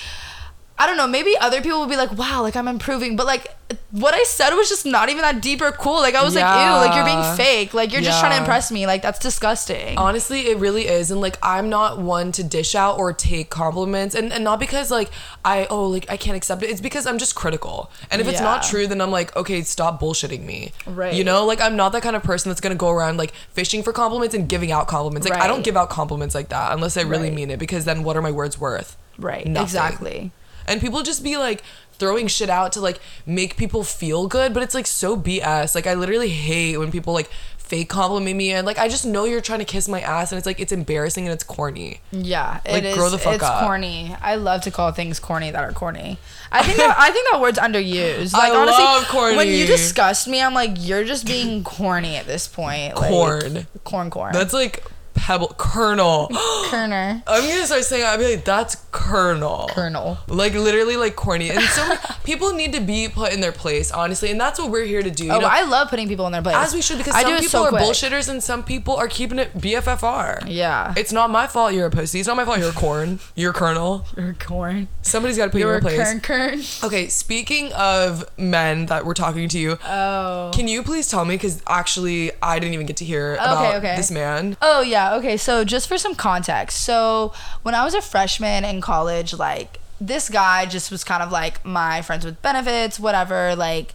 I 0.79 0.87
don't 0.87 0.99
know, 0.99 1.07
maybe 1.07 1.35
other 1.41 1.62
people 1.62 1.81
would 1.81 1.89
be 1.89 1.97
like, 1.97 2.12
wow, 2.19 2.43
like 2.43 2.55
I'm 2.55 2.69
improving. 2.69 3.17
But 3.17 3.25
like 3.25 3.57
what 3.91 4.15
I 4.15 4.23
said 4.25 4.51
was 4.55 4.69
just 4.69 4.85
not 4.85 5.09
even 5.09 5.23
that 5.23 5.41
deep 5.41 5.62
or 5.62 5.73
cool. 5.73 5.95
Like 6.03 6.15
I 6.15 6.23
was 6.23 6.35
like, 6.35 6.45
ew, 6.45 6.77
like 6.87 6.95
you're 6.95 7.05
being 7.05 7.35
fake. 7.37 7.73
Like 7.73 7.93
you're 7.93 8.03
just 8.03 8.21
trying 8.21 8.33
to 8.33 8.39
impress 8.39 8.71
me. 8.71 8.87
Like 8.87 9.01
that's 9.01 9.19
disgusting. 9.19 9.97
Honestly, 9.97 10.49
it 10.49 10.59
really 10.59 10.87
is. 10.87 11.11
And 11.11 11.21
like 11.23 11.39
I'm 11.43 11.71
not 11.71 11.99
one 11.99 12.31
to 12.33 12.45
dish 12.45 12.75
out 12.75 12.99
or 12.99 13.15
take 13.15 13.49
compliments. 13.49 14.15
And, 14.15 14.33
and 14.35 14.45
not 14.45 14.61
because 14.61 14.91
like 14.91 15.11
I 15.47 15.67
oh 15.71 15.87
like 15.89 16.11
I 16.11 16.19
can't 16.19 16.37
accept 16.37 16.62
it. 16.62 16.69
It's 16.69 16.83
because 16.83 17.07
I'm 17.07 17.17
just 17.17 17.35
critical. 17.35 17.91
And 18.11 18.21
if 18.21 18.29
it's 18.29 18.41
not 18.43 18.62
true, 18.62 18.87
then 18.87 19.01
I'm 19.01 19.11
like, 19.11 19.35
okay, 19.35 19.62
stop 19.62 19.99
bullshitting 19.99 20.45
me. 20.45 20.73
Right. 20.87 21.15
You 21.15 21.25
know, 21.25 21.47
like 21.47 21.62
I'm 21.62 21.75
not 21.77 21.93
that 21.93 22.03
kind 22.03 22.17
of 22.17 22.23
person 22.23 22.51
that's 22.51 22.61
gonna 22.61 22.75
go 22.75 22.91
around 22.91 23.17
like 23.17 23.33
fishing 23.53 23.83
for 23.83 23.95
compliments 23.95 24.35
and 24.35 24.47
giving 24.47 24.73
out 24.73 24.89
compliments. 24.89 25.27
Like 25.27 25.41
I 25.41 25.47
don't 25.47 25.65
give 25.65 25.77
out 25.77 25.89
compliments 25.89 26.35
like 26.35 26.51
that 26.51 26.73
unless 26.73 26.99
I 26.99 27.03
really 27.03 27.29
Right. 27.29 27.35
mean 27.35 27.51
it, 27.51 27.59
because 27.59 27.87
then 27.87 28.03
what 28.05 28.15
are 28.17 28.23
my 28.23 28.31
words 28.31 28.61
worth? 28.61 28.99
right. 29.19 29.47
Nothing. 29.47 29.65
Exactly. 29.65 30.31
And 30.66 30.81
people 30.81 31.02
just 31.02 31.22
be 31.24 31.37
like 31.37 31.62
throwing 31.92 32.26
shit 32.26 32.50
out 32.50 32.72
to 32.72 32.81
like 32.81 33.00
make 33.24 33.57
people 33.57 33.83
feel 33.85 34.26
good, 34.26 34.52
but 34.52 34.62
it's 34.62 34.74
like 34.74 34.87
so 34.87 35.16
BS. 35.16 35.74
Like 35.74 35.87
I 35.87 35.94
literally 35.94 36.29
hate 36.29 36.76
when 36.79 36.90
people 36.92 37.12
like 37.14 37.31
fake 37.59 37.88
compliment 37.88 38.37
me 38.37 38.52
and 38.52 38.64
like 38.64 38.79
I 38.79 38.87
just 38.87 39.05
know 39.05 39.24
you're 39.24 39.40
trying 39.40 39.59
to 39.59 39.64
kiss 39.64 39.88
my 39.88 40.00
ass 40.00 40.31
and 40.31 40.37
it's 40.38 40.46
like 40.46 40.61
it's 40.61 40.70
embarrassing 40.70 41.24
and 41.26 41.33
it's 41.33 41.42
corny. 41.42 42.00
Yeah, 42.12 42.61
Like, 42.64 42.85
it 42.85 42.85
is. 42.85 42.94
grow 42.96 43.11
the 43.11 43.18
fuck 43.18 43.35
it's 43.37 43.42
up. 43.44 43.64
corny. 43.64 44.14
I 44.22 44.37
love 44.37 44.61
to 44.62 44.70
call 44.70 44.92
things 44.92 45.18
corny 45.18 45.50
that 45.50 45.64
are 45.64 45.72
corny. 45.72 46.18
I 46.52 46.62
think 46.62 46.76
that, 46.76 46.94
I 46.96 47.11
think 47.11 47.29
that 47.33 47.40
word's 47.40 47.59
underused. 47.59 48.35
I 48.37 48.50
Like 48.50 48.52
honestly, 48.57 48.85
love 48.85 49.09
corny. 49.09 49.37
when 49.37 49.48
you 49.48 49.66
disgust 49.66 50.29
me, 50.29 50.40
I'm 50.40 50.55
like, 50.55 50.72
you're 50.79 51.02
just 51.02 51.26
being 51.26 51.64
corny 51.64 52.14
at 52.14 52.26
this 52.26 52.46
point. 52.46 52.94
Like, 52.96 53.11
Corn. 53.11 53.66
corn, 53.83 54.11
corn. 54.11 54.33
That's 54.33 54.52
like 54.52 54.85
pebble 55.27 55.53
kernel. 55.59 56.29
Kerner, 56.71 57.21
I'm 57.27 57.43
gonna 57.49 57.67
start 57.67 57.83
saying 57.85 58.05
I'll 58.05 58.17
be 58.19 58.37
like 58.37 58.45
that's 58.45 58.77
kernel. 58.93 59.69
kernel. 59.73 60.19
Like 60.29 60.55
literally 60.55 60.97
like 60.97 61.17
corny. 61.17 61.51
And 61.51 61.61
so 61.62 61.95
people 62.25 62.53
need 62.55 62.73
to 62.75 62.81
be 62.81 63.09
put 63.09 63.33
in 63.33 63.41
their 63.41 63.51
place, 63.53 63.91
honestly. 63.91 64.31
And 64.31 64.41
that's 64.41 64.59
what 64.61 64.71
we're 64.71 64.85
here 64.85 65.03
to 65.03 65.11
do. 65.11 65.25
You 65.27 65.33
Oh, 65.33 65.41
know? 65.41 65.49
I 65.51 65.62
love 65.65 65.89
putting 65.91 66.07
people 66.09 66.27
in 66.27 66.33
their 66.33 66.43
place. 66.43 66.55
as 66.57 66.75
we 66.75 66.81
should 66.83 66.99
because 66.99 67.15
I 67.15 67.23
some 67.23 67.33
people 67.37 67.49
so 67.49 67.65
are 67.65 67.69
quick. 67.71 67.83
bullshitters 67.83 68.29
and 68.29 68.41
some 68.43 68.62
people 68.62 68.95
are 68.97 69.09
keeping 69.09 69.39
it 69.41 69.53
BFFR. 69.59 70.45
Yeah, 70.47 70.95
It's 70.97 71.12
not 71.12 71.31
my 71.31 71.47
fault 71.49 71.73
you're 71.75 71.87
a 71.87 71.91
pussy. 71.91 72.21
It's 72.21 72.29
not 72.29 72.37
my 72.37 72.45
fault 72.45 72.59
you're 72.59 72.71
a 72.71 72.73
corn. 72.73 73.19
You're 73.35 73.51
a 73.51 73.55
kernel. 73.55 74.07
you're 74.17 74.35
corn. 74.35 74.89
Somebody's 75.03 75.37
got 75.37 75.47
to 75.47 75.51
put 75.51 75.59
you 75.61 75.67
You're 75.67 75.77
in 75.79 75.83
your 75.85 75.91
place. 75.95 76.09
kern, 76.09 76.21
kern. 76.21 76.61
Okay, 76.85 77.09
speaking 77.09 77.73
of 77.73 78.25
men 78.39 78.87
that 78.87 79.05
we're 79.05 79.15
talking 79.15 79.49
to 79.51 79.59
you, 79.59 79.79
Oh. 79.85 80.51
can 80.55 80.69
you 80.69 80.83
please 80.83 81.09
tell 81.09 81.25
me? 81.25 81.35
Because 81.35 81.62
actually, 81.67 82.31
I 82.43 82.59
didn't 82.59 82.75
even 82.75 82.87
get 82.87 82.97
to 82.99 83.05
hear 83.05 83.35
about 83.35 83.77
okay. 83.77 83.97
this 83.97 84.11
man. 84.11 84.57
Oh 84.62 84.81
yeah, 84.81 85.15
okay. 85.16 85.37
So 85.37 85.64
just 85.64 85.88
for 85.88 85.98
some 85.98 86.14
context, 86.14 86.85
so 86.85 87.33
when 87.62 87.74
I 87.74 87.85
was 87.85 87.94
a 87.94 88.02
freshman 88.02 88.64
in 88.64 88.81
college, 88.81 89.35
like 89.35 89.81
this 90.00 90.29
guy 90.29 90.66
just 90.66 90.90
was 90.90 91.05
kind 91.05 91.22
of 91.22 91.31
like 91.31 91.64
my 91.64 92.02
friends 92.02 92.24
with 92.24 92.40
benefits, 92.42 93.00
whatever. 93.00 93.57
Like 93.57 93.94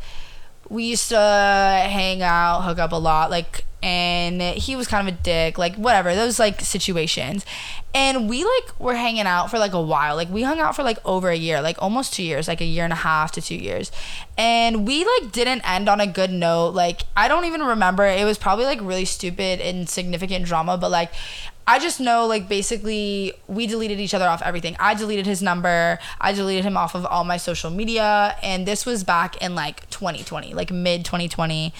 we 0.69 0.86
used 0.86 1.10
to 1.10 1.17
hang 1.17 2.21
out, 2.21 2.62
hook 2.62 2.79
up 2.79 2.91
a 2.91 2.97
lot, 2.97 3.29
like 3.29 3.65
and 3.84 4.41
he 4.41 4.76
was 4.76 4.88
kind 4.88 5.08
of 5.08 5.13
a 5.13 5.17
dick, 5.17 5.58
like 5.58 5.76
whatever, 5.76 6.13
those 6.13 6.39
like 6.39 6.62
situations. 6.62 7.46
And 7.94 8.30
we 8.30 8.44
like 8.44 8.80
were 8.80 8.96
hanging 8.96 9.26
out 9.26 9.50
for 9.50 9.58
like 9.60 9.74
a 9.74 9.82
while. 9.82 10.15
Like 10.15 10.30
we 10.30 10.44
hung 10.44 10.60
out 10.60 10.76
for 10.76 10.84
like 10.84 11.00
over 11.04 11.30
a 11.30 11.36
year, 11.36 11.62
like 11.62 11.82
almost 11.82 12.13
2 12.13 12.24
years, 12.24 12.48
like 12.48 12.62
a 12.62 12.65
year 12.65 12.84
and 12.84 12.94
a 12.94 12.98
half 12.98 13.32
to 13.34 13.41
2 13.41 13.56
years. 13.56 13.91
And 14.38 14.88
we 14.88 15.04
like 15.04 15.32
didn't 15.32 15.67
end 15.67 15.89
on 15.89 16.00
a 16.00 16.08
good 16.08 16.32
note. 16.32 16.70
Like 16.70 17.02
I 17.17 17.28
don't 17.28 17.46
even 17.46 17.62
remember. 17.62 18.06
It 18.06 18.24
was 18.24 18.38
probably 18.38 18.65
like 18.65 18.80
really 18.82 19.06
stupid 19.06 19.60
and 19.60 19.89
significant 19.89 20.46
drama, 20.46 20.78
but 20.78 20.91
like 20.91 21.12
I 21.67 21.80
just 21.80 22.00
know 22.00 22.28
like 22.28 22.48
basically 22.48 23.34
we 23.48 23.67
deleted 23.67 24.00
each 24.00 24.13
other 24.13 24.28
off 24.28 24.41
everything. 24.41 24.76
I 24.80 24.94
deleted 24.94 25.26
his 25.26 25.41
number. 25.41 26.00
I 26.20 26.34
deleted 26.34 26.65
him 26.65 26.78
off 26.78 26.96
of 26.96 27.06
all 27.06 27.24
my 27.24 27.38
social 27.38 27.72
media 27.72 28.38
and 28.44 28.67
this 28.67 28.86
was 28.86 29.04
back 29.04 29.41
in 29.41 29.56
like 29.56 29.89
2020, 29.89 30.54
like 30.54 30.72
mid 30.72 31.04
2020. 31.04 31.74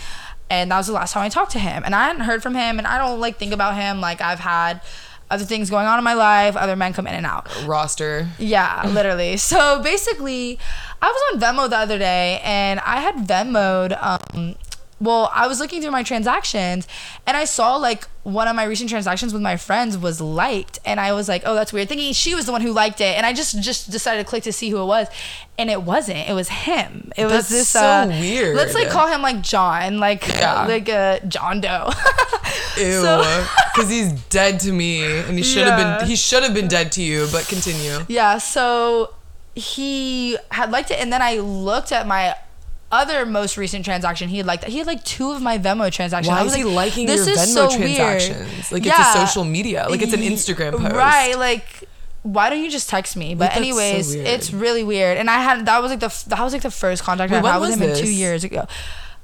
And 0.52 0.70
that 0.70 0.78
was 0.78 0.88
the 0.88 0.94
last 0.94 1.14
time 1.14 1.24
I 1.24 1.30
talked 1.30 1.54
to 1.54 1.60
him. 1.60 1.84
And 1.86 1.96
I 1.96 2.08
hadn't 2.08 2.24
heard 2.24 2.44
from 2.44 2.56
him 2.56 2.78
and 2.78 2.86
I 2.86 2.98
don't 2.98 3.22
like 3.22 3.38
think 3.38 3.54
about 3.54 3.74
him 3.76 4.02
like 4.02 4.20
I've 4.20 4.42
had 4.42 4.82
other 5.30 5.46
things 5.46 5.70
going 5.70 5.88
on 5.88 5.98
in 5.98 6.04
my 6.04 6.14
life, 6.14 6.58
other 6.58 6.76
men 6.76 6.92
come 6.92 7.08
in 7.08 7.16
and 7.16 7.26
out. 7.26 7.48
Roster. 7.66 8.28
Yeah, 8.38 8.86
literally. 8.94 9.38
So 9.52 9.82
basically, 9.82 10.60
I 11.02 11.08
was 11.08 11.22
on 11.34 11.40
Venmo 11.40 11.70
the 11.70 11.78
other 11.78 11.98
day 11.98 12.42
and 12.44 12.82
I 12.82 13.00
had 13.00 13.16
Venmoed. 13.26 13.98
Um, 14.04 14.56
well, 15.02 15.32
I 15.34 15.48
was 15.48 15.60
looking 15.60 15.82
through 15.82 15.92
my 15.92 16.04
transactions 16.04 16.88
and 17.26 17.36
I 17.36 17.46
saw 17.46 17.76
like 17.76 18.08
one 18.24 18.48
of 18.48 18.56
my 18.56 18.64
recent 18.66 18.88
transactions 18.90 19.34
with 19.34 19.42
my 19.42 19.58
friends 19.58 19.98
was 19.98 20.22
liked, 20.22 20.78
and 20.86 21.00
I 21.00 21.12
was 21.14 21.28
like, 21.28 21.42
"Oh, 21.44 21.56
that's 21.56 21.74
weird." 21.74 21.90
Thinking 21.90 22.14
she 22.14 22.36
was 22.36 22.46
the 22.46 22.52
one 22.52 22.62
who 22.62 22.72
liked 22.72 23.02
it, 23.02 23.18
and 23.18 23.26
I 23.26 23.34
just 23.34 23.60
just 23.62 23.90
decided 23.90 24.24
to 24.24 24.30
click 24.30 24.44
to 24.44 24.54
see 24.54 24.70
who 24.70 24.80
it 24.80 24.86
was, 24.86 25.08
and 25.58 25.72
it 25.72 25.82
wasn't. 25.82 26.30
It 26.30 26.34
was 26.34 26.50
him. 26.50 27.12
It 27.18 27.24
That's 27.24 27.34
was 27.34 27.50
this. 27.50 27.70
so 27.70 27.80
uh, 27.82 28.06
weird. 28.08 28.56
Let's 28.56 28.76
like 28.76 28.90
call 28.90 29.08
him 29.08 29.24
like 29.24 29.42
John, 29.42 29.98
like 30.00 30.28
Yeah. 30.28 30.66
like 30.68 30.88
uh, 30.88 31.18
John 31.28 31.62
Doe. 31.62 31.90
Ew. 32.78 33.02
So- 33.02 33.46
Because 33.74 33.90
he's 33.90 34.14
dead 34.30 34.60
to 34.62 34.72
me, 34.72 35.04
and 35.04 35.36
he 35.36 35.44
should 35.44 35.66
have 35.66 35.80
Yeah. 35.80 35.98
been. 35.98 36.08
He 36.08 36.16
should 36.16 36.44
have 36.44 36.54
been 36.54 36.68
dead 36.68 36.92
to 36.94 37.02
you. 37.02 37.28
But 37.32 37.48
continue. 37.48 38.00
Yeah, 38.08 38.38
so 38.38 39.16
he 39.56 40.38
had 40.52 40.70
liked 40.72 40.92
it, 40.92 41.00
and 41.00 41.12
then 41.12 41.22
I 41.24 41.38
looked 41.40 41.92
at 41.92 42.06
my 42.06 42.36
other 42.92 43.26
most 43.26 43.58
recent 43.58 43.86
transaction. 43.86 44.30
He 44.30 44.38
had 44.38 44.46
liked 44.46 44.64
that. 44.64 44.72
He 44.72 44.78
had 44.78 44.88
like 44.88 45.04
two 45.04 45.32
of 45.32 45.42
my 45.42 45.58
Venmo 45.58 45.92
transactions. 45.92 46.30
Why 46.30 46.44
is 46.44 46.54
he 46.54 46.64
like, 46.64 46.76
liking 46.76 47.08
this 47.08 47.26
your 47.28 47.36
Venmo 47.36 47.46
so 47.46 47.80
weird. 47.80 48.20
transactions? 48.20 48.72
Like 48.72 48.86
it's 48.86 49.00
a 49.00 49.28
social 49.28 49.44
media. 49.44 49.88
Like 49.90 50.02
it's 50.02 50.14
an 50.14 50.22
Instagram 50.22 50.78
post. 50.78 50.96
Right, 50.96 51.38
like 51.38 51.88
why 52.24 52.50
don't 52.50 52.64
you 52.64 52.70
just 52.70 52.90
text 52.90 53.16
me? 53.16 53.34
But 53.34 53.46
Like, 53.46 53.50
that's 53.50 53.56
so 53.56 53.62
anyways, 53.62 54.14
it's 54.16 54.54
really 54.54 54.84
weird. 54.84 55.18
And 55.18 55.30
I 55.30 55.42
had 55.42 55.66
that 55.66 55.82
was 55.82 55.92
like 55.92 56.00
the 56.00 56.30
that 56.30 56.42
was 56.42 56.54
like 56.54 56.62
the 56.62 56.72
first 56.72 57.04
contact 57.04 57.32
Wait, 57.32 57.44
I 57.44 57.54
had 57.54 57.62
with 57.62 57.80
him 57.80 57.90
in 57.90 57.96
two 57.96 58.12
years 58.12 58.44
ago. 58.44 58.68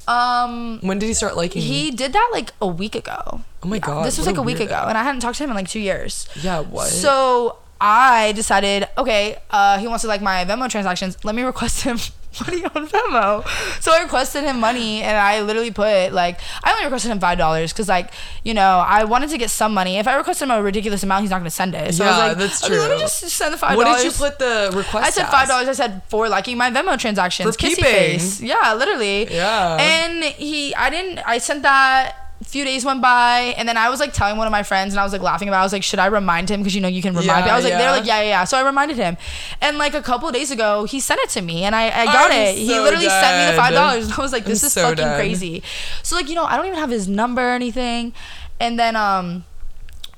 Um, 0.08 0.80
When 0.82 1.00
did 1.00 1.08
he 1.08 1.14
start 1.14 1.36
liking? 1.36 1.62
he 1.62 1.92
did 1.92 2.14
that 2.14 2.30
like 2.32 2.54
a 2.62 2.68
week 2.68 2.96
ago. 2.96 3.42
Oh 3.64 3.68
my 3.68 3.80
God, 3.80 4.06
This 4.06 4.18
was 4.18 4.26
like 4.26 4.38
a 4.38 4.40
a 4.40 4.44
week 4.44 4.60
ago, 4.60 4.86
and 4.88 4.98
I 4.98 5.04
hadn't 5.04 5.20
talked 5.22 5.38
to 5.38 5.44
him 5.44 5.50
in 5.50 5.56
like 5.56 5.68
two 5.68 5.82
years. 5.82 6.28
Yeah. 6.42 6.62
What? 6.62 6.88
So 6.88 7.58
I 7.82 8.32
decided, 8.32 8.88
okay, 8.98 9.38
uh, 9.52 9.78
he 9.78 9.88
wants 9.88 10.04
to 10.04 10.08
like 10.08 10.22
my 10.22 10.46
Venmo 10.46 10.70
transactions. 10.70 11.24
Let 11.26 11.36
me 11.36 11.44
request 11.44 11.82
him 11.84 11.98
money 12.46 12.64
on 12.66 12.88
Venmo. 12.88 13.82
So 13.82 13.92
I 13.94 14.02
requested 14.04 14.44
him 14.44 14.60
money, 14.60 15.02
and 15.02 15.18
I 15.18 15.42
literally 15.42 15.72
put 15.72 16.12
like 16.14 16.40
I 16.64 16.72
only 16.72 16.84
requested 16.86 17.12
him 17.12 17.20
five 17.20 17.38
dollars 17.38 17.74
because 17.74 17.88
like 17.88 18.12
you 18.44 18.54
know 18.54 18.84
I 18.86 19.04
wanted 19.04 19.30
to 19.32 19.38
get 19.38 19.50
some 19.50 19.74
money. 19.74 19.98
If 19.98 20.08
I 20.08 20.16
requested 20.16 20.48
him 20.48 20.52
a 20.52 20.62
ridiculous 20.62 21.04
amount, 21.04 21.22
he's 21.22 21.32
not 21.32 21.40
gonna 21.40 21.50
send 21.50 21.76
it. 21.76 21.94
So 21.96 22.04
I 22.04 22.08
Yeah, 22.08 22.12
was 22.18 22.28
like, 22.30 22.38
that's 22.38 22.64
okay, 22.64 22.78
let 22.80 22.92
me 22.92 23.00
just 23.00 23.20
send 23.20 23.54
the 23.54 23.58
five 23.58 23.72
dollars. 23.72 23.86
what 23.88 23.98
did 23.98 24.06
you 24.06 24.12
put 24.18 24.40
the 24.40 24.72
request? 24.76 25.06
I 25.06 25.10
said 25.10 25.28
five 25.30 25.48
dollars. 25.48 25.68
I 25.68 25.74
said 25.74 26.02
for 26.08 26.28
liking 26.30 26.58
my 26.58 26.70
Venmo 26.72 26.98
transactions. 26.98 27.56
For 27.56 27.60
Kissy 27.62 27.76
peeping. 27.78 27.84
face. 27.84 28.42
Yeah, 28.42 28.74
literally. 28.74 29.34
Yeah. 29.34 29.78
And 29.80 30.24
he, 30.24 30.74
I 30.76 30.90
didn't. 30.90 31.20
I 31.26 31.38
sent 31.40 31.64
that. 31.64 32.16
A 32.40 32.46
few 32.46 32.64
days 32.64 32.86
went 32.86 33.02
by, 33.02 33.56
and 33.58 33.68
then 33.68 33.78
I 33.78 33.90
was 33.90 34.00
like 34.00 34.14
telling 34.14 34.38
one 34.38 34.46
of 34.46 34.52
my 34.52 34.62
friends, 34.62 34.94
and 34.94 35.00
I 35.00 35.04
was 35.04 35.12
like 35.12 35.24
laughing 35.24 35.48
about. 35.48 35.58
it. 35.58 35.62
I 35.62 35.64
was 35.64 35.74
like, 35.74 35.84
should 35.84 35.98
I 35.98 36.06
remind 36.06 36.50
him? 36.52 36.60
Because 36.62 36.76
you 36.76 36.82
know 36.82 36.88
you 36.88 37.02
can 37.02 37.16
remind 37.16 37.46
me. 37.46 37.48
Yeah, 37.48 37.54
I 37.54 37.56
was 37.56 37.66
like, 37.66 37.74
they're 37.74 37.92
like, 37.92 38.06
yeah, 38.06 38.22
yeah, 38.22 38.28
yeah. 38.30 38.44
So 38.44 38.58
I 38.58 38.62
reminded 38.66 38.98
him, 38.98 39.18
and 39.60 39.80
like 39.80 39.96
a 39.96 40.02
couple 40.04 40.28
of 40.28 40.36
days 40.36 40.52
ago, 40.52 40.84
he 40.86 41.00
sent 41.00 41.20
it 41.22 41.30
to 41.32 41.42
me, 41.42 41.64
and 41.64 41.76
I, 41.76 41.86
I 41.88 42.06
got 42.06 42.30
I'm 42.32 42.38
it. 42.38 42.56
he 42.56 42.68
so 42.68 42.84
literally 42.84 43.10
sent 43.10 43.38
me 43.50 43.52
the 43.52 43.58
five 43.60 43.74
dollars, 43.74 44.06
and 44.06 44.14
I 44.14 44.22
was 44.22 44.32
like, 44.32 44.46
this 44.46 44.62
I'm 44.62 44.68
is 44.68 44.74
so 44.74 44.82
fucking 44.84 44.98
dead. 44.98 45.18
crazy. 45.18 45.64
So 46.04 46.16
like 46.16 46.30
you 46.30 46.36
know, 46.36 46.46
I 46.46 46.58
don't 46.58 46.68
even 46.68 46.78
have 46.78 46.92
his 46.92 47.08
number 47.08 47.42
or 47.42 47.54
anything, 47.54 48.14
and 48.60 48.78
then 48.80 48.96
um 48.96 49.46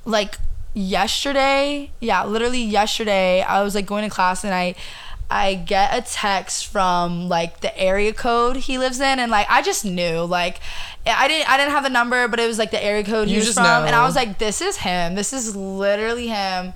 like 0.04 0.36
yesterday, 0.74 1.90
yeah, 2.00 2.24
literally 2.24 2.62
yesterday, 2.62 3.42
I 3.42 3.62
was 3.62 3.74
like 3.74 3.86
going 3.86 4.04
to 4.08 4.14
class 4.14 4.44
and 4.44 4.54
I 4.54 4.74
I 5.32 5.54
get 5.54 5.96
a 5.96 6.02
text 6.02 6.66
from 6.66 7.28
like 7.28 7.60
the 7.60 7.76
area 7.78 8.12
code 8.12 8.56
he 8.56 8.78
lives 8.78 8.98
in 8.98 9.20
and 9.20 9.30
like 9.30 9.46
I 9.48 9.62
just 9.62 9.84
knew 9.84 10.22
like 10.24 10.58
I 11.06 11.28
didn't 11.28 11.50
I 11.50 11.56
didn't 11.56 11.72
have 11.72 11.82
the 11.82 11.90
number 11.90 12.28
but 12.28 12.40
it 12.40 12.46
was 12.46 12.58
like 12.58 12.70
the 12.70 12.82
area 12.82 13.04
code 13.04 13.28
he 13.28 13.36
was 13.36 13.54
from 13.54 13.64
and 13.64 13.94
I 13.94 14.04
was 14.04 14.14
like 14.14 14.38
this 14.38 14.60
is 14.60 14.76
him. 14.76 15.14
This 15.14 15.32
is 15.32 15.56
literally 15.56 16.28
him. 16.28 16.72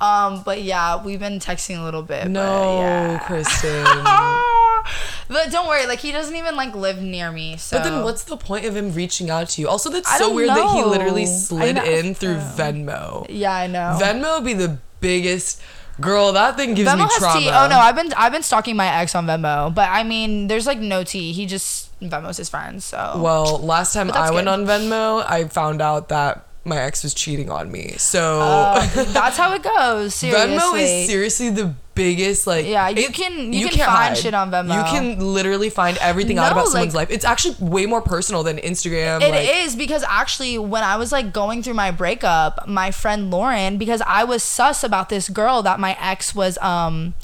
Um 0.00 0.42
but 0.44 0.62
yeah, 0.62 1.02
we've 1.02 1.20
been 1.20 1.40
texting 1.40 1.80
a 1.80 1.84
little 1.84 2.02
bit. 2.02 2.28
No, 2.28 2.80
yeah. 2.80 3.18
Kristen. 3.18 3.84
but 5.28 5.50
don't 5.50 5.66
worry, 5.66 5.86
like 5.86 5.98
he 5.98 6.12
doesn't 6.12 6.36
even 6.36 6.56
like 6.56 6.74
live 6.74 7.02
near 7.02 7.32
me. 7.32 7.56
So 7.56 7.78
But 7.78 7.84
then 7.84 8.04
what's 8.04 8.24
the 8.24 8.36
point 8.36 8.64
of 8.64 8.76
him 8.76 8.92
reaching 8.92 9.28
out 9.30 9.48
to 9.50 9.60
you? 9.60 9.68
Also, 9.68 9.90
that's 9.90 10.10
I 10.10 10.18
so 10.18 10.32
weird 10.32 10.50
that 10.50 10.70
he 10.70 10.84
literally 10.84 11.26
slid 11.26 11.78
in 11.78 12.14
through 12.14 12.36
Venmo. 12.36 13.26
Yeah, 13.28 13.54
I 13.54 13.66
know. 13.66 13.98
Venmo 14.00 14.36
would 14.36 14.44
be 14.44 14.54
the 14.54 14.78
biggest 15.00 15.60
girl. 16.00 16.32
That 16.32 16.56
thing 16.56 16.74
gives 16.74 16.90
Venmo 16.90 17.04
me 17.04 17.10
trauma. 17.18 17.40
tea. 17.40 17.48
Oh 17.48 17.68
no, 17.68 17.78
I've 17.78 17.94
been 17.96 18.12
I've 18.16 18.32
been 18.32 18.42
stalking 18.42 18.76
my 18.76 18.86
ex 19.00 19.14
on 19.14 19.26
Venmo, 19.26 19.72
but 19.74 19.88
I 19.90 20.02
mean, 20.02 20.48
there's 20.48 20.66
like 20.66 20.78
no 20.78 21.04
tea. 21.04 21.32
He 21.32 21.46
just 21.46 21.88
Venmo's 22.00 22.36
his 22.36 22.48
friend. 22.48 22.82
So 22.82 23.20
Well, 23.22 23.58
last 23.58 23.92
time 23.94 24.10
I 24.10 24.30
went 24.30 24.48
on 24.48 24.66
Venmo, 24.66 25.24
I 25.28 25.44
found 25.48 25.80
out 25.80 26.08
that 26.08 26.47
my 26.64 26.76
ex 26.78 27.02
was 27.02 27.14
cheating 27.14 27.50
on 27.50 27.70
me. 27.72 27.94
So 27.98 28.40
Uh, 28.40 28.86
that's 29.12 29.36
how 29.36 29.52
it 29.54 29.62
goes. 29.62 30.14
Seriously. 30.14 30.56
Venmo 30.58 30.78
is 30.80 31.08
seriously 31.08 31.50
the 31.50 31.74
biggest 31.94 32.46
like 32.46 32.66
Yeah, 32.66 32.88
you 32.90 33.06
it- 33.06 33.14
can- 33.14 33.52
you 33.52 33.68
can 33.68 33.78
can't 33.78 33.90
find 33.90 34.16
shit 34.16 34.34
on 34.34 34.50
Venmo. 34.50 34.76
You 34.76 34.84
can 34.84 35.18
literally 35.34 35.70
find 35.70 35.96
everything 35.98 36.38
out 36.38 36.46
No, 36.46 36.52
about 36.60 36.68
someone's 36.68 36.94
like- 36.94 37.08
life. 37.08 37.14
It's 37.16 37.24
actually 37.24 37.56
way 37.58 37.86
more 37.86 38.02
personal 38.02 38.42
than 38.42 38.58
Instagram. 38.58 39.22
It 39.22 39.30
like, 39.30 39.48
is 39.64 39.74
because 39.76 40.04
actually, 40.08 40.58
when 40.58 40.84
I 40.84 40.96
was 40.96 41.10
like 41.10 41.32
going 41.32 41.62
through 41.62 41.74
my 41.74 41.90
breakup, 41.90 42.68
my 42.68 42.90
friend 42.90 43.30
Lauren, 43.30 43.78
because 43.78 44.02
I 44.06 44.24
was 44.24 44.42
sus 44.42 44.84
about 44.84 45.08
this 45.08 45.28
girl 45.28 45.62
that 45.62 45.80
my 45.80 45.96
ex 46.00 46.34
was, 46.34 46.58
um, 46.58 47.14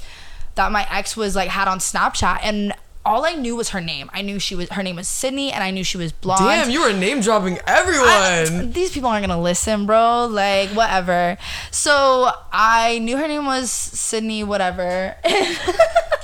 that 0.57 0.73
my 0.73 0.87
ex 0.91 1.17
was 1.17 1.37
like 1.37 1.51
had 1.51 1.69
on 1.69 1.79
Snapchat, 1.81 2.41
and 2.43 2.73
all 3.07 3.25
I 3.25 3.35
knew 3.35 3.55
was 3.57 3.71
her 3.71 3.81
name. 3.81 4.09
I 4.13 4.23
knew 4.23 4.39
she 4.39 4.55
was 4.55 4.69
her 4.71 4.83
name 4.83 4.97
was 4.97 5.09
Sydney, 5.09 5.53
and 5.53 5.63
I 5.63 5.71
knew 5.71 5.85
she 5.85 5.97
was 5.99 6.13
blonde. 6.13 6.41
Damn, 6.45 6.71
you 6.71 6.81
were 6.81 6.93
name 6.93 7.21
dropping 7.21 7.59
everyone. 7.67 8.09
I- 8.09 8.69
these 8.73 8.93
people 8.93 9.09
aren't 9.11 9.27
gonna 9.27 9.41
listen, 9.41 9.87
bro. 9.87 10.27
Like 10.27 10.71
whatever. 10.71 11.37
So 11.71 12.31
I 12.53 12.99
knew 13.01 13.17
her 13.17 13.29
name 13.29 13.47
was 13.47 13.71
Sydney, 13.71 14.43
whatever. 14.45 15.17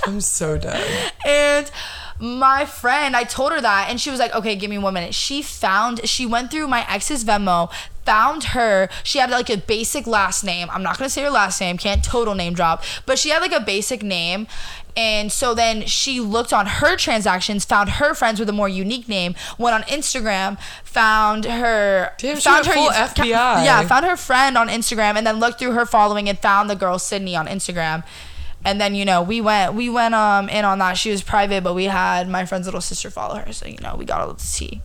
I'm 0.05 0.21
so 0.21 0.57
dead. 0.59 1.12
and 1.27 1.71
my 2.19 2.66
friend, 2.66 3.16
I 3.16 3.25
told 3.25 3.53
her 3.53 3.61
that, 3.62 3.87
and 3.88 3.99
she 4.01 4.11
was 4.11 4.19
like, 4.21 4.35
"Okay, 4.35 4.55
give 4.57 4.69
me 4.71 4.77
one 4.79 4.93
minute." 4.95 5.14
She 5.14 5.40
found, 5.43 6.07
she 6.09 6.27
went 6.27 6.51
through 6.51 6.69
my 6.69 6.85
ex's 6.93 7.25
Venmo, 7.25 7.73
found 8.05 8.45
her. 8.45 8.90
She 9.05 9.19
had 9.19 9.31
like 9.31 9.49
a 9.49 9.57
basic 9.57 10.07
last 10.07 10.45
name. 10.45 10.69
I'm 10.71 10.83
not 10.83 10.99
gonna 10.99 11.09
say 11.09 11.23
her 11.23 11.31
last 11.31 11.59
name, 11.62 11.79
can't 11.79 12.05
total 12.05 12.35
name 12.35 12.53
drop, 12.53 12.83
but 13.07 13.19
she 13.19 13.31
had 13.31 13.40
like 13.40 13.53
a 13.53 13.61
basic 13.61 14.03
name. 14.03 14.49
And 15.01 15.33
so 15.33 15.55
then 15.55 15.87
she 15.87 16.21
looked 16.21 16.53
on 16.53 16.67
her 16.67 16.95
transactions, 16.95 17.65
found 17.65 17.89
her 17.89 18.13
friends 18.13 18.39
with 18.39 18.51
a 18.51 18.53
more 18.53 18.69
unique 18.69 19.09
name, 19.09 19.35
went 19.57 19.75
on 19.75 19.83
Instagram, 19.85 20.61
found 20.85 21.47
her, 21.47 22.13
Damn, 22.19 22.37
found 22.37 22.67
her 22.67 22.73
full 22.75 22.91
FBI. 22.91 23.25
yeah, 23.65 23.83
found 23.89 24.05
her 24.05 24.17
friend 24.17 24.59
on 24.59 24.69
Instagram, 24.69 25.17
and 25.17 25.27
then 25.27 25.41
looked 25.41 25.59
through 25.59 25.73
her 25.73 25.87
following 25.87 26.29
and 26.29 26.39
found 26.39 26.69
the 26.69 26.77
girl 26.77 26.99
Sydney 26.99 27.35
on 27.35 27.47
Instagram 27.47 28.05
and 28.64 28.81
then 28.81 28.94
you 28.94 29.05
know 29.05 29.23
we 29.23 29.40
went 29.40 29.75
we 29.75 29.88
went 29.88 30.14
um 30.14 30.49
in 30.49 30.64
on 30.64 30.79
that 30.79 30.94
she 30.96 31.11
was 31.11 31.23
private 31.23 31.62
but 31.64 31.75
we 31.75 31.85
had 31.87 32.29
my 32.29 32.44
friend's 32.44 32.66
little 32.66 32.81
sister 32.81 33.11
follow 33.11 33.37
her 33.37 33.53
so 33.53 33.66
you 33.66 33.79
know 33.83 33.94
we 33.96 34.05
got 34.05 34.20
all 34.20 34.33
the 34.33 34.40
tea 34.40 34.83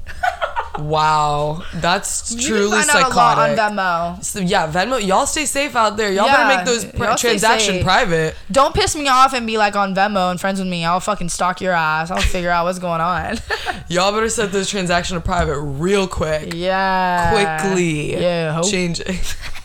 Wow, 0.78 1.64
that's 1.76 2.34
you 2.34 2.42
truly 2.50 2.78
can 2.80 2.88
find 2.88 3.06
out 3.06 3.12
a 3.14 3.16
lot 3.16 3.38
on 3.50 3.56
venmo 3.56 4.22
So, 4.22 4.42
yeah, 4.42 4.70
Venmo, 4.70 5.02
y'all 5.02 5.26
stay 5.26 5.46
safe 5.46 5.74
out 5.74 5.96
there. 5.96 6.12
Y'all 6.12 6.26
better 6.26 6.54
make 6.54 6.66
those 6.66 6.84
pr- 6.84 7.06
y'all 7.06 7.16
transaction 7.16 7.82
private. 7.82 8.36
don't 8.52 8.76
piss 8.76 8.94
me 8.94 9.08
off 9.08 9.34
and 9.34 9.48
be 9.48 9.58
like 9.58 9.78
on 9.78 9.96
venmo 9.96 10.32
and 10.32 10.40
friends 10.42 10.60
with 10.60 10.68
me 10.68 10.84
i'll 10.84 11.00
fucking 11.00 11.30
stalk 11.30 11.62
your 11.62 11.72
ass 11.72 12.12
i'll 12.12 12.20
figure 12.20 12.50
out 12.50 12.66
what's 12.66 12.80
going 12.80 13.00
on 13.00 13.38
Y'all 13.88 14.12
better 14.12 14.28
set 14.28 14.52
those 14.52 14.70
transaction 14.70 15.16
to 15.16 15.22
private 15.22 15.60
real 15.62 16.08
quick. 16.08 16.54
yeah 16.54 17.62
Quickly. 17.64 18.20
yeah 18.20 18.52
hope. 18.52 18.70
Change 18.70 19.00
it. 19.00 19.38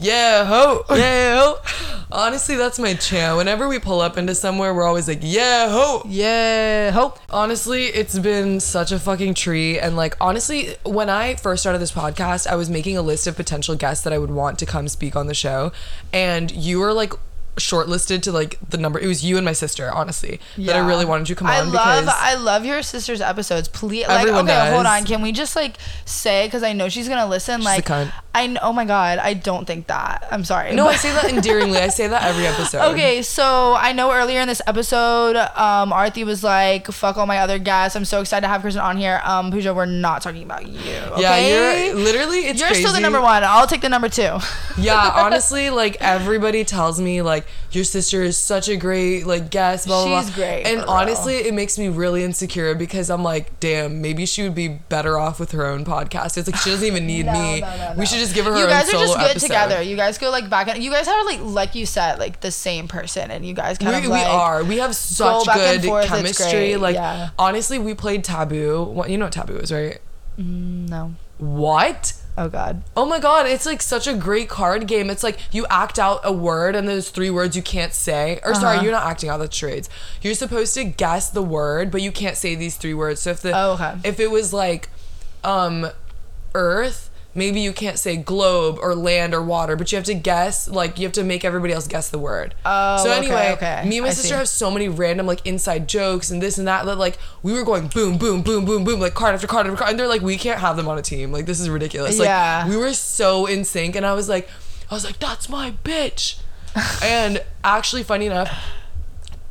yeah, 0.00 0.44
ho. 0.44 0.84
yeah 0.94 1.40
hope. 1.40 1.64
Honestly, 2.10 2.56
that's 2.56 2.78
my 2.78 2.94
chant. 2.94 3.36
Whenever 3.36 3.68
we 3.68 3.78
pull 3.78 4.00
up 4.00 4.16
into 4.16 4.34
somewhere, 4.34 4.72
we're 4.72 4.86
always 4.86 5.08
like, 5.08 5.20
yeah, 5.22 5.68
ho. 5.70 6.02
yeah 6.06 6.90
hope 6.90 7.18
Honestly, 7.30 7.84
it's 7.86 8.18
been 8.18 8.60
such 8.60 8.92
a 8.92 8.98
fucking 8.98 9.34
treat. 9.34 9.78
And 9.78 9.96
like, 9.96 10.16
honestly, 10.20 10.76
when 10.84 11.10
I 11.10 11.34
first 11.34 11.62
started 11.62 11.80
this 11.80 11.92
podcast, 11.92 12.46
I 12.46 12.56
was 12.56 12.70
making 12.70 12.96
a 12.96 13.02
list 13.02 13.26
of 13.26 13.36
potential 13.36 13.74
guests 13.74 14.04
that 14.04 14.12
I 14.12 14.18
would 14.18 14.30
want 14.30 14.58
to 14.60 14.66
come 14.66 14.88
speak 14.88 15.16
on 15.16 15.26
the 15.26 15.34
show. 15.34 15.72
And 16.12 16.50
you 16.50 16.80
were 16.80 16.92
like 16.92 17.12
shortlisted 17.58 18.22
to 18.22 18.32
like 18.32 18.58
the 18.70 18.78
number. 18.78 18.98
It 18.98 19.06
was 19.06 19.24
you 19.24 19.36
and 19.36 19.44
my 19.44 19.52
sister, 19.52 19.90
honestly, 19.92 20.40
that 20.56 20.76
I 20.76 20.86
really 20.86 21.04
wanted 21.04 21.28
you 21.28 21.34
to 21.34 21.38
come 21.38 21.48
I 21.48 21.60
on 21.60 21.72
love 21.72 22.04
because 22.04 22.14
I 22.16 22.34
love 22.34 22.64
your 22.64 22.82
sister's 22.82 23.20
episodes. 23.20 23.68
Please, 23.68 24.06
like, 24.06 24.28
okay, 24.28 24.70
hold 24.72 24.86
on. 24.86 25.04
Can 25.04 25.22
we 25.22 25.32
just 25.32 25.56
like 25.56 25.76
say 26.04 26.46
because 26.46 26.62
I 26.62 26.72
know 26.72 26.88
she's 26.88 27.08
gonna 27.08 27.26
listen. 27.26 27.60
a 27.60 27.64
like. 27.64 27.84
I 28.44 28.56
oh 28.62 28.72
my 28.72 28.84
god, 28.84 29.18
I 29.18 29.34
don't 29.34 29.66
think 29.66 29.86
that. 29.88 30.26
I'm 30.30 30.44
sorry. 30.44 30.74
no, 30.74 30.84
but- 30.84 30.94
I 30.94 30.96
say 30.96 31.12
that 31.12 31.24
endearingly. 31.32 31.78
I 31.78 31.88
say 31.88 32.06
that 32.08 32.22
every 32.24 32.46
episode. 32.52 32.92
Okay, 32.92 33.22
so 33.22 33.74
I 33.74 33.92
know 33.92 34.12
earlier 34.12 34.40
in 34.40 34.48
this 34.48 34.62
episode, 34.66 35.36
um, 35.36 35.90
Arathi 35.90 36.24
was 36.24 36.42
like, 36.44 36.86
"Fuck 36.88 37.16
all 37.16 37.26
my 37.26 37.38
other 37.38 37.58
guests." 37.58 37.96
I'm 37.96 38.04
so 38.04 38.20
excited 38.20 38.42
to 38.42 38.48
have 38.48 38.60
Kristen 38.62 38.82
on 38.82 38.96
here. 38.96 39.20
Um, 39.24 39.50
Pooja, 39.50 39.74
we're 39.74 39.86
not 39.86 40.22
talking 40.22 40.42
about 40.42 40.66
you. 40.66 40.78
Yeah, 41.18 41.38
you're 41.38 41.94
literally. 41.96 42.38
It's 42.48 42.60
You're 42.60 42.74
still 42.74 42.92
the 42.92 43.00
number 43.00 43.20
one. 43.20 43.42
I'll 43.44 43.66
take 43.66 43.80
the 43.80 43.88
number 43.88 44.08
two. 44.08 44.38
yeah 44.78 45.10
honestly 45.16 45.70
like 45.70 45.96
everybody 46.00 46.64
tells 46.64 47.00
me 47.00 47.20
like 47.20 47.44
your 47.72 47.82
sister 47.82 48.22
is 48.22 48.36
such 48.36 48.68
a 48.68 48.76
great 48.76 49.26
like 49.26 49.50
guest 49.50 49.86
blah, 49.88 50.06
blah, 50.06 50.20
She's 50.22 50.30
blah. 50.30 50.44
great, 50.44 50.62
and 50.66 50.76
for 50.80 50.86
real. 50.86 50.90
honestly 50.90 51.34
it 51.38 51.52
makes 51.52 51.76
me 51.78 51.88
really 51.88 52.22
insecure 52.22 52.76
because 52.76 53.10
i'm 53.10 53.24
like 53.24 53.58
damn 53.58 54.00
maybe 54.00 54.24
she 54.24 54.44
would 54.44 54.54
be 54.54 54.68
better 54.68 55.18
off 55.18 55.40
with 55.40 55.50
her 55.50 55.66
own 55.66 55.84
podcast 55.84 56.38
it's 56.38 56.48
like 56.48 56.60
she 56.60 56.70
doesn't 56.70 56.86
even 56.86 57.08
need 57.08 57.26
No, 57.26 57.32
me 57.32 57.60
no, 57.60 57.66
no, 57.76 57.94
we 57.98 58.06
should 58.06 58.18
just 58.20 58.27
give 58.34 58.44
her 58.46 58.56
you 58.56 58.62
her 58.64 58.68
guys 58.68 58.88
are 58.88 58.92
just 58.92 59.16
good 59.16 59.30
episode. 59.30 59.46
together. 59.46 59.82
You 59.82 59.96
guys 59.96 60.18
go 60.18 60.30
like 60.30 60.48
back 60.48 60.68
and 60.68 60.82
you 60.82 60.90
guys 60.90 61.06
have 61.06 61.24
like 61.26 61.40
like 61.42 61.74
you 61.74 61.86
said 61.86 62.18
like 62.18 62.40
the 62.40 62.50
same 62.50 62.88
person, 62.88 63.30
and 63.30 63.44
you 63.44 63.54
guys 63.54 63.78
kind 63.78 63.96
we, 63.96 64.04
of 64.04 64.10
like, 64.10 64.24
we 64.26 64.30
are 64.30 64.64
we 64.64 64.78
have 64.78 64.94
such 64.94 65.46
back 65.46 65.56
and 65.58 65.82
good 65.82 65.88
forth, 65.88 66.06
chemistry 66.06 66.76
like 66.76 66.94
yeah. 66.94 67.30
honestly 67.38 67.78
we 67.78 67.94
played 67.94 68.24
taboo 68.24 68.82
what 68.84 69.10
you 69.10 69.18
know 69.18 69.26
what 69.26 69.32
taboo 69.32 69.56
is 69.56 69.72
right 69.72 69.98
no. 70.36 71.14
what 71.38 72.14
Oh 72.40 72.48
God. 72.48 72.84
Oh 72.96 73.04
my 73.04 73.18
god, 73.18 73.46
it's 73.46 73.66
like 73.66 73.82
such 73.82 74.06
a 74.06 74.14
great 74.14 74.48
card 74.48 74.86
game. 74.86 75.10
It's 75.10 75.24
like 75.24 75.40
you 75.50 75.66
act 75.68 75.98
out 75.98 76.20
a 76.22 76.32
word 76.32 76.76
and 76.76 76.88
there's 76.88 77.10
three 77.10 77.30
words 77.30 77.56
you 77.56 77.62
can't 77.62 77.92
say. 77.92 78.38
Or 78.44 78.54
sorry, 78.54 78.76
Uh-huh. 78.76 78.84
you're 78.84 78.92
not 78.92 79.08
acting 79.08 79.28
out 79.28 79.38
the 79.38 79.48
trades. 79.48 79.90
You're 80.22 80.34
supposed 80.34 80.72
to 80.74 80.84
guess 80.84 81.30
the 81.30 81.42
word, 81.42 81.90
but 81.90 82.00
you 82.00 82.12
can't 82.12 82.36
say 82.36 82.54
these 82.54 82.76
three 82.76 82.94
words. 82.94 83.22
So 83.22 83.30
if 83.30 83.40
the 83.42 83.50
Oh, 83.58 83.72
okay. 83.72 83.96
if 84.04 84.20
it 84.20 84.30
was 84.30 84.52
like 84.52 84.88
um 85.42 85.88
earth, 86.54 87.07
maybe 87.38 87.60
you 87.60 87.72
can't 87.72 87.98
say 87.98 88.16
globe 88.16 88.78
or 88.82 88.94
land 88.94 89.32
or 89.32 89.42
water, 89.42 89.76
but 89.76 89.90
you 89.90 89.96
have 89.96 90.04
to 90.06 90.14
guess 90.14 90.68
like 90.68 90.98
you 90.98 91.04
have 91.06 91.12
to 91.12 91.24
make 91.24 91.44
everybody 91.44 91.72
else 91.72 91.86
guess 91.86 92.10
the 92.10 92.18
word. 92.18 92.54
Oh, 92.66 93.02
so 93.02 93.10
okay, 93.10 93.18
anyway, 93.18 93.52
okay. 93.56 93.82
me 93.88 93.98
and 93.98 94.04
my 94.04 94.10
I 94.10 94.12
sister 94.12 94.28
see. 94.28 94.34
have 94.34 94.48
so 94.48 94.70
many 94.70 94.88
random 94.88 95.26
like 95.26 95.46
inside 95.46 95.88
jokes 95.88 96.30
and 96.30 96.42
this 96.42 96.58
and 96.58 96.68
that 96.68 96.84
that 96.86 96.98
like 96.98 97.16
we 97.42 97.52
were 97.52 97.64
going 97.64 97.86
boom 97.88 98.18
boom 98.18 98.42
boom 98.42 98.64
boom 98.64 98.84
boom 98.84 99.00
like 99.00 99.14
card 99.14 99.34
after 99.34 99.46
card 99.46 99.66
after 99.66 99.76
card 99.78 99.90
and 99.90 99.98
they're 99.98 100.08
like 100.08 100.22
we 100.22 100.36
can't 100.36 100.60
have 100.60 100.76
them 100.76 100.88
on 100.88 100.98
a 100.98 101.02
team 101.02 101.32
like 101.32 101.46
this 101.46 101.60
is 101.60 101.70
ridiculous 101.70 102.18
like 102.18 102.26
Yeah. 102.26 102.68
we 102.68 102.76
were 102.76 102.92
so 102.92 103.46
in 103.46 103.64
sync 103.64 103.94
and 103.96 104.04
I 104.04 104.12
was 104.14 104.28
like 104.28 104.48
I 104.90 104.94
was 104.94 105.04
like 105.04 105.18
that's 105.18 105.48
my 105.48 105.70
bitch 105.84 106.40
and 107.02 107.42
actually 107.64 108.02
funny 108.02 108.26
enough 108.26 108.52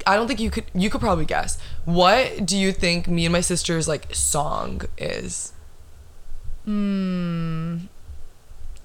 I 0.06 0.16
don't 0.16 0.28
think 0.28 0.40
you 0.40 0.50
could 0.50 0.66
you 0.74 0.90
could 0.90 1.02
probably 1.02 1.26
guess 1.26 1.58
what 1.86 2.46
do 2.46 2.58
you 2.58 2.72
think 2.72 3.08
me 3.08 3.26
and 3.26 3.34
my 3.34 3.42
sister's 3.42 3.88
like 3.88 4.14
song 4.14 4.82
is 4.98 5.54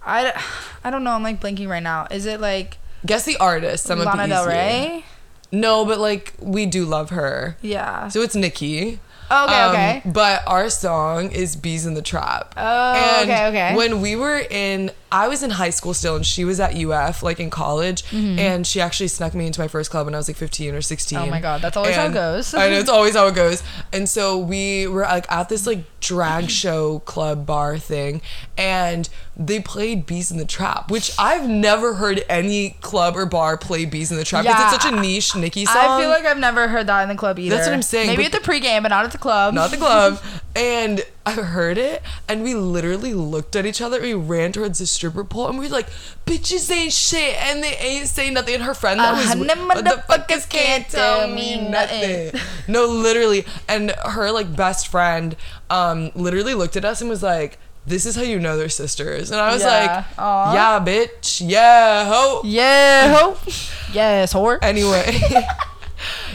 I, 0.04 0.42
I 0.84 0.90
don't 0.90 1.04
know. 1.04 1.10
I'm 1.12 1.22
like 1.22 1.40
blinking 1.40 1.68
right 1.68 1.82
now. 1.82 2.06
Is 2.10 2.26
it 2.26 2.40
like 2.40 2.78
guess 3.04 3.24
the 3.24 3.36
artist 3.38 3.84
some 3.84 3.98
of 4.00 4.06
Lana 4.06 4.22
the 4.22 4.28
Del. 4.28 4.46
Rey? 4.46 5.04
no 5.50 5.84
but 5.84 5.98
like 5.98 6.32
we 6.40 6.64
do 6.64 6.84
love 6.86 7.10
her 7.10 7.56
Yeah. 7.60 8.08
so 8.08 8.22
it's 8.22 8.34
Nicki 8.34 9.00
Oh, 9.34 9.44
okay. 9.46 9.62
Um, 9.62 9.70
okay. 9.70 10.02
But 10.04 10.42
our 10.46 10.68
song 10.68 11.30
is 11.32 11.56
Beez 11.56 11.86
in 11.86 11.94
the 11.94 12.02
Trap. 12.02 12.52
Oh, 12.54 12.92
and 12.94 13.30
okay, 13.30 13.46
okay. 13.46 13.74
When 13.76 14.02
we 14.02 14.14
were 14.14 14.38
in, 14.38 14.90
I 15.12 15.28
was 15.28 15.42
in 15.42 15.50
high 15.50 15.70
school 15.70 15.94
still, 15.94 16.16
and 16.16 16.24
she 16.26 16.44
was 16.44 16.58
at 16.58 16.74
UF, 16.74 17.22
like 17.22 17.38
in 17.38 17.50
college, 17.50 18.02
and 18.12 18.66
she 18.66 18.80
actually 18.80 19.08
snuck 19.08 19.34
me 19.34 19.46
into 19.46 19.60
my 19.60 19.68
first 19.68 19.90
club 19.90 20.06
when 20.06 20.14
I 20.14 20.18
was 20.18 20.28
like 20.28 20.36
15 20.36 20.74
or 20.74 20.82
16. 20.82 21.18
Mm-hmm. 21.18 21.28
Oh 21.28 21.30
my 21.30 21.40
God, 21.40 21.60
that's 21.60 21.76
always 21.76 21.94
how 21.94 22.06
it 22.06 22.14
goes. 22.14 22.54
I 22.54 22.70
know, 22.70 22.78
it's 22.78 22.88
always 22.98 23.14
how 23.14 23.26
it 23.26 23.34
goes. 23.34 23.62
And 23.92 24.08
so 24.08 24.38
we 24.38 24.86
were 24.86 25.02
like 25.02 25.30
at 25.30 25.48
this 25.48 25.66
like 25.66 25.84
drag 26.00 26.50
show 26.62 27.00
club 27.00 27.46
bar 27.46 27.78
thing, 27.78 28.22
and 28.56 29.08
they 29.36 29.60
played 29.60 30.06
Beez 30.06 30.30
in 30.30 30.36
the 30.38 30.44
Trap, 30.44 30.90
which 30.90 31.12
I've 31.18 31.48
never 31.48 31.94
heard 31.94 32.24
any 32.28 32.76
club 32.80 33.16
or 33.16 33.26
bar 33.26 33.56
play 33.56 33.84
Beez 33.84 34.10
in 34.10 34.16
the 34.16 34.24
Trap 34.24 34.44
because 34.44 34.58
Yeah, 34.58 34.74
it's 34.74 34.82
such 34.82 34.92
a 34.92 35.00
niche 35.00 35.34
Nicki 35.36 35.64
song. 35.64 35.76
I 35.76 36.00
feel 36.00 36.10
like 36.10 36.24
I've 36.24 36.38
never 36.38 36.68
heard 36.68 36.86
that 36.86 37.02
in 37.02 37.08
the 37.08 37.14
club 37.14 37.38
either. 37.38 37.54
That's 37.56 37.66
what 37.68 37.74
I'm 37.74 37.82
saying, 37.82 38.08
Maybe 38.08 38.24
at 38.24 38.32
the 38.32 38.38
pregame, 38.38 38.82
but 38.82 38.88
not 38.88 39.04
at 39.04 39.12
the 39.12 39.18
club. 39.18 39.54
not 39.54 39.70
the 39.70 39.76
club. 39.76 40.20
And 40.54 41.02
I 41.24 41.32
heard 41.32 41.78
it 41.78 42.02
and 42.28 42.42
we 42.42 42.54
literally 42.54 43.14
looked 43.14 43.54
at 43.54 43.64
each 43.64 43.80
other. 43.80 44.00
We 44.00 44.12
ran 44.14 44.50
towards 44.52 44.80
the 44.80 44.86
stripper 44.86 45.22
pole 45.24 45.48
and 45.48 45.58
we 45.58 45.66
were 45.66 45.72
like, 45.72 45.88
bitches 46.26 46.70
ain't 46.70 46.92
shit 46.92 47.36
and 47.42 47.62
they 47.62 47.76
ain't 47.76 48.08
saying 48.08 48.34
nothing. 48.34 48.54
And 48.56 48.64
her 48.64 48.74
friend 48.74 48.98
that 48.98 49.14
Uh, 49.14 49.16
was 49.16 49.48
motherfuckers 49.58 50.48
can't 50.48 50.88
tell 50.88 51.28
me 51.28 51.68
nothing. 51.70 52.32
No, 52.66 52.86
literally. 52.86 53.44
And 53.68 53.92
her 54.04 54.30
like 54.32 54.54
best 54.56 54.88
friend 54.88 55.36
um 55.70 56.10
literally 56.14 56.54
looked 56.54 56.76
at 56.76 56.84
us 56.84 57.00
and 57.00 57.08
was 57.08 57.22
like, 57.22 57.58
this 57.86 58.06
is 58.06 58.14
how 58.16 58.22
you 58.22 58.38
know 58.38 58.56
they're 58.56 58.68
sisters. 58.68 59.30
And 59.30 59.40
I 59.40 59.52
was 59.52 59.62
Yeah. 59.62 59.68
like, 60.06 60.18
Aw. 60.18 60.54
yeah, 60.54 60.84
bitch. 60.84 61.40
Yeah, 61.44 62.04
ho. 62.06 62.40
Yeah, 62.44 63.14
ho. 63.16 63.36
yes, 63.92 64.32
whore. 64.32 64.58
Anyway. 64.62 65.20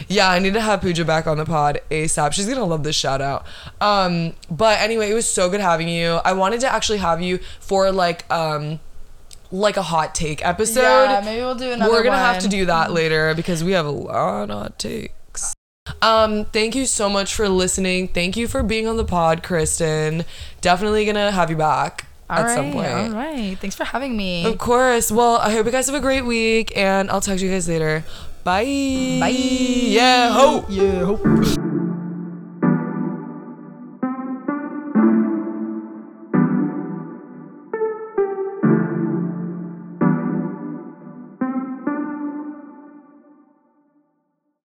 yeah, 0.08 0.30
I 0.30 0.38
need 0.38 0.54
to 0.54 0.60
have 0.60 0.80
Pooja 0.80 1.04
back 1.04 1.26
on 1.26 1.36
the 1.36 1.44
pod 1.44 1.80
ASAP. 1.90 2.32
She's 2.32 2.46
gonna 2.46 2.64
love 2.64 2.82
this 2.82 2.96
shout 2.96 3.20
out. 3.20 3.46
Um, 3.80 4.34
but 4.50 4.80
anyway, 4.80 5.10
it 5.10 5.14
was 5.14 5.28
so 5.28 5.48
good 5.50 5.60
having 5.60 5.88
you. 5.88 6.20
I 6.24 6.32
wanted 6.32 6.60
to 6.60 6.72
actually 6.72 6.98
have 6.98 7.20
you 7.20 7.38
for 7.60 7.92
like 7.92 8.30
um 8.30 8.80
like 9.50 9.76
a 9.76 9.82
hot 9.82 10.14
take 10.14 10.44
episode. 10.44 10.80
Yeah, 10.82 11.22
maybe 11.24 11.40
we'll 11.40 11.54
do 11.54 11.72
another 11.72 11.90
one. 11.90 11.98
We're 11.98 12.04
gonna 12.04 12.18
have 12.18 12.42
to 12.42 12.48
do 12.48 12.66
that 12.66 12.92
later 12.92 13.34
because 13.34 13.62
we 13.62 13.72
have 13.72 13.86
a 13.86 13.90
lot 13.90 14.50
of 14.50 14.58
hot 14.58 14.78
takes. 14.78 15.54
Um, 16.02 16.44
thank 16.46 16.74
you 16.74 16.86
so 16.86 17.08
much 17.08 17.34
for 17.34 17.48
listening. 17.48 18.08
Thank 18.08 18.36
you 18.36 18.46
for 18.46 18.62
being 18.62 18.86
on 18.86 18.96
the 18.96 19.04
pod, 19.04 19.42
Kristen. 19.42 20.24
Definitely 20.60 21.06
gonna 21.06 21.30
have 21.30 21.50
you 21.50 21.56
back 21.56 22.06
All 22.28 22.38
at 22.38 22.54
some 22.54 22.66
right, 22.66 22.72
point. 22.72 22.88
All 22.88 23.10
right. 23.10 23.58
Thanks 23.58 23.74
for 23.74 23.84
having 23.84 24.16
me. 24.16 24.44
Of 24.44 24.58
course. 24.58 25.10
Well, 25.10 25.36
I 25.36 25.50
hope 25.50 25.66
you 25.66 25.72
guys 25.72 25.86
have 25.86 25.94
a 25.94 26.00
great 26.00 26.26
week, 26.26 26.76
and 26.76 27.10
I'll 27.10 27.20
talk 27.20 27.38
to 27.38 27.44
you 27.44 27.50
guys 27.50 27.68
later. 27.68 28.04
Bye. 28.48 29.20
Bye. 29.20 29.92
Yeah. 29.92 30.32
Ho. 30.32 30.64
Yeah, 30.70 31.04
ho. 31.04 31.67